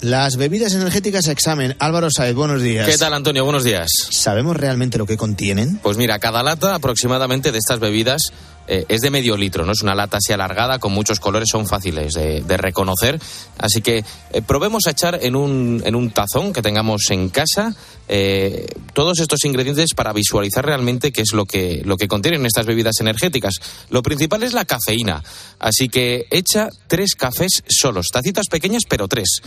Las 0.00 0.36
bebidas 0.36 0.74
energéticas 0.74 1.28
a 1.28 1.32
examen. 1.32 1.76
Álvaro 1.78 2.08
Saez, 2.10 2.34
buenos 2.34 2.60
días. 2.60 2.88
¿Qué 2.88 2.98
tal, 2.98 3.14
Antonio? 3.14 3.44
Buenos 3.44 3.62
días. 3.62 3.88
¿Sabemos 4.10 4.56
realmente 4.56 4.98
lo 4.98 5.06
que 5.06 5.16
contienen? 5.16 5.78
Pues 5.80 5.96
mira, 5.96 6.18
cada 6.18 6.42
lata 6.42 6.74
aproximadamente 6.74 7.52
de 7.52 7.58
estas 7.58 7.78
bebidas 7.78 8.32
eh, 8.68 8.84
es 8.88 9.00
de 9.00 9.10
medio 9.10 9.36
litro, 9.36 9.64
¿no? 9.66 9.72
Es 9.72 9.82
una 9.82 9.94
lata 9.94 10.18
así 10.18 10.32
alargada 10.32 10.78
con 10.78 10.92
muchos 10.92 11.18
colores, 11.18 11.48
son 11.50 11.66
fáciles 11.66 12.14
de, 12.14 12.56
reconocer. 12.56 13.20
Así 13.58 13.82
que 13.82 14.04
eh, 14.32 14.42
probemos 14.42 14.86
a 14.86 14.90
echar 14.90 15.18
en 15.20 15.34
un, 15.34 15.82
en 15.84 15.96
un 15.96 16.10
tazón 16.10 16.52
que 16.52 16.62
tengamos 16.62 17.10
en 17.10 17.28
casa 17.28 17.74
eh, 18.08 18.66
todos 18.92 19.18
estos 19.18 19.44
ingredientes 19.44 19.94
para 19.94 20.12
visualizar 20.12 20.64
realmente 20.64 21.10
qué 21.10 21.22
es 21.22 21.32
lo 21.32 21.44
que, 21.44 21.82
lo 21.84 21.96
que 21.96 22.06
contienen 22.06 22.46
estas 22.46 22.66
bebidas 22.66 23.00
energéticas. 23.00 23.54
Lo 23.90 24.02
principal 24.02 24.44
es 24.44 24.52
la 24.52 24.64
cafeína. 24.64 25.22
Así 25.58 25.88
que 25.88 26.26
echa 26.30 26.68
tres 26.86 27.14
cafés 27.16 27.64
solos, 27.68 28.08
tacitas 28.12 28.46
pequeñas 28.46 28.82
pero 28.88 29.08
tres. 29.08 29.42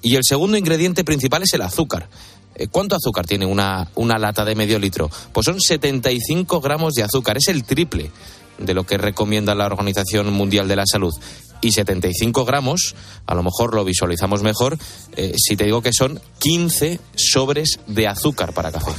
Y 0.00 0.16
el 0.16 0.22
segundo 0.24 0.56
ingrediente 0.56 1.04
principal 1.04 1.42
es 1.42 1.52
el 1.52 1.62
azúcar. 1.62 2.08
¿Cuánto 2.70 2.94
azúcar 2.94 3.26
tiene 3.26 3.46
una, 3.46 3.88
una 3.96 4.16
lata 4.16 4.44
de 4.44 4.54
medio 4.54 4.78
litro? 4.78 5.10
Pues 5.32 5.44
son 5.44 5.60
75 5.60 6.60
gramos 6.60 6.94
de 6.94 7.02
azúcar, 7.02 7.36
es 7.36 7.48
el 7.48 7.64
triple 7.64 8.12
de 8.58 8.74
lo 8.74 8.84
que 8.84 8.98
recomienda 8.98 9.54
la 9.54 9.66
Organización 9.66 10.32
Mundial 10.32 10.68
de 10.68 10.76
la 10.76 10.86
Salud. 10.86 11.14
Y 11.60 11.72
75 11.72 12.44
gramos, 12.44 12.94
a 13.26 13.34
lo 13.34 13.42
mejor 13.42 13.74
lo 13.74 13.84
visualizamos 13.84 14.42
mejor, 14.42 14.78
eh, 15.16 15.34
si 15.36 15.56
te 15.56 15.64
digo 15.64 15.82
que 15.82 15.92
son 15.92 16.20
15 16.38 17.00
sobres 17.16 17.80
de 17.86 18.06
azúcar 18.06 18.52
para 18.52 18.70
café. 18.70 18.92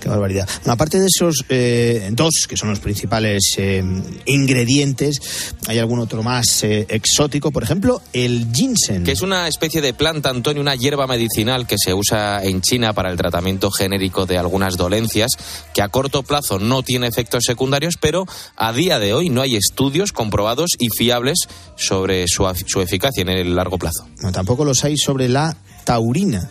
Qué 0.00 0.08
barbaridad. 0.08 0.48
Bueno, 0.58 0.72
aparte 0.72 0.98
de 0.98 1.06
esos 1.06 1.44
eh, 1.48 2.08
dos, 2.12 2.46
que 2.48 2.56
son 2.56 2.70
los 2.70 2.80
principales 2.80 3.54
eh, 3.56 3.82
ingredientes, 4.26 5.54
hay 5.68 5.78
algún 5.78 6.00
otro 6.00 6.22
más 6.22 6.64
eh, 6.64 6.86
exótico, 6.88 7.52
por 7.52 7.62
ejemplo, 7.62 8.02
el 8.12 8.48
ginseng. 8.52 9.04
Que 9.04 9.12
es 9.12 9.22
una 9.22 9.46
especie 9.46 9.80
de 9.80 9.94
planta, 9.94 10.30
Antonio, 10.30 10.60
una 10.60 10.74
hierba 10.74 11.06
medicinal 11.06 11.66
que 11.66 11.76
se 11.78 11.94
usa 11.94 12.42
en 12.42 12.62
China 12.62 12.92
para 12.92 13.10
el 13.10 13.16
tratamiento 13.16 13.70
genérico 13.70 14.26
de 14.26 14.38
algunas 14.38 14.76
dolencias, 14.76 15.32
que 15.74 15.82
a 15.82 15.88
corto 15.88 16.22
plazo 16.22 16.58
no 16.58 16.82
tiene 16.82 17.06
efectos 17.06 17.44
secundarios, 17.44 17.96
pero 18.00 18.24
a 18.56 18.72
día 18.72 18.98
de 18.98 19.14
hoy 19.14 19.30
no 19.30 19.42
hay 19.42 19.56
estudios 19.56 20.12
comprobados 20.12 20.70
y 20.78 20.88
fiables 20.88 21.38
sobre 21.76 22.07
su, 22.26 22.44
af- 22.44 22.64
su 22.66 22.80
eficacia 22.80 23.22
en 23.22 23.28
el 23.28 23.54
largo 23.54 23.78
plazo. 23.78 24.06
No, 24.22 24.32
tampoco 24.32 24.64
los 24.64 24.84
hay 24.84 24.96
sobre 24.96 25.28
la 25.28 25.56
taurina, 25.84 26.50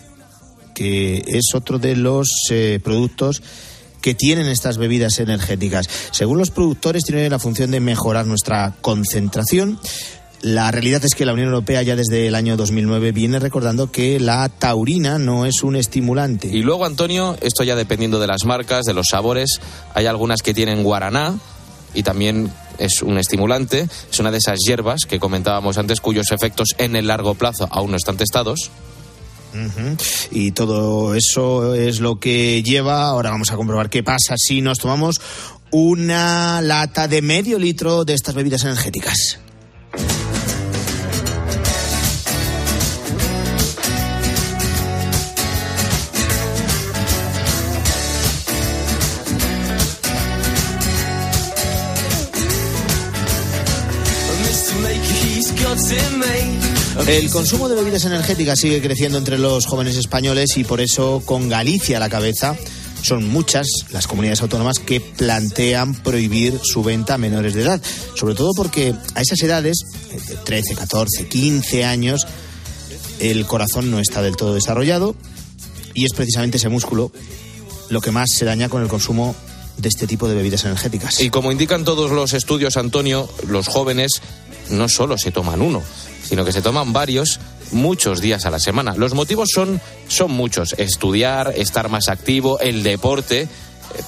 que 0.76 1.24
es 1.28 1.46
otro 1.56 1.80
de 1.80 1.96
los 1.96 2.30
eh, 2.52 2.80
productos 2.84 3.42
que 4.02 4.14
tienen 4.14 4.48
estas 4.48 4.78
bebidas 4.78 5.20
energéticas. 5.20 5.90
Según 6.12 6.38
los 6.38 6.52
productores, 6.52 7.04
tienen 7.04 7.30
la 7.32 7.40
función 7.40 7.72
de 7.72 7.80
mejorar 7.80 8.26
nuestra 8.26 8.76
concentración. 8.82 9.80
La 10.42 10.70
realidad 10.70 11.04
es 11.04 11.16
que 11.16 11.26
la 11.26 11.34
Unión 11.34 11.48
Europea 11.48 11.82
ya 11.82 11.96
desde 11.96 12.28
el 12.28 12.36
año 12.36 12.56
2009 12.58 13.12
viene 13.12 13.40
recordando 13.40 13.92
que 13.92 14.20
la 14.20 14.48
taurina 14.50 15.18
no 15.18 15.48
es 15.48 15.64
un 15.64 15.76
estimulante. 15.76 16.48
Y 16.48 16.62
luego, 16.62 16.86
Antonio, 16.86 17.36
esto 17.42 17.64
ya 17.64 17.76
dependiendo 17.76 18.20
de 18.20 18.28
las 18.28 18.46
marcas, 18.46 18.86
de 18.86 18.94
los 18.94 19.08
sabores, 19.10 19.60
hay 19.96 20.06
algunas 20.06 20.44
que 20.44 20.54
tienen 20.54 20.84
guaraná 20.84 21.40
y 21.96 22.04
también 22.04 22.52
es 22.78 23.02
un 23.02 23.18
estimulante, 23.18 23.88
es 24.12 24.20
una 24.20 24.32
de 24.32 24.38
esas 24.38 24.60
hierbas 24.60 25.02
que 25.08 25.20
comentábamos 25.20 25.78
antes 25.78 26.02
cuyos 26.02 26.32
efectos 26.32 26.70
en 26.78 26.96
el 26.96 27.08
largo 27.08 27.36
plazo 27.36 27.68
aún 27.72 27.92
no 27.92 27.98
están 27.98 28.18
testados. 28.18 28.72
Y 30.30 30.52
todo 30.52 31.16
eso 31.16 31.74
es 31.74 32.00
lo 32.00 32.20
que 32.20 32.62
lleva. 32.62 33.06
Ahora 33.06 33.32
vamos 33.32 33.52
a 33.52 33.56
comprobar 33.56 33.90
qué 33.90 34.04
pasa 34.04 34.36
si 34.38 34.62
nos 34.62 34.78
tomamos 34.78 35.20
una 35.72 36.62
lata 36.62 37.08
de 37.08 37.22
medio 37.22 37.58
litro 37.58 38.06
de 38.06 38.14
estas 38.14 38.36
bebidas 38.36 38.64
energéticas. 38.64 39.40
El 57.08 57.30
consumo 57.30 57.70
de 57.70 57.76
bebidas 57.76 58.04
energéticas 58.06 58.60
sigue 58.60 58.82
creciendo 58.82 59.18
entre 59.18 59.38
los 59.38 59.66
jóvenes 59.66 59.96
españoles 59.96 60.58
y 60.58 60.64
por 60.64 60.82
eso 60.82 61.22
con 61.26 61.48
Galicia 61.48 61.98
a 61.98 62.00
la 62.00 62.10
cabeza 62.10 62.56
son 63.02 63.30
muchas 63.30 63.68
las 63.92 64.08
comunidades 64.08 64.42
autónomas 64.42 64.80
que 64.80 65.00
plantean 65.00 65.96
prohibir 65.96 66.60
su 66.62 66.84
venta 66.84 67.14
a 67.14 67.18
menores 67.18 67.54
de 67.54 67.62
edad, 67.62 67.82
sobre 68.16 68.36
todo 68.36 68.52
porque 68.56 68.94
a 69.16 69.22
esas 69.22 69.42
edades, 69.42 69.78
de 70.28 70.36
13, 70.36 70.76
14, 70.76 71.28
15 71.28 71.86
años, 71.86 72.28
el 73.20 73.46
corazón 73.46 73.90
no 73.90 74.00
está 74.00 74.22
del 74.22 74.36
todo 74.36 74.54
desarrollado 74.54 75.16
y 75.94 76.06
es 76.06 76.14
precisamente 76.14 76.58
ese 76.58 76.70
músculo 76.70 77.12
lo 77.90 78.02
que 78.02 78.12
más 78.12 78.30
se 78.32 78.46
daña 78.46 78.70
con 78.70 78.82
el 78.82 78.90
consumo 78.90 79.36
de 79.78 79.90
este 79.90 80.08
tipo 80.08 80.28
de 80.28 80.36
bebidas 80.36 80.66
energéticas. 80.66 81.20
Y 81.22 81.30
como 81.30 81.52
indican 81.52 81.84
todos 81.86 82.12
los 82.12 82.34
estudios, 82.34 82.78
Antonio, 82.78 83.30
los 83.48 83.68
jóvenes 83.68 84.22
no 84.70 84.90
solo 84.90 85.18
se 85.18 85.32
toman 85.32 85.62
uno, 85.62 85.84
sino 86.28 86.44
que 86.44 86.52
se 86.52 86.62
toman 86.62 86.94
varios 86.94 87.40
muchos 87.72 88.22
días 88.22 88.46
a 88.46 88.50
la 88.52 88.60
semana. 88.60 88.96
Los 88.96 89.14
motivos 89.14 89.50
son, 89.54 89.80
son 90.08 90.32
muchos. 90.32 90.74
Estudiar, 90.78 91.54
estar 91.56 91.90
más 91.90 92.10
activo, 92.10 92.60
el 92.60 92.84
deporte. 92.84 93.42
eh, 93.42 93.48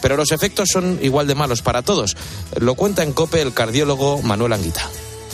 Pero 0.01 0.17
los 0.17 0.31
efectos 0.31 0.69
son 0.71 0.99
igual 1.01 1.27
de 1.27 1.35
malos 1.35 1.61
para 1.61 1.81
todos. 1.81 2.17
Lo 2.59 2.75
cuenta 2.75 3.03
en 3.03 3.13
COPE 3.13 3.41
el 3.41 3.53
cardiólogo 3.53 4.21
Manuel 4.21 4.53
Anguita. 4.53 4.89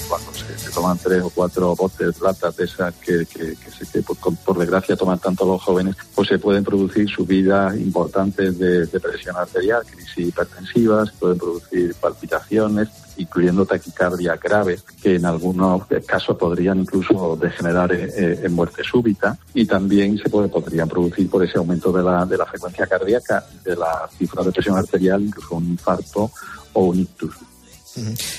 cuando 0.09 0.31
se, 0.33 0.39
se 0.39 0.54
toman 0.76 0.97
tres 0.97 1.23
o 1.23 1.30
cuatro 1.30 1.73
botes, 1.76 2.21
latas 2.21 2.57
de 2.57 2.65
esas 2.65 2.93
que, 2.95 3.26
que, 3.26 3.55
que, 3.55 4.01
por, 4.45 4.57
desgracia 4.57 4.97
toman 4.97 5.19
tanto 5.19 5.45
los 5.45 5.63
jóvenes, 5.63 5.95
pues 6.13 6.28
se 6.28 6.38
pueden 6.38 6.65
producir 6.65 7.09
subidas 7.09 7.76
importantes 7.78 8.59
de, 8.59 8.86
de 8.86 8.99
presión 8.99 9.38
arterial, 9.38 9.84
crisis 9.89 10.28
hipertensivas, 10.28 11.11
pueden 11.13 11.38
producir 11.38 11.95
palpitaciones, 11.95 12.89
incluyendo 13.17 13.65
taquicardia 13.65 14.36
grave, 14.36 14.80
que 15.01 15.15
en 15.15 15.26
algunos 15.26 15.84
casos 16.05 16.36
podrían 16.36 16.80
incluso 16.80 17.38
degenerar 17.41 17.93
en 17.93 18.53
muerte 18.53 18.84
súbita 18.84 19.38
y 19.53 19.65
también 19.65 20.17
se 20.17 20.30
puede, 20.30 20.49
podrían 20.49 20.89
producir 20.89 21.30
por 21.30 21.43
ese 21.43 21.57
aumento 21.57 21.93
de 21.93 22.03
la, 22.03 22.26
de 22.26 22.38
la 22.38 22.45
frecuencia 22.45 22.86
cardíaca, 22.86 23.45
de 23.63 23.78
la 23.78 24.09
cifra 24.17 24.43
de 24.43 24.51
presión 24.51 24.78
arterial, 24.78 25.21
incluso 25.21 25.55
un 25.55 25.69
infarto 25.69 26.30
o 26.73 26.86
un 26.88 26.99
ictus. 26.99 27.54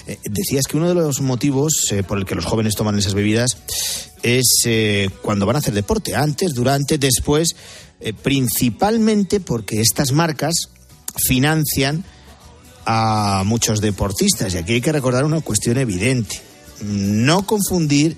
Eh, 0.06 0.18
decías 0.24 0.66
que 0.66 0.76
uno 0.76 0.88
de 0.88 0.94
los 0.94 1.20
motivos 1.20 1.86
eh, 1.90 2.02
por 2.02 2.18
el 2.18 2.24
que 2.24 2.34
los 2.34 2.44
jóvenes 2.44 2.74
toman 2.74 2.98
esas 2.98 3.14
bebidas 3.14 3.56
es 4.22 4.62
eh, 4.66 5.08
cuando 5.22 5.46
van 5.46 5.56
a 5.56 5.58
hacer 5.60 5.74
deporte, 5.74 6.14
antes, 6.14 6.54
durante, 6.54 6.98
después, 6.98 7.56
principalmente 8.22 9.40
porque 9.40 9.80
estas 9.80 10.12
marcas 10.12 10.54
financian 11.16 12.04
a 12.84 13.42
muchos 13.46 13.80
deportistas. 13.80 14.54
Y 14.54 14.58
aquí 14.58 14.74
hay 14.74 14.80
que 14.80 14.92
recordar 14.92 15.24
una 15.24 15.40
cuestión 15.40 15.78
evidente. 15.78 16.40
No 16.82 17.46
confundir 17.46 18.16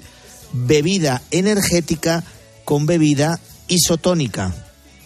bebida 0.52 1.22
energética 1.30 2.24
con 2.64 2.86
bebida 2.86 3.38
isotónica. 3.68 4.54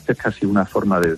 Es 0.07 0.16
casi 0.16 0.47
una 0.47 0.64
forma 0.66 1.01
de, 1.01 1.16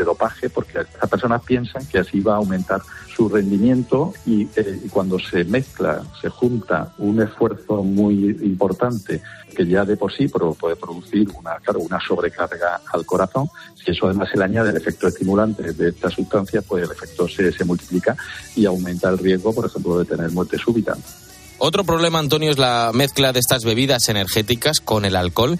dopaje 0.00 0.48
porque 0.48 0.78
las 0.78 1.10
personas 1.10 1.42
piensan 1.42 1.84
que 1.86 1.98
así 1.98 2.20
va 2.20 2.34
a 2.34 2.36
aumentar 2.36 2.80
su 3.14 3.28
rendimiento 3.28 4.14
y, 4.24 4.48
eh, 4.56 4.80
y, 4.84 4.88
cuando 4.88 5.18
se 5.18 5.44
mezcla, 5.44 6.02
se 6.20 6.30
junta 6.30 6.94
un 6.98 7.20
esfuerzo 7.20 7.82
muy 7.82 8.30
importante 8.42 9.20
que 9.54 9.66
ya 9.66 9.84
de 9.84 9.96
por 9.96 10.12
sí 10.12 10.28
puede 10.28 10.76
producir 10.76 11.28
una, 11.38 11.58
una 11.76 12.00
sobrecarga 12.00 12.80
al 12.92 13.04
corazón. 13.04 13.48
Si 13.74 13.90
eso 13.90 14.06
además 14.06 14.30
se 14.30 14.38
le 14.38 14.44
añade 14.44 14.70
el 14.70 14.76
efecto 14.76 15.08
estimulante 15.08 15.72
de 15.72 15.90
esta 15.90 16.10
sustancia, 16.10 16.62
pues 16.62 16.84
el 16.84 16.90
efecto 16.90 17.28
se, 17.28 17.52
se 17.52 17.64
multiplica 17.64 18.16
y 18.56 18.64
aumenta 18.64 19.10
el 19.10 19.18
riesgo, 19.18 19.54
por 19.54 19.66
ejemplo, 19.66 19.98
de 19.98 20.04
tener 20.06 20.30
muerte 20.30 20.56
súbita. 20.58 20.96
Otro 21.58 21.84
problema, 21.84 22.18
Antonio, 22.18 22.50
es 22.50 22.58
la 22.58 22.90
mezcla 22.92 23.32
de 23.32 23.38
estas 23.38 23.64
bebidas 23.64 24.08
energéticas 24.08 24.80
con 24.80 25.04
el 25.04 25.14
alcohol 25.14 25.58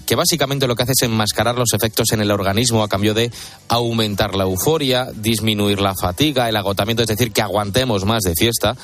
que 0.00 0.14
básicamente 0.14 0.66
lo 0.66 0.76
que 0.76 0.82
hace 0.82 0.92
es 0.92 1.02
enmascarar 1.02 1.56
los 1.56 1.72
efectos 1.72 2.12
en 2.12 2.20
el 2.20 2.30
organismo 2.30 2.82
a 2.82 2.88
cambio 2.88 3.14
de 3.14 3.30
aumentar 3.68 4.34
la 4.34 4.44
euforia, 4.44 5.08
disminuir 5.14 5.80
la 5.80 5.94
fatiga, 5.94 6.48
el 6.48 6.56
agotamiento, 6.56 7.02
es 7.02 7.08
decir, 7.08 7.32
que 7.32 7.42
aguantemos 7.42 8.04
más 8.04 8.22
de 8.22 8.34
fiesta 8.34 8.76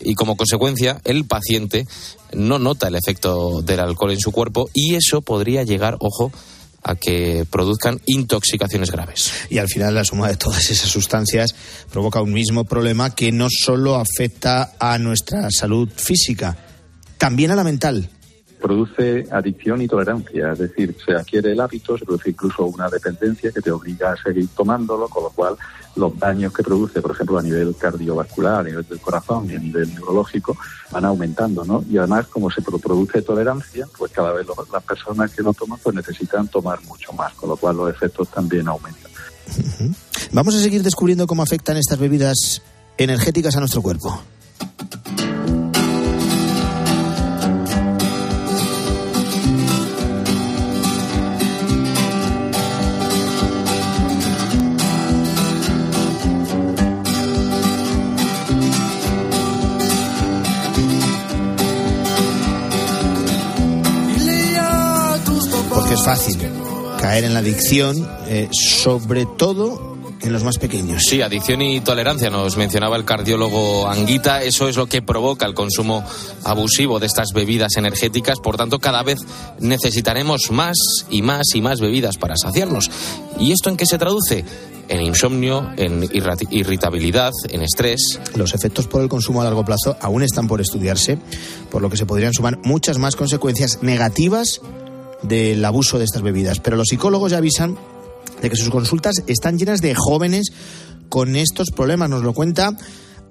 y 0.00 0.14
como 0.14 0.36
consecuencia 0.36 1.00
el 1.04 1.24
paciente 1.24 1.86
no 2.32 2.58
nota 2.58 2.88
el 2.88 2.96
efecto 2.96 3.62
del 3.62 3.80
alcohol 3.80 4.12
en 4.12 4.20
su 4.20 4.32
cuerpo 4.32 4.68
y 4.74 4.94
eso 4.94 5.22
podría 5.22 5.62
llegar, 5.62 5.96
ojo, 6.00 6.32
a 6.82 6.94
que 6.94 7.44
produzcan 7.50 8.00
intoxicaciones 8.06 8.92
graves. 8.92 9.32
Y 9.50 9.58
al 9.58 9.68
final 9.68 9.94
la 9.94 10.04
suma 10.04 10.28
de 10.28 10.36
todas 10.36 10.70
esas 10.70 10.88
sustancias 10.88 11.54
provoca 11.90 12.20
un 12.20 12.32
mismo 12.32 12.64
problema 12.64 13.14
que 13.14 13.32
no 13.32 13.48
solo 13.50 13.96
afecta 13.96 14.74
a 14.78 14.96
nuestra 14.98 15.48
salud 15.50 15.88
física, 15.94 16.56
también 17.18 17.50
a 17.50 17.56
la 17.56 17.64
mental 17.64 18.10
produce 18.66 19.24
adicción 19.30 19.80
y 19.80 19.86
tolerancia, 19.86 20.50
es 20.50 20.58
decir, 20.58 20.96
se 21.04 21.12
adquiere 21.12 21.52
el 21.52 21.60
hábito, 21.60 21.96
se 21.96 22.04
produce 22.04 22.30
incluso 22.30 22.64
una 22.64 22.88
dependencia 22.88 23.52
que 23.52 23.60
te 23.60 23.70
obliga 23.70 24.10
a 24.10 24.16
seguir 24.16 24.48
tomándolo, 24.56 25.08
con 25.08 25.22
lo 25.22 25.30
cual 25.30 25.56
los 25.94 26.18
daños 26.18 26.52
que 26.52 26.64
produce, 26.64 27.00
por 27.00 27.12
ejemplo, 27.12 27.38
a 27.38 27.42
nivel 27.42 27.76
cardiovascular, 27.76 28.60
a 28.60 28.62
nivel 28.64 28.84
del 28.88 28.98
corazón 28.98 29.48
y 29.48 29.54
a 29.54 29.60
nivel 29.60 29.94
neurológico, 29.94 30.56
van 30.90 31.04
aumentando, 31.04 31.64
¿no? 31.64 31.84
Y 31.88 31.96
además, 31.96 32.26
como 32.26 32.50
se 32.50 32.60
produce 32.60 33.22
tolerancia, 33.22 33.86
pues 33.96 34.10
cada 34.10 34.32
vez 34.32 34.44
las 34.72 34.82
personas 34.82 35.30
que 35.30 35.44
lo 35.44 35.54
toman 35.54 35.78
pues 35.80 35.94
necesitan 35.94 36.48
tomar 36.48 36.82
mucho 36.86 37.12
más, 37.12 37.32
con 37.34 37.50
lo 37.50 37.56
cual 37.56 37.76
los 37.76 37.88
efectos 37.88 38.28
también 38.30 38.66
aumentan. 38.66 39.12
Vamos 40.32 40.56
a 40.56 40.60
seguir 40.60 40.82
descubriendo 40.82 41.28
cómo 41.28 41.44
afectan 41.44 41.76
estas 41.76 42.00
bebidas 42.00 42.62
energéticas 42.98 43.54
a 43.54 43.60
nuestro 43.60 43.80
cuerpo. 43.80 44.20
En 67.26 67.34
la 67.34 67.40
adicción, 67.40 68.08
eh, 68.28 68.48
sobre 68.52 69.26
todo 69.26 69.96
en 70.22 70.32
los 70.32 70.42
más 70.42 70.58
pequeños. 70.58 71.02
Sí, 71.08 71.22
adicción 71.22 71.62
y 71.62 71.80
tolerancia, 71.80 72.30
nos 72.30 72.56
mencionaba 72.56 72.96
el 72.96 73.04
cardiólogo 73.04 73.88
Anguita, 73.88 74.42
eso 74.42 74.68
es 74.68 74.76
lo 74.76 74.86
que 74.86 75.02
provoca 75.02 75.46
el 75.46 75.54
consumo 75.54 76.04
abusivo 76.44 76.98
de 76.98 77.06
estas 77.06 77.32
bebidas 77.34 77.76
energéticas, 77.76 78.40
por 78.40 78.56
tanto 78.56 78.78
cada 78.78 79.02
vez 79.02 79.18
necesitaremos 79.60 80.50
más 80.50 80.76
y 81.10 81.22
más 81.22 81.54
y 81.54 81.60
más 81.60 81.80
bebidas 81.80 82.16
para 82.16 82.36
saciarnos. 82.36 82.90
¿Y 83.38 83.52
esto 83.52 83.68
en 83.68 83.76
qué 83.76 83.86
se 83.86 83.98
traduce? 83.98 84.44
En 84.88 85.02
insomnio, 85.02 85.68
en 85.76 86.08
irritabilidad, 86.12 87.32
en 87.50 87.62
estrés. 87.62 88.20
Los 88.36 88.54
efectos 88.54 88.86
por 88.86 89.02
el 89.02 89.08
consumo 89.08 89.40
a 89.40 89.44
largo 89.44 89.64
plazo 89.64 89.96
aún 90.00 90.22
están 90.22 90.46
por 90.46 90.60
estudiarse, 90.60 91.18
por 91.70 91.82
lo 91.82 91.90
que 91.90 91.96
se 91.96 92.06
podrían 92.06 92.32
sumar 92.32 92.58
muchas 92.62 92.98
más 92.98 93.16
consecuencias 93.16 93.82
negativas 93.82 94.60
del 95.22 95.64
abuso 95.64 95.98
de 95.98 96.04
estas 96.04 96.22
bebidas. 96.22 96.60
Pero 96.60 96.76
los 96.76 96.88
psicólogos 96.88 97.32
ya 97.32 97.38
avisan 97.38 97.76
de 98.40 98.50
que 98.50 98.56
sus 98.56 98.70
consultas 98.70 99.22
están 99.26 99.58
llenas 99.58 99.80
de 99.80 99.94
jóvenes 99.94 100.52
con 101.08 101.36
estos 101.36 101.70
problemas. 101.70 102.10
Nos 102.10 102.22
lo 102.22 102.32
cuenta 102.32 102.76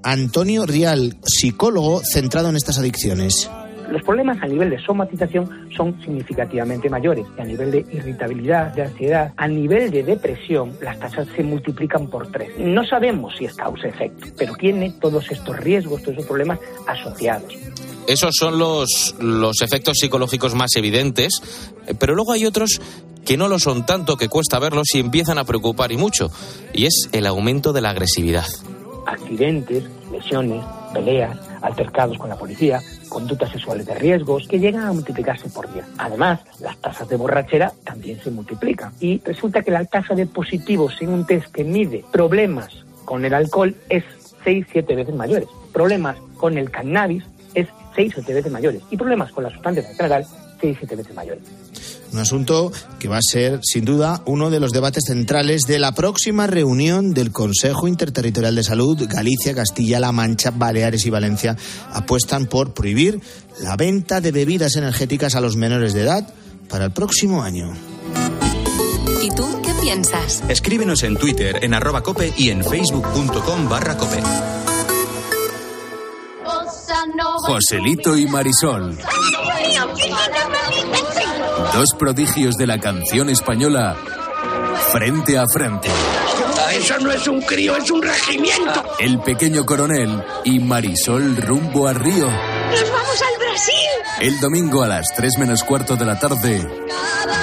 Antonio 0.04 0.66
Rial, 0.66 1.18
psicólogo 1.24 2.02
centrado 2.04 2.50
en 2.50 2.56
estas 2.56 2.78
adicciones. 2.78 3.50
Los 3.90 4.02
problemas 4.04 4.42
a 4.42 4.48
nivel 4.48 4.70
de 4.70 4.80
somatización 4.80 5.70
son 5.76 6.00
significativamente 6.02 6.90
mayores 6.90 7.26
y 7.38 7.42
a 7.42 7.46
nivel 7.46 7.72
de 7.72 7.86
irritabilidad, 7.92 8.74
de 8.74 8.84
ansiedad, 8.84 9.34
a 9.38 9.48
nivel 9.48 9.92
de 9.92 10.04
depresión, 10.04 10.74
las 10.82 11.00
tasas 11.00 11.28
se 11.36 11.44
multiplican 11.44 12.08
por 12.08 12.32
tres. 12.32 12.50
No 12.58 12.86
sabemos 12.86 13.36
si 13.38 13.46
es 13.46 13.56
causa-efecto, 13.56 14.28
pero 14.38 14.56
tiene 14.56 14.94
todos 15.00 15.32
estos 15.32 15.58
riesgos, 15.58 16.02
todos 16.02 16.16
esos 16.18 16.28
problemas 16.28 16.60
asociados. 16.88 17.54
Esos 18.08 18.36
son 18.36 18.60
los, 18.60 19.16
los 19.20 19.62
efectos 19.62 19.98
psicológicos 20.00 20.54
más 20.54 20.76
evidentes, 20.76 21.42
pero 22.00 22.14
luego 22.16 22.34
hay 22.34 22.46
otros 22.46 22.80
que 23.26 23.38
no 23.38 23.48
lo 23.48 23.60
son 23.60 23.86
tanto, 23.86 24.18
que 24.18 24.30
cuesta 24.30 24.60
verlos 24.60 24.94
y 24.94 25.00
empiezan 25.00 25.40
a 25.40 25.44
preocupar 25.44 25.92
y 25.92 25.98
mucho, 25.98 26.30
y 26.74 26.86
es 26.86 27.10
el 27.12 27.26
aumento 27.26 27.74
de 27.74 27.82
la 27.82 27.90
agresividad. 27.90 28.46
Accidentes, 29.08 29.84
lesiones, 30.12 30.64
peleas, 30.94 31.38
altercados 31.66 32.18
con 32.18 32.30
la 32.30 32.38
policía, 32.38 32.82
conductas 33.10 33.52
sexuales 33.52 33.86
de 33.86 33.96
riesgos 33.96 34.48
que 34.48 34.60
llegan 34.60 34.84
a 34.84 34.94
multiplicarse 34.94 35.50
por 35.50 35.72
día. 35.74 35.86
Además, 35.98 36.42
las 36.60 36.78
tasas 36.78 37.10
de 37.10 37.16
borrachera 37.16 37.74
también 37.84 38.20
se 38.22 38.32
multiplican. 38.32 38.94
Y 39.00 39.20
resulta 39.26 39.64
que 39.64 39.72
la 39.72 39.84
tasa 39.86 40.14
de 40.14 40.28
positivos 40.28 41.02
en 41.02 41.10
un 41.10 41.26
test 41.26 41.52
que 41.52 41.64
mide 41.64 42.06
problemas 42.12 42.86
con 43.04 43.26
el 43.26 43.34
alcohol 43.34 43.76
es 43.90 44.04
6-7 44.46 44.96
veces 44.96 45.16
mayores. 45.16 45.50
Problemas 45.74 46.18
con 46.38 46.58
el 46.58 46.70
cannabis 46.70 47.24
es 47.56 47.68
6 47.96 48.14
o 48.14 48.16
7 48.18 48.34
veces 48.34 48.52
mayores. 48.52 48.82
Y 48.92 48.98
problemas 48.98 49.32
con 49.32 49.44
las 49.44 49.54
sustancias 49.54 49.90
en 49.90 49.96
general, 49.96 50.26
6 50.62 50.76
o 50.76 50.80
7 50.80 50.96
veces 50.96 51.16
mayores. 51.16 51.44
Un 52.16 52.22
asunto 52.22 52.72
que 52.98 53.10
va 53.10 53.18
a 53.18 53.22
ser, 53.22 53.60
sin 53.62 53.84
duda, 53.84 54.22
uno 54.26 54.50
de 54.50 54.62
los 54.62 54.72
debates 54.72 55.04
centrales 55.06 55.64
de 55.64 55.80
la 55.80 55.92
próxima 55.92 56.48
reunión 56.48 57.14
del 57.14 57.34
Consejo 57.34 57.90
Interterritorial 57.90 58.56
de 58.56 58.64
Salud. 58.64 59.06
Galicia, 59.06 59.54
Castilla-La 59.54 60.14
Mancha, 60.14 60.52
Baleares 60.52 61.06
y 61.06 61.10
Valencia 61.10 61.58
apuestan 61.92 62.46
por 62.46 62.74
prohibir 62.74 63.20
la 63.60 63.76
venta 63.76 64.22
de 64.22 64.32
bebidas 64.32 64.78
energéticas 64.78 65.36
a 65.36 65.42
los 65.42 65.58
menores 65.58 65.94
de 65.94 66.04
edad 66.04 66.26
para 66.70 66.86
el 66.86 66.92
próximo 66.92 67.44
año. 67.44 67.74
¿Y 69.22 69.28
tú 69.36 69.46
qué 69.62 69.74
piensas? 69.82 70.42
Escríbenos 70.48 71.04
en 71.04 71.18
Twitter, 71.18 71.66
en 71.66 71.74
arroba 71.74 72.02
cope 72.02 72.34
y 72.38 72.50
en 72.50 72.64
facebook.com 72.64 73.68
barra 73.68 73.98
cope. 73.98 74.24
Joselito 77.46 78.16
y 78.16 78.26
Marisol. 78.26 78.98
Dos 81.74 81.88
prodigios 82.00 82.56
de 82.56 82.68
la 82.68 82.80
canción 82.80 83.30
española 83.30 83.98
frente 84.92 85.38
a 85.38 85.44
frente. 85.52 85.90
Eso 86.74 86.98
no 87.00 87.12
es 87.12 87.28
un 87.28 87.42
crío, 87.42 87.76
es 87.76 87.90
un 87.92 88.02
regimiento. 88.02 88.84
El 89.00 89.20
pequeño 89.20 89.66
coronel 89.66 90.24
y 90.44 90.60
Marisol 90.60 91.38
rumbo 91.38 91.88
a 91.88 91.94
Río. 91.94 92.28
¡Nos 92.28 92.92
vamos 92.92 93.22
al 93.22 93.40
Brasil! 93.40 93.76
El 94.22 94.40
domingo 94.40 94.84
a 94.84 94.88
las 94.88 95.08
3 95.16 95.40
menos 95.40 95.64
cuarto 95.64 95.96
de 95.96 96.06
la 96.06 96.20
tarde. 96.20 96.66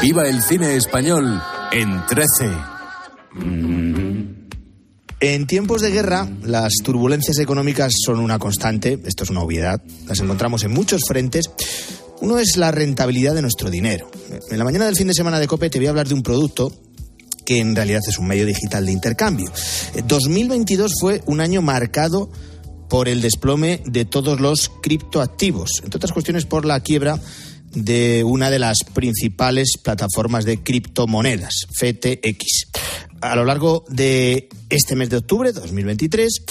Viva 0.01 0.26
el 0.26 0.43
cine 0.43 0.76
español 0.76 1.43
en 1.70 2.07
13. 2.07 2.51
En 5.20 5.47
tiempos 5.47 5.83
de 5.83 5.91
guerra, 5.91 6.26
las 6.43 6.72
turbulencias 6.83 7.39
económicas 7.39 7.93
son 8.05 8.18
una 8.18 8.39
constante, 8.39 8.99
esto 9.05 9.24
es 9.24 9.30
una 9.30 9.43
obviedad, 9.43 9.80
las 10.07 10.18
encontramos 10.18 10.64
en 10.64 10.72
muchos 10.72 11.03
frentes. 11.07 11.49
Uno 12.22 12.38
es 12.38 12.56
la 12.56 12.70
rentabilidad 12.70 13.34
de 13.34 13.42
nuestro 13.42 13.68
dinero. 13.68 14.08
En 14.48 14.56
la 14.56 14.62
mañana 14.62 14.86
del 14.86 14.94
fin 14.94 15.08
de 15.08 15.12
semana 15.12 15.40
de 15.40 15.48
COPE 15.48 15.70
te 15.70 15.78
voy 15.78 15.88
a 15.88 15.90
hablar 15.90 16.06
de 16.06 16.14
un 16.14 16.22
producto 16.22 16.72
que 17.44 17.58
en 17.58 17.74
realidad 17.74 18.00
es 18.08 18.16
un 18.16 18.28
medio 18.28 18.46
digital 18.46 18.86
de 18.86 18.92
intercambio. 18.92 19.52
2022 20.06 20.92
fue 21.00 21.20
un 21.26 21.40
año 21.40 21.62
marcado 21.62 22.30
por 22.88 23.08
el 23.08 23.22
desplome 23.22 23.82
de 23.86 24.04
todos 24.04 24.38
los 24.40 24.70
criptoactivos, 24.82 25.80
entre 25.82 25.96
otras 25.96 26.12
cuestiones 26.12 26.46
por 26.46 26.64
la 26.64 26.78
quiebra 26.78 27.20
de 27.74 28.22
una 28.22 28.50
de 28.50 28.60
las 28.60 28.84
principales 28.94 29.72
plataformas 29.82 30.44
de 30.44 30.62
criptomonedas, 30.62 31.66
FTX. 31.72 32.68
A 33.20 33.34
lo 33.34 33.44
largo 33.44 33.84
de 33.88 34.48
este 34.70 34.94
mes 34.94 35.10
de 35.10 35.16
octubre 35.16 35.52
de 35.52 35.58
2023, 35.58 36.44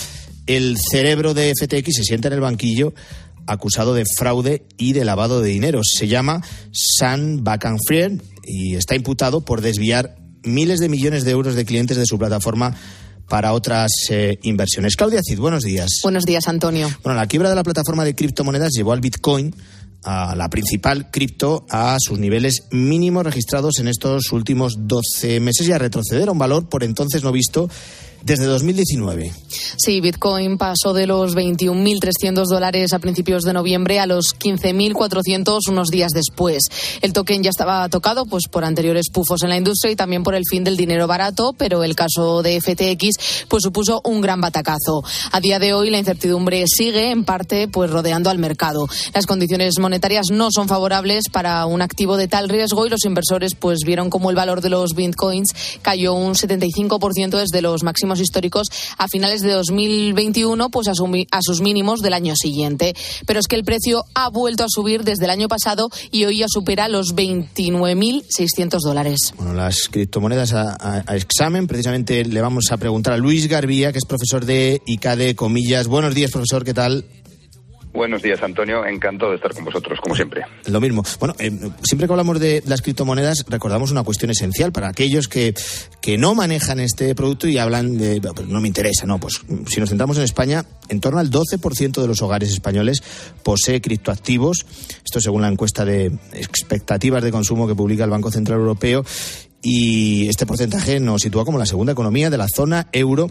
el 0.48 0.78
cerebro 0.78 1.34
de 1.34 1.54
FTX 1.58 1.96
se 1.96 2.04
sienta 2.04 2.28
en 2.28 2.34
el 2.34 2.42
banquillo 2.42 2.94
acusado 3.48 3.94
de 3.94 4.06
fraude 4.18 4.66
y 4.78 4.94
de 4.94 5.06
lavado 5.06 5.42
de 5.42 5.50
dinero. 5.50 5.82
Se 5.84 6.08
llama 6.08 6.42
Sam 6.72 7.44
Bankman-Fried 7.44 8.22
y 8.44 8.76
está 8.76 8.96
imputado 8.96 9.42
por 9.42 9.62
desviar 9.62 10.16
miles 10.44 10.80
de 10.80 10.90
millones 10.90 11.24
de 11.24 11.32
euros 11.32 11.56
de 11.56 11.66
clientes 11.66 11.98
de 11.98 12.06
su 12.06 12.18
plataforma 12.18 12.76
para 13.28 13.54
otras 13.54 13.92
eh, 14.10 14.40
inversiones. 14.44 14.96
Claudia 14.96 15.22
Cid, 15.24 15.40
buenos 15.40 15.64
días. 15.64 15.88
Buenos 16.04 16.26
días, 16.26 16.48
Antonio. 16.48 16.90
Bueno, 17.04 17.18
la 17.18 17.28
quiebra 17.28 17.50
de 17.50 17.56
la 17.56 17.64
plataforma 17.64 18.04
de 18.04 18.14
criptomonedas 18.14 18.72
llevó 18.74 18.92
al 18.92 19.00
Bitcoin 19.00 19.56
a 20.04 20.36
la 20.36 20.50
principal 20.50 21.12
cripto 21.12 21.66
a 21.70 21.96
sus 22.00 22.18
niveles 22.18 22.64
mínimos 22.72 23.24
registrados 23.24 23.80
en 23.80 23.88
estos 23.88 24.32
últimos 24.32 24.88
12 24.88 25.40
meses 25.40 25.68
y 25.68 25.72
a 25.72 25.78
retroceder 25.78 26.28
a 26.28 26.32
un 26.32 26.40
valor 26.40 26.70
por 26.70 26.84
entonces 26.84 27.24
no 27.24 27.32
visto 27.32 27.70
desde 28.24 28.46
2019. 28.46 29.32
Sí, 29.78 30.02
Bitcoin 30.02 30.58
pasó 30.58 30.94
de 30.94 31.08
los 31.08 31.36
21.300 31.36 32.46
dólares 32.46 32.94
a 32.94 33.00
principios 33.00 33.44
de 33.44 33.54
noviembre 33.54 34.00
a 34.00 34.06
los 34.06 34.36
15.400 34.38 35.60
unos 35.70 35.90
días 35.90 36.12
después. 36.14 36.64
El 37.02 37.14
token 37.14 37.44
ya 37.44 37.50
estaba 37.50 37.88
tocado 37.90 38.26
pues 38.26 38.44
por 38.50 38.64
anteriores 38.64 39.10
pufos 39.12 39.44
en 39.44 39.50
la 39.50 39.58
industria 39.58 39.92
y 39.92 39.96
también 39.96 40.24
por 40.24 40.36
el 40.36 40.44
fin 40.46 40.64
del 40.64 40.78
dinero 40.78 41.08
barato, 41.08 41.54
pero 41.58 41.84
el 41.84 41.96
caso 41.96 42.42
de 42.44 42.60
FTX 42.62 43.48
pues 43.48 43.64
supuso 43.64 44.02
un 44.04 44.22
gran 44.22 44.42
batacazo. 44.42 45.04
A 45.32 45.40
día 45.40 45.60
de 45.60 45.74
hoy 45.74 45.90
la 45.90 46.00
incertidumbre 46.00 46.64
sigue 46.68 47.12
en 47.12 47.24
parte 47.24 47.68
pues 47.68 47.90
rodeando 47.90 48.30
al 48.30 48.38
mercado. 48.38 48.88
Las 49.14 49.26
condiciones 49.26 49.80
monetarias 49.80 50.28
no 50.32 50.50
son 50.52 50.68
favorables 50.68 51.26
para 51.32 51.66
un 51.66 51.82
activo 51.82 52.18
de 52.18 52.28
tal 52.28 52.50
riesgo 52.50 52.86
y 52.86 52.90
los 52.90 53.06
inversores 53.06 53.56
pues 53.56 53.80
vieron 53.86 54.10
como 54.10 54.30
el 54.30 54.36
valor 54.36 54.62
de 54.62 54.70
los 54.70 54.94
bitcoins 54.94 55.54
cayó 55.82 56.14
un 56.14 56.34
75% 56.34 57.30
desde 57.38 57.62
los 57.62 57.84
máximos 57.84 58.11
históricos 58.20 58.68
a 58.98 59.08
finales 59.08 59.42
de 59.42 59.52
2021 59.52 60.70
pues 60.70 60.88
a, 60.88 60.92
a 60.92 61.40
sus 61.42 61.62
mínimos 61.62 62.02
del 62.02 62.14
año 62.14 62.36
siguiente. 62.36 62.94
Pero 63.26 63.40
es 63.40 63.48
que 63.48 63.56
el 63.56 63.64
precio 63.64 64.06
ha 64.14 64.30
vuelto 64.30 64.64
a 64.64 64.68
subir 64.70 65.04
desde 65.04 65.26
el 65.26 65.30
año 65.30 65.48
pasado 65.48 65.90
y 66.12 66.26
hoy 66.26 66.40
ya 66.40 66.48
supera 66.50 66.88
los 66.88 67.16
29.600 67.16 68.80
dólares. 68.84 69.34
Bueno, 69.38 69.54
las 69.54 69.88
criptomonedas 69.90 70.54
a, 70.54 71.04
examen, 71.16 71.68
precisamente 71.68 72.26
le 72.26 72.42
vamos 72.42 72.72
a 72.72 72.78
preguntar 72.78 73.14
a 73.14 73.18
Luis 73.18 73.48
Garbía, 73.48 73.92
que 73.92 73.98
es 73.98 74.06
profesor 74.06 74.46
de 74.46 74.82
ICADE, 74.86 75.36
comillas. 75.36 75.88
Buenos 75.88 76.16
días, 76.16 76.32
profesor, 76.32 76.64
¿qué 76.64 76.74
tal? 76.74 77.06
Buenos 77.94 78.22
días, 78.22 78.42
Antonio. 78.42 78.86
Encantado 78.86 79.32
de 79.32 79.36
estar 79.36 79.54
con 79.54 79.66
vosotros, 79.66 80.00
como 80.02 80.16
siempre. 80.16 80.44
Lo 80.68 80.80
mismo. 80.80 81.04
Bueno, 81.20 81.36
eh, 81.40 81.52
siempre 81.84 82.08
que 82.08 82.14
hablamos 82.14 82.40
de 82.40 82.64
las 82.66 82.82
criptomonedas, 82.82 83.44
recordamos 83.50 83.92
una 83.92 84.04
cuestión 84.04 84.32
esencial 84.32 84.72
para 84.72 84.88
aquellos 84.88 85.28
que, 85.28 85.54
que 86.02 86.18
no 86.18 86.34
manejan 86.34 86.80
este 86.80 87.14
producto 87.16 87.48
y 87.48 87.58
hablan 87.58 87.98
de. 87.98 88.22
no 88.48 88.62
me 88.62 88.68
interesa, 88.70 89.06
no. 89.06 89.20
Pues 89.20 89.42
si 89.68 89.80
nos 89.82 89.90
centramos 89.90 90.18
en 90.18 90.24
España, 90.24 90.66
en 90.88 91.02
torno 91.02 91.20
al 91.20 91.30
12% 91.30 92.02
de 92.02 92.08
los 92.08 92.22
hogares 92.22 92.52
españoles 92.52 93.04
posee 93.44 93.82
criptoactivos. 93.82 94.66
Esto 95.04 95.20
según 95.20 95.42
la 95.42 95.50
encuesta 95.50 95.84
de 95.84 96.12
expectativas 96.34 97.24
de 97.24 97.32
consumo 97.32 97.68
que 97.68 97.76
publica 97.76 98.06
el 98.06 98.10
Banco 98.10 98.32
Central 98.32 98.60
Europeo. 98.60 99.04
Y 99.62 100.28
este 100.30 100.46
porcentaje 100.46 101.00
nos 101.00 101.22
sitúa 101.22 101.46
como 101.46 101.60
la 101.60 101.66
segunda 101.66 101.92
economía 101.92 102.30
de 102.30 102.38
la 102.38 102.48
zona 102.48 102.88
euro 102.94 103.30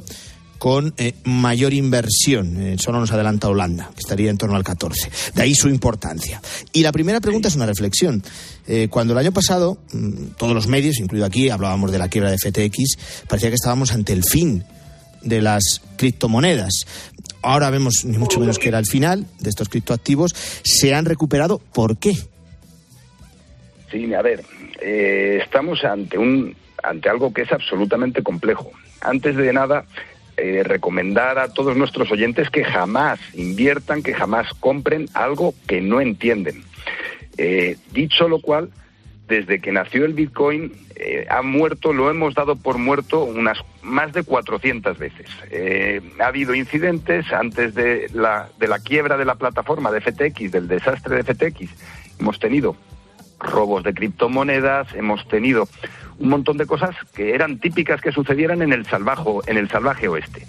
con 0.61 0.93
eh, 0.99 1.15
mayor 1.25 1.73
inversión. 1.73 2.61
Eh, 2.61 2.77
solo 2.79 3.01
nos 3.01 3.11
adelanta 3.11 3.49
Holanda, 3.49 3.91
que 3.95 4.01
estaría 4.01 4.29
en 4.29 4.37
torno 4.37 4.57
al 4.57 4.63
14. 4.63 5.11
De 5.35 5.41
ahí 5.41 5.55
su 5.55 5.71
importancia. 5.71 6.43
Y 6.75 6.83
la 6.83 6.93
primera 6.93 7.19
pregunta 7.19 7.49
es 7.49 7.57
una 7.57 7.65
reflexión. 7.65 8.23
Eh, 8.67 8.89
cuando 8.91 9.15
el 9.15 9.19
año 9.21 9.33
pasado, 9.33 9.79
mm, 9.95 10.33
todos 10.37 10.53
los 10.53 10.67
medios, 10.67 11.01
incluido 11.01 11.25
aquí, 11.25 11.49
hablábamos 11.49 11.91
de 11.93 11.99
la 11.99 12.09
quiebra 12.11 12.31
de 12.31 12.37
FTX, 12.37 13.25
parecía 13.27 13.49
que 13.49 13.55
estábamos 13.55 13.93
ante 13.93 14.13
el 14.13 14.23
fin 14.23 14.63
de 15.23 15.41
las 15.41 15.81
criptomonedas. 15.97 16.85
Ahora 17.41 17.71
vemos 17.71 18.05
ni 18.05 18.19
mucho 18.19 18.39
menos 18.39 18.59
que 18.59 18.69
era 18.69 18.79
el 18.79 18.87
final 18.87 19.25
de 19.39 19.49
estos 19.49 19.71
criptoactivos. 19.71 20.35
¿Se 20.63 20.95
han 20.95 21.07
recuperado? 21.07 21.59
¿Por 21.73 21.97
qué? 21.97 22.13
Sí, 23.91 24.13
a 24.13 24.21
ver, 24.21 24.45
estamos 24.83 25.83
ante 25.85 26.19
un 26.19 26.55
ante 26.83 27.09
algo 27.09 27.33
que 27.33 27.43
es 27.43 27.53
absolutamente 27.53 28.23
complejo. 28.23 28.71
Antes 29.01 29.37
de 29.37 29.53
nada, 29.53 29.87
eh, 30.41 30.63
recomendar 30.65 31.39
a 31.39 31.53
todos 31.53 31.77
nuestros 31.77 32.11
oyentes 32.11 32.49
que 32.49 32.65
jamás 32.65 33.21
inviertan, 33.35 34.03
que 34.03 34.15
jamás 34.15 34.55
compren 34.55 35.07
algo 35.13 35.55
que 35.67 35.83
no 35.83 36.01
entienden. 36.01 36.65
Eh, 37.37 37.77
dicho 37.93 38.27
lo 38.27 38.41
cual, 38.41 38.71
desde 39.29 39.61
que 39.61 39.71
nació 39.71 40.07
el 40.07 40.15
Bitcoin 40.15 40.73
eh, 40.97 41.27
ha 41.29 41.43
muerto, 41.43 41.93
lo 41.93 42.11
hemos 42.11 42.35
dado 42.35 42.57
por 42.57 42.79
muerto 42.79 43.23
unas 43.23 43.59
más 43.83 44.15
de 44.15 44.23
400 44.23 44.97
veces. 44.97 45.29
ha 46.19 46.27
habido 46.27 46.55
incidentes 46.55 47.31
antes 47.33 47.75
de 47.75 48.09
la, 48.15 48.49
de 48.59 48.67
la 48.67 48.79
quiebra 48.79 49.19
de 49.19 49.27
la 49.27 49.35
plataforma 49.35 49.91
de 49.91 50.01
FTX, 50.01 50.53
del 50.53 50.69
desastre 50.69 51.23
de 51.23 51.35
FTX. 51.35 51.71
Hemos 52.19 52.39
tenido 52.39 52.77
robos 53.41 53.83
de 53.83 53.95
criptomonedas, 53.95 54.95
hemos 54.95 55.27
tenido 55.29 55.69
un 56.19 56.29
montón 56.29 56.59
de 56.59 56.67
cosas 56.67 56.95
que 57.15 57.35
eran 57.35 57.59
típicas 57.59 58.01
que 58.01 58.13
sucedieran 58.13 58.63
en 58.63 58.73
el 58.73 58.87
salvaje, 58.87 59.23
en 59.47 59.57
el 59.57 59.69
salvaje 59.69 60.09
oeste. 60.09 60.47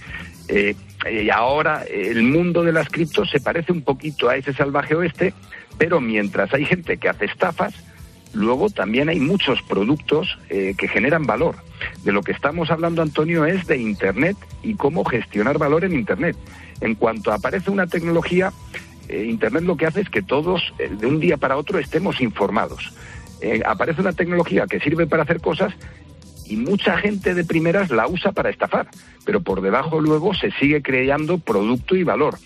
Eh, 0.47 0.75
y 1.09 1.29
ahora 1.29 1.83
el 1.89 2.23
mundo 2.23 2.63
de 2.63 2.73
las 2.73 2.89
criptos 2.89 3.29
se 3.29 3.39
parece 3.39 3.71
un 3.71 3.81
poquito 3.81 4.29
a 4.29 4.35
ese 4.35 4.53
salvaje 4.53 4.95
oeste, 4.95 5.33
pero 5.77 6.01
mientras 6.01 6.53
hay 6.53 6.65
gente 6.65 6.97
que 6.97 7.09
hace 7.09 7.25
estafas, 7.25 7.73
luego 8.33 8.69
también 8.69 9.09
hay 9.09 9.19
muchos 9.19 9.61
productos 9.63 10.37
eh, 10.49 10.75
que 10.77 10.87
generan 10.87 11.25
valor. 11.25 11.55
De 12.03 12.11
lo 12.11 12.21
que 12.21 12.31
estamos 12.31 12.69
hablando, 12.69 13.01
Antonio, 13.01 13.45
es 13.45 13.65
de 13.67 13.77
Internet 13.77 14.37
y 14.61 14.75
cómo 14.75 15.03
gestionar 15.03 15.57
valor 15.57 15.85
en 15.85 15.93
Internet. 15.93 16.35
En 16.81 16.95
cuanto 16.95 17.31
aparece 17.31 17.71
una 17.71 17.87
tecnología, 17.87 18.51
eh, 19.11 19.25
Internet 19.25 19.63
lo 19.63 19.77
que 19.77 19.85
hace 19.85 20.01
es 20.01 20.09
que 20.09 20.21
todos, 20.21 20.73
de 20.77 21.05
un 21.05 21.19
día 21.19 21.37
para 21.37 21.57
otro, 21.57 21.79
estemos 21.79 22.21
informados. 22.21 22.93
Eh, 23.41 23.61
aparece 23.65 24.01
una 24.01 24.13
tecnología 24.13 24.67
que 24.67 24.79
sirve 24.79 25.07
para 25.07 25.23
hacer 25.23 25.41
cosas 25.41 25.73
y 26.45 26.57
mucha 26.57 26.97
gente 26.97 27.33
de 27.33 27.43
primeras 27.43 27.89
la 27.89 28.07
usa 28.07 28.31
para 28.31 28.49
estafar, 28.49 28.87
pero 29.25 29.41
por 29.41 29.61
debajo 29.61 29.99
luego 29.99 30.33
se 30.33 30.51
sigue 30.51 30.81
creando 30.81 31.39
producto 31.39 31.95
y 31.95 32.03
valor. 32.03 32.37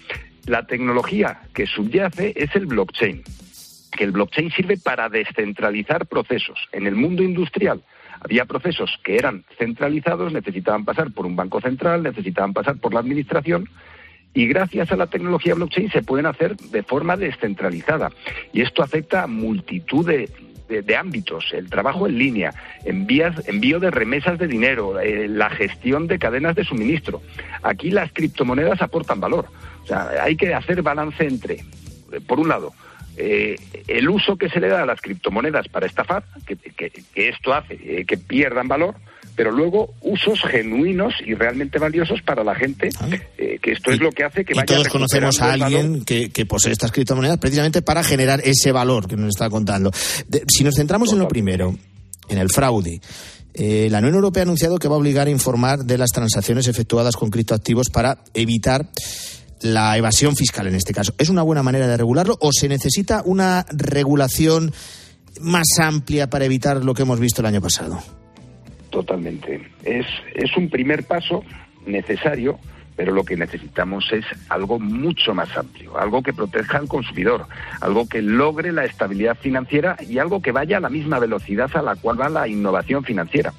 La 0.46 0.68
tecnología 0.68 1.42
que 1.54 1.66
subyace 1.66 2.34
es 2.36 2.56
el 2.56 2.68
blockchain, 2.68 3.24
que 3.92 4.04
el 4.04 4.12
blockchain 4.12 4.52
sirve 4.52 4.78
para 4.78 5.10
descentralizar 5.10 6.06
procesos. 6.06 6.60
En 6.72 6.88
el 6.88 6.96
mundo 6.96 7.24
industrial 7.24 7.82
había 8.22 8.46
procesos 8.46 9.00
que 9.04 9.18
eran 9.18 9.44
centralizados, 9.58 10.32
necesitaban 10.32 10.86
pasar 10.86 11.12
por 11.12 11.26
un 11.26 11.36
banco 11.36 11.60
central, 11.60 12.04
necesitaban 12.04 12.54
pasar 12.54 12.78
por 12.78 12.94
la 12.94 13.00
administración, 13.00 13.68
y 14.36 14.48
gracias 14.48 14.92
a 14.92 14.98
la 14.98 15.08
tecnología 15.08 15.56
blockchain 15.56 15.90
se 15.90 16.04
pueden 16.04 16.28
hacer 16.28 16.56
de 16.58 16.84
forma 16.84 17.18
descentralizada. 17.18 18.12
Y 18.54 18.62
esto 18.62 18.84
afecta 18.84 19.24
a 19.24 19.28
multitud 19.28 20.06
de, 20.06 20.30
de, 20.68 20.96
ámbitos, 20.96 21.54
el 21.54 21.70
trabajo 21.70 22.06
en 22.06 22.18
línea, 22.18 22.54
envías, 22.84 23.48
envío 23.48 23.80
de 23.80 23.92
remesas 23.92 24.38
de 24.38 24.48
dinero, 24.48 25.00
eh, 25.00 25.28
la 25.28 25.50
gestión 25.50 26.08
de 26.08 26.20
cadenas 26.20 26.56
de 26.56 26.66
suministro. 26.66 27.22
Aquí 27.64 27.92
las 27.92 28.12
criptomonedas 28.12 28.82
aportan 28.82 29.20
valor. 29.20 29.48
O 29.84 29.88
sea, 29.88 30.10
hay 30.22 30.36
que 30.36 30.54
hacer 30.54 30.82
balance 30.82 31.26
entre, 31.26 31.64
por 32.28 32.40
un 32.40 32.50
lado, 32.50 32.74
eh, 33.18 33.56
el 33.88 34.10
uso 34.10 34.36
que 34.36 34.50
se 34.50 34.60
le 34.60 34.68
da 34.68 34.84
a 34.84 34.86
las 34.86 35.00
criptomonedas 35.00 35.70
para 35.70 35.86
estafar, 35.86 36.26
que, 36.46 36.58
esto 37.16 37.54
hace 37.54 37.80
eh, 37.82 38.06
que 38.06 38.18
pierdan 38.18 38.68
valor, 38.68 38.96
pero 39.36 39.52
luego 39.52 39.94
usos 40.02 40.40
genuinos 40.50 41.14
y 41.26 41.34
realmente 41.34 41.78
valiosos 41.78 42.22
para 42.22 42.44
la 42.44 42.56
gente, 42.56 42.90
ah. 43.00 43.08
eh, 43.38 43.60
que 43.62 43.72
esto 43.72 43.92
es 43.92 44.00
lo 44.00 44.12
que 44.12 44.24
hace 44.24 44.46
que 44.46 44.54
y 44.54 44.66
todos 44.66 44.88
conocemos 44.88 45.42
a 45.42 45.54
alguien 45.54 46.04
que, 46.06 46.46
posee 46.46 46.72
estas 46.72 46.92
criptomonedas 46.92 47.38
precisamente 47.38 47.82
para 47.82 48.04
generar 48.04 48.42
ese 48.44 48.72
valor 48.72 49.08
que 49.08 49.16
nos 49.16 49.30
está 49.30 49.50
contando. 49.50 49.92
si 50.48 50.64
nos 50.64 50.76
centramos 50.76 51.12
en 51.12 51.20
lo 51.20 51.28
primero, 51.28 51.76
en 52.30 52.38
el 52.38 52.50
fraude, 52.50 53.02
eh, 53.54 53.88
la 53.90 54.00
Unión 54.00 54.16
Europea 54.16 54.44
ha 54.44 54.46
anunciado 54.46 54.78
que 54.78 54.88
va 54.88 54.96
a 54.96 54.98
obligar 54.98 55.28
a 55.28 55.32
informar 55.32 55.86
de 55.86 55.98
las 55.98 56.12
transacciones 56.12 56.68
efectuadas 56.68 57.16
con 57.16 57.30
criptoactivos 57.30 57.90
para 57.90 58.20
evitar 58.34 58.90
la 59.62 59.98
evasión 59.98 60.36
fiscal 60.36 60.68
en 60.68 60.76
este 60.76 60.94
caso. 60.94 61.14
¿Es 61.18 61.30
una 61.30 61.42
buena 61.42 61.64
manera 61.64 61.88
de 61.88 61.98
regularlo 61.98 62.38
o 62.40 62.52
se 62.52 62.68
necesita 62.68 63.22
una 63.26 63.66
regulación 63.72 64.74
más 65.42 65.68
amplia 65.80 66.30
para 66.30 66.46
evitar 66.46 66.84
lo 66.84 66.94
que 66.94 67.02
hemos 67.02 67.20
visto 67.20 67.42
el 67.42 67.48
año 67.48 67.62
pasado? 67.62 68.02
Totalmente. 68.96 69.62
Es, 69.84 70.06
es 70.36 70.56
un 70.56 70.70
primer 70.70 71.04
paso 71.04 71.44
necesario, 71.86 72.58
pero 72.96 73.12
lo 73.12 73.26
que 73.26 73.36
necesitamos 73.36 74.10
es 74.14 74.24
algo 74.48 74.80
mucho 74.80 75.34
más 75.34 75.56
amplio, 75.58 76.00
algo 76.00 76.24
que 76.24 76.32
proteja 76.32 76.78
al 76.78 76.88
consumidor, 76.88 77.46
algo 77.82 78.08
que 78.08 78.22
logre 78.22 78.72
la 78.72 78.86
estabilidad 78.86 79.36
financiera 79.38 79.98
y 80.00 80.18
algo 80.18 80.42
que 80.42 80.54
vaya 80.54 80.78
a 80.78 80.80
la 80.80 80.88
misma 80.88 81.20
velocidad 81.20 81.70
a 81.76 81.82
la 81.82 81.98
cual 81.98 82.22
va 82.22 82.30
la 82.30 82.48
innovación 82.48 83.04
financiera. 83.04 83.52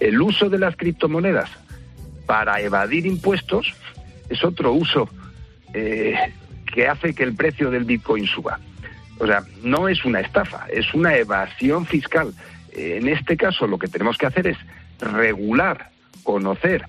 El 0.00 0.22
uso 0.22 0.48
de 0.48 0.58
las 0.58 0.74
criptomonedas 0.74 1.50
para 2.24 2.58
evadir 2.62 3.04
impuestos 3.04 3.74
es 4.30 4.42
otro 4.42 4.72
uso 4.72 5.06
eh, 5.74 6.16
que 6.64 6.88
hace 6.88 7.14
que 7.14 7.24
el 7.24 7.34
precio 7.34 7.70
del 7.70 7.84
Bitcoin 7.84 8.26
suba. 8.26 8.58
O 9.18 9.26
sea, 9.26 9.42
no 9.62 9.86
es 9.86 10.02
una 10.06 10.20
estafa, 10.20 10.64
es 10.72 10.94
una 10.94 11.14
evasión 11.14 11.84
fiscal. 11.84 12.32
En 12.72 13.08
este 13.08 13.36
caso 13.36 13.66
lo 13.66 13.78
que 13.78 13.88
tenemos 13.88 14.16
que 14.18 14.26
hacer 14.26 14.46
es 14.46 14.56
regular, 15.00 15.90
conocer 16.22 16.86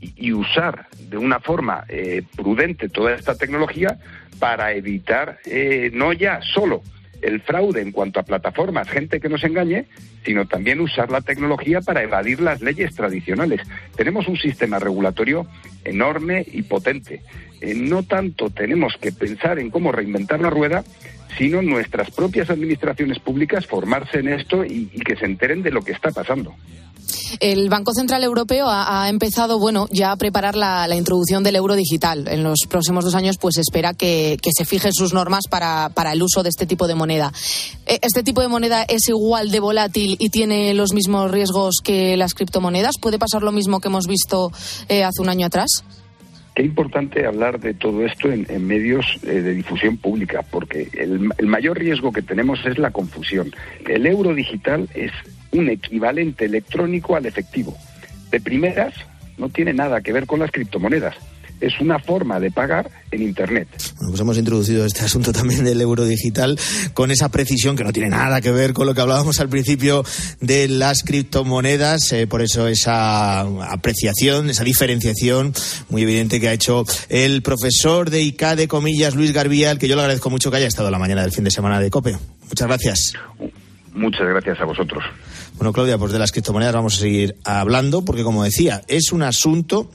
y, 0.00 0.32
usar 0.32 0.86
de 0.98 1.16
una 1.16 1.40
forma 1.40 1.84
eh, 1.88 2.22
prudente 2.36 2.88
toda 2.88 3.14
esta 3.14 3.36
tecnología 3.36 3.98
para 4.38 4.72
evitar 4.72 5.38
eh, 5.46 5.90
no 5.94 6.12
ya 6.12 6.40
solo 6.42 6.82
el 7.22 7.40
fraude 7.40 7.80
en 7.80 7.90
cuanto 7.90 8.20
a 8.20 8.24
plataformas, 8.24 8.88
gente 8.88 9.18
que 9.18 9.30
nos 9.30 9.44
engañe, 9.44 9.86
sino 10.24 10.46
también 10.46 10.80
usar 10.80 11.10
la 11.10 11.22
tecnología 11.22 11.80
para 11.80 12.02
evadir 12.02 12.40
las 12.40 12.60
leyes 12.60 12.94
tradicionales. 12.94 13.62
Tenemos 13.96 14.28
un 14.28 14.36
sistema 14.36 14.78
regulatorio 14.78 15.46
enorme 15.84 16.44
y 16.52 16.62
potente. 16.62 17.22
Eh, 17.62 17.74
no 17.74 18.02
tanto 18.02 18.50
tenemos 18.50 18.96
que 19.00 19.10
pensar 19.10 19.58
en 19.58 19.70
cómo 19.70 19.90
reinventar 19.90 20.40
la 20.40 20.50
rueda, 20.50 20.84
sino 21.36 21.62
nuestras 21.62 22.10
propias 22.10 22.50
administraciones 22.50 23.18
públicas 23.18 23.66
formarse 23.66 24.18
en 24.18 24.28
esto 24.28 24.64
y 24.64 24.88
que 25.00 25.16
se 25.16 25.26
enteren 25.26 25.62
de 25.62 25.70
lo 25.70 25.82
que 25.82 25.92
está 25.92 26.10
pasando. 26.10 26.54
El 27.40 27.68
Banco 27.68 27.92
Central 27.92 28.24
Europeo 28.24 28.66
ha, 28.68 29.08
empezado, 29.08 29.58
bueno, 29.58 29.88
ya 29.90 30.12
a 30.12 30.16
preparar 30.16 30.56
la, 30.56 30.88
introducción 30.94 31.42
del 31.42 31.56
euro 31.56 31.74
digital. 31.74 32.28
En 32.28 32.42
los 32.42 32.60
próximos 32.68 33.04
dos 33.04 33.14
años, 33.14 33.36
pues 33.38 33.56
espera 33.58 33.94
que, 33.94 34.38
se 34.56 34.64
fijen 34.64 34.92
sus 34.92 35.12
normas 35.12 35.44
para, 35.50 35.90
el 36.12 36.22
uso 36.22 36.42
de 36.42 36.48
este 36.48 36.66
tipo 36.66 36.86
de 36.86 36.94
moneda. 36.94 37.32
Eh, 37.86 37.98
¿Este 38.02 38.22
tipo 38.22 38.40
de 38.40 38.48
moneda 38.48 38.82
es 38.82 39.08
igual 39.08 39.50
de 39.50 39.60
volátil 39.60 40.16
y 40.18 40.30
tiene 40.30 40.74
los 40.74 40.92
mismos 40.92 41.30
riesgos 41.30 41.76
que 41.82 42.16
las 42.16 42.34
criptomonedas? 42.34 42.96
¿Puede 43.00 43.18
pasar 43.18 43.42
lo 43.42 43.52
mismo 43.52 43.80
que 43.80 43.88
hemos 43.88 44.06
visto 44.06 44.52
eh, 44.88 45.04
hace 45.04 45.20
un 45.20 45.28
año 45.28 45.46
atrás? 45.46 45.84
Qué 46.54 46.62
importante 46.62 47.26
hablar 47.26 47.58
de 47.58 47.74
todo 47.74 48.06
esto 48.06 48.30
en, 48.30 48.46
medios 48.66 49.18
eh, 49.24 49.42
de 49.42 49.54
difusión 49.54 49.96
pública, 49.96 50.42
porque 50.48 50.88
el, 50.92 51.30
el, 51.36 51.46
mayor 51.46 51.78
riesgo 51.78 52.12
que 52.12 52.22
tenemos 52.22 52.64
es 52.64 52.78
la 52.78 52.92
confusión. 52.92 53.52
El 53.88 54.06
euro 54.06 54.34
digital 54.34 54.88
es 54.94 55.10
un 55.50 55.68
equivalente 55.68 56.44
electrónico 56.44 57.16
al 57.16 57.26
efectivo. 57.26 57.76
De 58.30 58.40
primeras, 58.40 58.94
no 59.36 59.48
tiene 59.48 59.72
nada 59.72 60.00
que 60.00 60.12
ver 60.12 60.26
con 60.26 60.38
las 60.40 60.52
criptomonedas. 60.52 61.16
Es 61.64 61.80
una 61.80 61.98
forma 61.98 62.38
de 62.38 62.50
pagar 62.50 62.90
en 63.10 63.22
Internet. 63.22 63.68
Bueno, 63.96 64.10
pues 64.10 64.20
hemos 64.20 64.36
introducido 64.36 64.84
este 64.84 65.00
asunto 65.04 65.32
también 65.32 65.64
del 65.64 65.80
euro 65.80 66.04
digital 66.04 66.58
con 66.92 67.10
esa 67.10 67.30
precisión 67.30 67.74
que 67.74 67.84
no 67.84 67.92
tiene 67.92 68.10
nada 68.10 68.42
que 68.42 68.50
ver 68.50 68.74
con 68.74 68.86
lo 68.86 68.94
que 68.94 69.00
hablábamos 69.00 69.40
al 69.40 69.48
principio 69.48 70.04
de 70.40 70.68
las 70.68 71.02
criptomonedas. 71.02 72.12
Eh, 72.12 72.26
por 72.26 72.42
eso 72.42 72.68
esa 72.68 73.40
apreciación, 73.40 74.50
esa 74.50 74.62
diferenciación 74.62 75.54
muy 75.88 76.02
evidente 76.02 76.38
que 76.38 76.48
ha 76.48 76.52
hecho 76.52 76.84
el 77.08 77.40
profesor 77.40 78.10
de 78.10 78.20
ICA 78.20 78.56
de 78.56 78.68
comillas, 78.68 79.14
Luis 79.14 79.32
Garbial, 79.32 79.78
que 79.78 79.88
yo 79.88 79.96
le 79.96 80.02
agradezco 80.02 80.28
mucho 80.28 80.50
que 80.50 80.58
haya 80.58 80.68
estado 80.68 80.90
la 80.90 80.98
mañana 80.98 81.22
del 81.22 81.32
fin 81.32 81.44
de 81.44 81.50
semana 81.50 81.80
de 81.80 81.88
COPE. 81.88 82.18
Muchas 82.48 82.68
gracias. 82.68 83.14
Muchas 83.94 84.26
gracias 84.28 84.60
a 84.60 84.64
vosotros. 84.64 85.02
Bueno, 85.56 85.72
Claudia, 85.72 85.96
pues 85.98 86.12
de 86.12 86.18
las 86.18 86.32
criptomonedas 86.32 86.74
vamos 86.74 86.96
a 86.96 87.00
seguir 87.00 87.36
hablando, 87.44 88.04
porque 88.04 88.24
como 88.24 88.42
decía, 88.42 88.82
es 88.88 89.12
un 89.12 89.22
asunto 89.22 89.88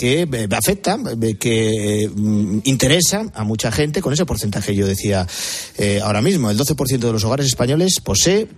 que 0.00 0.22
eh, 0.22 0.48
afecta, 0.56 0.98
eh, 1.20 1.34
que 1.34 2.10
mm, 2.10 2.60
interesa 2.64 3.26
a 3.34 3.44
mucha 3.44 3.70
gente, 3.70 4.00
con 4.00 4.14
ese 4.14 4.24
porcentaje 4.24 4.74
yo 4.74 4.86
decía 4.86 5.26
eh, 5.76 6.00
ahora 6.02 6.22
mismo. 6.22 6.50
El 6.50 6.58
12% 6.58 6.98
de 7.00 7.12
los 7.12 7.22
hogares 7.24 7.44
españoles 7.44 8.00
posee 8.02 8.48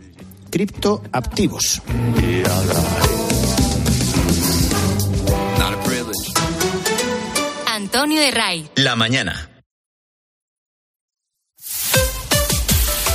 criptoactivos. 0.51 1.82
Antonio 7.66 8.20
de 8.20 8.30
Ray. 8.30 8.70
La 8.76 8.95
mañana. 8.95 9.51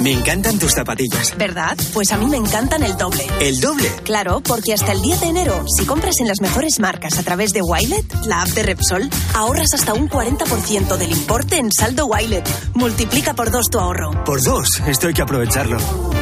Me 0.00 0.12
encantan 0.12 0.58
tus 0.58 0.72
zapatillas. 0.72 1.36
¿Verdad? 1.36 1.76
Pues 1.92 2.10
a 2.12 2.16
mí 2.16 2.24
me 2.24 2.38
encantan 2.38 2.82
el 2.82 2.96
doble. 2.96 3.26
¿El 3.38 3.60
doble? 3.60 3.90
Claro, 4.02 4.40
porque 4.40 4.72
hasta 4.72 4.92
el 4.92 5.02
10 5.02 5.20
de 5.20 5.26
enero, 5.26 5.64
si 5.76 5.84
compras 5.84 6.20
en 6.20 6.28
las 6.28 6.40
mejores 6.40 6.80
marcas 6.80 7.18
a 7.18 7.22
través 7.22 7.52
de 7.52 7.60
Wilet, 7.60 8.06
la 8.24 8.40
app 8.40 8.48
de 8.48 8.62
Repsol, 8.62 9.10
ahorras 9.34 9.74
hasta 9.74 9.92
un 9.92 10.08
40% 10.08 10.96
del 10.96 11.12
importe 11.12 11.58
en 11.58 11.70
saldo 11.70 12.06
Wilet. 12.06 12.48
Multiplica 12.74 13.34
por 13.34 13.50
dos 13.50 13.68
tu 13.68 13.78
ahorro. 13.78 14.24
Por 14.24 14.42
dos, 14.42 14.80
esto 14.86 15.08
hay 15.08 15.12
que 15.12 15.22
aprovecharlo. 15.22 15.76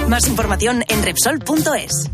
Más 0.09 0.27
información 0.27 0.83
en 0.89 1.03
Repsol.es. 1.05 2.11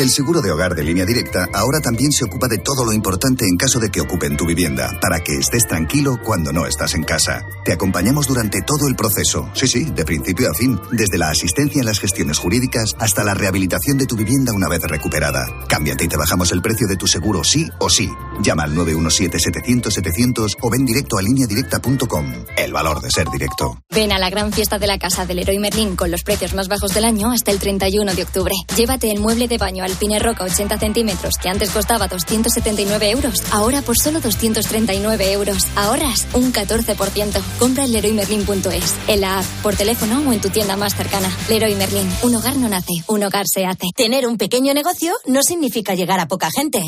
El 0.00 0.08
seguro 0.08 0.40
de 0.40 0.50
hogar 0.50 0.74
de 0.74 0.82
línea 0.82 1.04
directa 1.04 1.46
ahora 1.52 1.78
también 1.82 2.10
se 2.10 2.24
ocupa 2.24 2.48
de 2.48 2.56
todo 2.56 2.86
lo 2.86 2.94
importante 2.94 3.44
en 3.44 3.58
caso 3.58 3.78
de 3.78 3.90
que 3.90 4.00
ocupen 4.00 4.34
tu 4.34 4.46
vivienda, 4.46 4.98
para 4.98 5.20
que 5.20 5.34
estés 5.34 5.66
tranquilo 5.66 6.18
cuando 6.24 6.54
no 6.54 6.64
estás 6.64 6.94
en 6.94 7.04
casa. 7.04 7.42
Te 7.66 7.74
acompañamos 7.74 8.26
durante 8.26 8.62
todo 8.62 8.88
el 8.88 8.96
proceso, 8.96 9.50
sí, 9.52 9.68
sí, 9.68 9.84
de 9.84 10.06
principio 10.06 10.50
a 10.50 10.54
fin, 10.54 10.80
desde 10.90 11.18
la 11.18 11.28
asistencia 11.28 11.80
en 11.80 11.84
las 11.84 12.00
gestiones 12.00 12.38
jurídicas 12.38 12.96
hasta 12.98 13.24
la 13.24 13.34
rehabilitación 13.34 13.98
de 13.98 14.06
tu 14.06 14.16
vivienda 14.16 14.54
una 14.54 14.70
vez 14.70 14.80
recuperada. 14.84 15.44
Cámbiate 15.68 16.04
y 16.04 16.08
te 16.08 16.16
bajamos 16.16 16.50
el 16.52 16.62
precio 16.62 16.86
de 16.88 16.96
tu 16.96 17.06
seguro 17.06 17.44
sí 17.44 17.68
o 17.78 17.90
sí. 17.90 18.08
Llama 18.40 18.62
al 18.62 18.74
917-700-700 18.76 20.56
o 20.62 20.70
ven 20.70 20.86
directo 20.86 21.18
a 21.18 21.22
lineadirecta.com. 21.22 22.46
El 22.56 22.72
valor 22.72 23.02
de 23.02 23.10
ser 23.10 23.28
directo. 23.28 23.76
Ven 23.90 24.12
a 24.12 24.18
la 24.18 24.30
gran 24.30 24.50
fiesta 24.50 24.78
de 24.78 24.86
la 24.86 24.98
casa 24.98 25.26
del 25.26 25.36
Leroy 25.36 25.58
Merlin 25.58 25.94
con 25.94 26.10
los 26.10 26.22
precios 26.22 26.54
más 26.54 26.68
bajos 26.68 26.94
del 26.94 27.04
año 27.04 27.32
hasta 27.32 27.50
el 27.50 27.58
31 27.58 28.14
de 28.14 28.22
octubre. 28.22 28.54
Llévate 28.74 29.10
el 29.10 29.20
mueble 29.20 29.46
de 29.46 29.58
baño 29.58 29.84
Alpine 29.90 30.18
Roca 30.18 30.44
80 30.44 30.78
centímetros, 30.78 31.34
que 31.36 31.48
antes 31.48 31.70
costaba 31.70 32.08
279 32.08 33.10
euros, 33.10 33.42
ahora 33.52 33.82
por 33.82 33.96
solo 33.98 34.20
239 34.20 35.32
euros. 35.32 35.66
Ahorras 35.76 36.26
un 36.32 36.52
14%. 36.52 37.42
Compra 37.58 37.84
en 37.84 37.92
leroymerlin.es, 37.92 38.94
en 39.08 39.20
la 39.20 39.40
app, 39.40 39.44
por 39.62 39.76
teléfono 39.76 40.22
o 40.28 40.32
en 40.32 40.40
tu 40.40 40.50
tienda 40.50 40.76
más 40.76 40.94
cercana. 40.94 41.30
Leroy 41.48 41.74
Merlin, 41.74 42.08
un 42.22 42.34
hogar 42.34 42.56
no 42.56 42.68
nace, 42.68 42.94
un 43.08 43.22
hogar 43.22 43.46
se 43.46 43.66
hace. 43.66 43.88
Tener 43.94 44.26
un 44.26 44.38
pequeño 44.38 44.72
negocio 44.74 45.12
no 45.26 45.42
significa 45.42 45.94
llegar 45.94 46.20
a 46.20 46.28
poca 46.28 46.48
gente. 46.54 46.80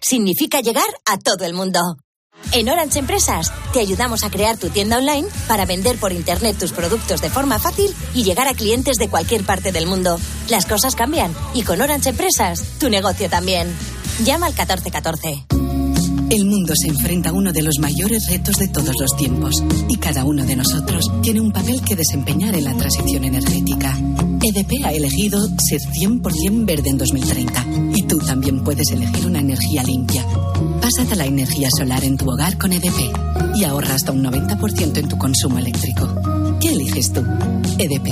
Significa 0.00 0.60
llegar 0.60 0.88
a 1.04 1.18
todo 1.18 1.44
el 1.44 1.54
mundo. 1.54 1.80
En 2.52 2.68
Orange 2.68 2.98
Empresas 2.98 3.52
te 3.72 3.80
ayudamos 3.80 4.24
a 4.24 4.30
crear 4.30 4.56
tu 4.56 4.70
tienda 4.70 4.98
online 4.98 5.28
para 5.46 5.66
vender 5.66 5.98
por 5.98 6.12
Internet 6.12 6.58
tus 6.58 6.72
productos 6.72 7.20
de 7.20 7.30
forma 7.30 7.58
fácil 7.58 7.94
y 8.14 8.24
llegar 8.24 8.48
a 8.48 8.54
clientes 8.54 8.96
de 8.96 9.08
cualquier 9.08 9.44
parte 9.44 9.72
del 9.72 9.86
mundo. 9.86 10.18
Las 10.48 10.66
cosas 10.66 10.96
cambian 10.96 11.32
y 11.54 11.62
con 11.62 11.80
Orange 11.80 12.10
Empresas 12.10 12.62
tu 12.78 12.90
negocio 12.90 13.30
también. 13.30 13.72
Llama 14.24 14.46
al 14.46 14.52
1414. 14.52 15.46
El 16.30 16.46
mundo 16.46 16.74
se 16.76 16.88
enfrenta 16.88 17.30
a 17.30 17.32
uno 17.32 17.52
de 17.52 17.62
los 17.62 17.80
mayores 17.80 18.28
retos 18.28 18.56
de 18.56 18.68
todos 18.68 18.94
los 19.00 19.16
tiempos 19.16 19.64
y 19.88 19.96
cada 19.96 20.24
uno 20.24 20.44
de 20.44 20.54
nosotros 20.54 21.10
tiene 21.22 21.40
un 21.40 21.50
papel 21.50 21.82
que 21.82 21.96
desempeñar 21.96 22.54
en 22.54 22.64
la 22.64 22.76
transición 22.76 23.24
energética. 23.24 23.98
EDP 24.40 24.84
ha 24.84 24.92
elegido 24.92 25.44
ser 25.58 25.80
100% 25.80 26.64
verde 26.64 26.90
en 26.90 26.98
2030 26.98 27.66
y 27.96 28.02
tú 28.04 28.18
también 28.18 28.62
puedes 28.62 28.90
elegir 28.92 29.26
una 29.26 29.40
energía 29.40 29.82
limpia. 29.82 30.24
Pásate 30.92 31.14
a 31.14 31.18
la 31.18 31.26
energía 31.26 31.68
solar 31.78 32.02
en 32.02 32.16
tu 32.16 32.28
hogar 32.28 32.58
con 32.58 32.72
EDP 32.72 33.14
y 33.54 33.62
ahorra 33.62 33.94
hasta 33.94 34.10
un 34.10 34.24
90% 34.24 34.96
en 34.96 35.08
tu 35.08 35.16
consumo 35.16 35.60
eléctrico. 35.60 36.12
¿Qué 36.60 36.72
eliges 36.72 37.12
tú? 37.12 37.20
EDP. 37.78 38.08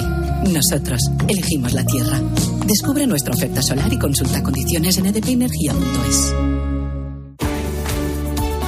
Nosotros 0.53 1.01
elegimos 1.27 1.73
la 1.73 1.85
Tierra. 1.85 2.21
Descubre 2.67 3.05
nuestra 3.09 3.35
oferta 3.35 3.63
solar 3.63 3.93
y 3.93 3.99
consulta 3.99 4.45
condiciones 4.45 4.97
en 4.97 5.07
edpenergia.es. 5.07 6.35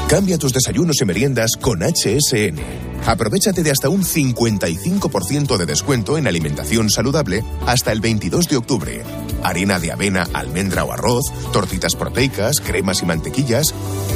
Cambia 0.09 0.39
tus 0.39 0.53
desayunos 0.53 1.01
y 1.01 1.05
meriendas 1.05 1.53
con 1.61 1.79
HSN. 1.79 2.59
Aprovechate 3.07 3.63
de 3.63 3.71
hasta 3.71 3.91
un 3.91 4.03
55% 4.03 5.57
de 5.57 5.67
descuento 5.67 6.19
en 6.19 6.27
alimentación 6.27 6.91
saludable 6.91 7.45
hasta 7.65 7.93
el 7.93 8.01
22 8.01 8.49
de 8.49 8.57
octubre. 8.57 9.05
Harina 9.43 9.79
de 9.79 9.93
avena, 9.93 10.27
almendra 10.33 10.85
o 10.85 10.93
arroz, 10.93 11.33
tortitas 11.53 11.97
proteicas, 11.97 12.61
cremas 12.61 13.03
y 13.03 13.07
mantequillas. 13.07 13.75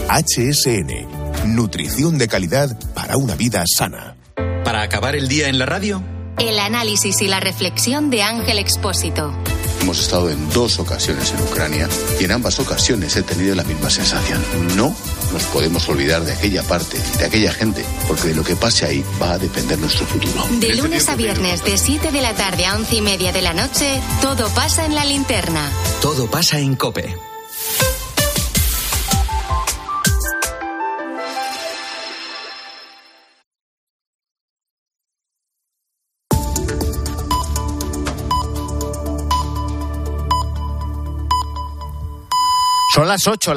HSN. 0.08 1.54
Nutrición 1.54 2.18
de 2.18 2.28
calidad 2.28 2.78
para 2.94 3.16
una 3.16 3.34
vida 3.34 3.64
sana. 3.66 4.16
Para 4.64 4.82
acabar 4.82 5.16
el 5.16 5.28
día 5.28 5.48
en 5.48 5.58
la 5.58 5.66
radio. 5.66 6.02
El 6.38 6.58
análisis 6.58 7.22
y 7.22 7.28
la 7.28 7.40
reflexión 7.40 8.10
de 8.10 8.22
Ángel 8.22 8.58
Expósito. 8.58 9.32
Hemos 9.80 10.00
estado 10.00 10.30
en 10.30 10.48
dos 10.50 10.78
ocasiones 10.78 11.32
en 11.32 11.40
Ucrania 11.42 11.88
y 12.20 12.24
en 12.24 12.32
ambas 12.32 12.58
ocasiones 12.58 13.16
he 13.16 13.22
tenido 13.22 13.54
la 13.54 13.64
misma 13.64 13.90
sensación. 13.90 14.42
No 14.76 14.94
nos 15.32 15.42
podemos 15.44 15.88
olvidar 15.88 16.24
de 16.24 16.32
aquella 16.32 16.62
parte, 16.62 16.98
de 17.18 17.24
aquella 17.24 17.52
gente, 17.52 17.84
porque 18.06 18.28
de 18.28 18.34
lo 18.34 18.44
que 18.44 18.56
pase 18.56 18.86
ahí 18.86 19.04
va 19.20 19.32
a 19.32 19.38
depender 19.38 19.78
nuestro 19.78 20.06
futuro. 20.06 20.46
De 20.60 20.74
lunes 20.74 21.08
a 21.08 21.16
viernes, 21.16 21.64
de 21.64 21.76
7 21.76 22.12
de 22.12 22.22
la 22.22 22.34
tarde 22.34 22.66
a 22.66 22.76
11 22.76 22.96
y 22.96 23.00
media 23.00 23.32
de 23.32 23.42
la 23.42 23.52
noche, 23.52 24.00
todo 24.22 24.48
pasa 24.50 24.86
en 24.86 24.94
la 24.94 25.04
linterna. 25.04 25.70
Todo 26.00 26.30
pasa 26.30 26.58
en 26.60 26.76
Cope. 26.76 27.33
Son 42.94 43.08
las 43.08 43.26
8, 43.26 43.50